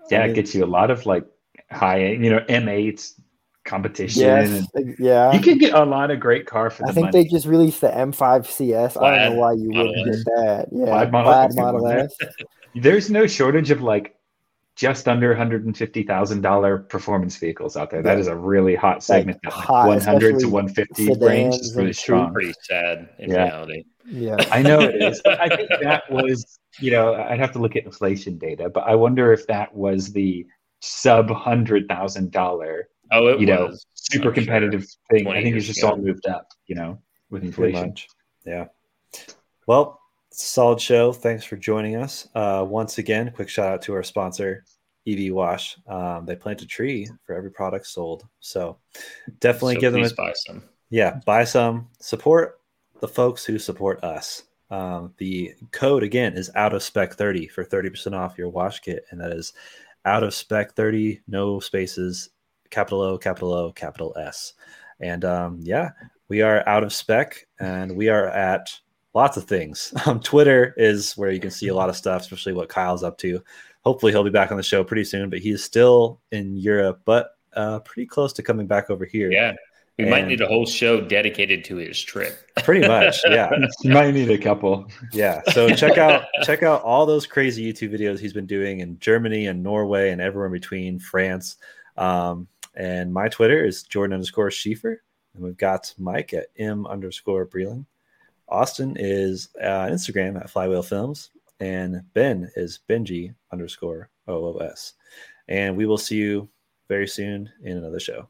yeah, 0.09 0.23
I 0.23 0.27
it 0.27 0.33
gets 0.33 0.55
you 0.55 0.63
a 0.63 0.67
lot 0.67 0.91
of 0.91 1.05
like 1.05 1.25
high, 1.71 2.07
you 2.07 2.29
know, 2.29 2.39
M8s, 2.49 3.19
competition. 3.65 4.21
Yes, 4.21 4.67
yeah. 4.97 5.31
you 5.31 5.39
can 5.39 5.57
get 5.57 5.73
a 5.73 5.83
lot 5.83 6.11
of 6.11 6.19
great 6.19 6.47
car 6.47 6.69
for 6.69 6.85
I 6.85 6.87
the 6.87 6.93
think 6.93 7.05
money. 7.05 7.23
they 7.23 7.29
just 7.29 7.45
released 7.45 7.81
the 7.81 7.89
M5 7.89 8.47
CS. 8.47 8.97
I 8.97 9.15
don't 9.15 9.33
know 9.33 9.39
why 9.39 9.53
you 9.53 9.69
wouldn't 9.69 10.05
get 10.05 10.25
that. 10.35 10.67
Yeah, 10.71 11.05
Model 11.09 11.31
S 11.31 11.55
Model 11.55 11.83
one, 11.83 11.99
S. 11.99 12.15
There's 12.75 13.09
no 13.09 13.27
shortage 13.27 13.71
of 13.71 13.81
like 13.81 14.15
just 14.79 15.09
under 15.09 15.35
$150,000 15.35 16.87
performance 16.87 17.35
vehicles 17.35 17.75
out 17.75 17.89
there. 17.89 18.01
That 18.01 18.13
Yeah. 18.13 18.19
is 18.19 18.27
a 18.27 18.35
really 18.35 18.75
hot 18.75 19.03
segment. 19.03 19.39
that, 19.43 19.53
like, 19.53 19.65
hot, 19.65 19.87
100 19.89 20.19
to 20.19 20.25
especially 20.37 20.51
150 20.51 21.05
sedans 21.05 21.21
range 21.21 21.55
is 21.55 21.75
really 21.75 21.87
and 21.87 21.95
strong. 21.97 22.33
Pretty 22.33 22.53
sad 22.61 23.09
in 23.19 23.29
Yeah. 23.29 23.43
reality. 23.43 23.83
Yeah, 24.05 24.37
I 24.51 24.61
know 24.61 24.79
it 24.79 24.95
is. 25.03 25.21
But 25.23 25.41
I 25.41 25.49
think 25.55 25.69
that 25.81 26.09
was, 26.09 26.59
you 26.79 26.91
know, 26.91 27.13
I'd 27.13 27.39
have 27.39 27.51
to 27.53 27.59
look 27.59 27.75
at 27.75 27.83
inflation 27.83 28.37
data, 28.37 28.69
but 28.69 28.81
I 28.87 28.95
wonder 28.95 29.33
if 29.33 29.45
that 29.47 29.75
was 29.75 30.13
the 30.13 30.45
sub 30.79 31.29
hundred 31.29 31.89
thousand 31.89 32.31
dollar, 32.31 32.87
Oh, 33.11 33.27
it 33.27 33.39
you 33.41 33.47
know, 33.47 33.73
super 33.95 34.29
I'm 34.29 34.33
sure. 34.35 34.43
competitive 34.43 34.85
thing. 35.11 35.27
I 35.27 35.43
think 35.43 35.57
it's 35.57 35.65
just 35.65 35.79
ago. 35.79 35.89
all 35.89 35.97
moved 35.97 36.25
up, 36.25 36.47
you 36.67 36.75
know, 36.75 36.99
with 37.29 37.41
Pretty 37.53 37.73
inflation. 37.75 37.95
Yeah. 38.45 38.67
Well, 39.67 39.98
it's 40.31 40.43
a 40.43 40.47
solid 40.47 40.79
show. 40.79 41.11
Thanks 41.11 41.43
for 41.43 41.57
joining 41.57 41.95
us. 41.95 42.27
Uh, 42.35 42.65
once 42.67 42.97
again, 42.97 43.31
quick 43.35 43.49
shout 43.49 43.73
out 43.73 43.81
to 43.83 43.93
our 43.93 44.03
sponsor, 44.03 44.63
EV 45.07 45.33
Wash. 45.33 45.77
Um, 45.87 46.25
they 46.25 46.35
plant 46.35 46.61
a 46.61 46.67
tree 46.67 47.09
for 47.25 47.35
every 47.35 47.51
product 47.51 47.87
sold. 47.87 48.27
So 48.39 48.77
definitely 49.39 49.75
So 49.75 49.81
give 49.81 49.93
them 49.93 50.03
a 50.03 50.13
buy 50.13 50.33
some. 50.35 50.63
yeah, 50.89 51.19
buy 51.25 51.43
some. 51.43 51.87
Support 51.99 52.59
the 52.99 53.07
folks 53.07 53.43
who 53.45 53.57
support 53.57 54.03
us. 54.03 54.43
Um, 54.71 55.13
the 55.17 55.55
code 55.71 56.03
again 56.03 56.33
is 56.33 56.51
out 56.53 56.73
of 56.75 56.83
spec 56.83 57.13
30 57.15 57.47
for 57.47 57.65
30% 57.65 58.13
off 58.13 58.37
your 58.37 58.49
wash 58.49 58.81
kit, 58.81 59.05
and 59.09 59.19
that 59.19 59.31
is 59.31 59.53
out 60.05 60.23
of 60.23 60.33
spec 60.33 60.73
30, 60.75 61.21
no 61.27 61.59
spaces, 61.59 62.29
capital 62.69 63.01
O, 63.01 63.17
capital 63.17 63.51
O, 63.51 63.71
capital 63.71 64.15
S. 64.17 64.53
And 64.99 65.25
um, 65.25 65.59
yeah, 65.63 65.89
we 66.27 66.41
are 66.43 66.67
out 66.69 66.83
of 66.83 66.93
spec 66.93 67.47
and 67.59 67.95
we 67.95 68.09
are 68.09 68.27
at 68.27 68.69
lots 69.19 69.37
of 69.37 69.43
things. 69.43 69.93
Um, 70.05 70.19
Twitter 70.21 70.73
is 70.77 71.13
where 71.17 71.29
you 71.29 71.39
can 71.39 71.51
see 71.51 71.67
a 71.67 71.75
lot 71.75 71.89
of 71.89 71.95
stuff, 71.95 72.21
especially 72.21 72.53
what 72.53 72.69
Kyle's 72.69 73.03
up 73.03 73.17
to. 73.19 73.43
Hopefully, 73.81 74.11
he'll 74.11 74.23
be 74.23 74.29
back 74.29 74.49
on 74.49 74.57
the 74.57 74.63
show 74.63 74.83
pretty 74.83 75.03
soon, 75.03 75.29
but 75.29 75.39
he's 75.39 75.63
still 75.63 76.21
in 76.31 76.55
Europe, 76.55 77.01
but 77.05 77.31
uh, 77.53 77.79
pretty 77.79 78.07
close 78.07 78.33
to 78.33 78.43
coming 78.43 78.65
back 78.65 78.89
over 78.89 79.05
here. 79.05 79.29
Yeah. 79.31 79.53
We 79.97 80.05
might 80.05 80.27
need 80.27 80.39
a 80.39 80.47
whole 80.47 80.65
show 80.65 81.01
dedicated 81.01 81.65
to 81.65 81.75
his 81.75 82.01
trip. 82.01 82.49
Pretty 82.63 82.87
much, 82.87 83.19
yeah. 83.27 83.51
You 83.81 83.91
might 83.91 84.13
need 84.13 84.31
a 84.31 84.37
couple. 84.37 84.89
Yeah. 85.11 85.41
So 85.51 85.69
check 85.75 85.97
out 85.97 86.23
check 86.43 86.63
out 86.63 86.81
all 86.83 87.05
those 87.05 87.27
crazy 87.27 87.69
YouTube 87.69 87.91
videos 87.93 88.17
he's 88.17 88.31
been 88.31 88.45
doing 88.45 88.79
in 88.79 88.97
Germany 88.99 89.47
and 89.47 89.61
Norway 89.61 90.11
and 90.11 90.21
everywhere 90.21 90.45
in 90.47 90.53
between, 90.53 90.99
France. 90.99 91.57
Um, 91.97 92.47
and 92.75 93.11
my 93.13 93.27
Twitter 93.27 93.65
is 93.65 93.83
Jordan 93.83 94.13
underscore 94.13 94.49
Schiefer. 94.49 94.95
And 95.33 95.43
we've 95.43 95.57
got 95.57 95.93
Mike 95.97 96.33
at 96.33 96.47
M 96.57 96.87
underscore 96.87 97.45
Breland. 97.45 97.85
Austin 98.49 98.95
is 98.97 99.49
uh, 99.61 99.87
Instagram 99.87 100.39
at 100.39 100.49
Flywheel 100.49 100.83
Films. 100.83 101.31
And 101.59 102.03
Ben 102.13 102.49
is 102.55 102.79
Benji 102.89 103.35
underscore 103.51 104.09
OOS. 104.29 104.93
And 105.47 105.75
we 105.75 105.85
will 105.85 105.97
see 105.97 106.15
you 106.15 106.49
very 106.87 107.07
soon 107.07 107.49
in 107.63 107.77
another 107.77 107.99
show. 107.99 108.29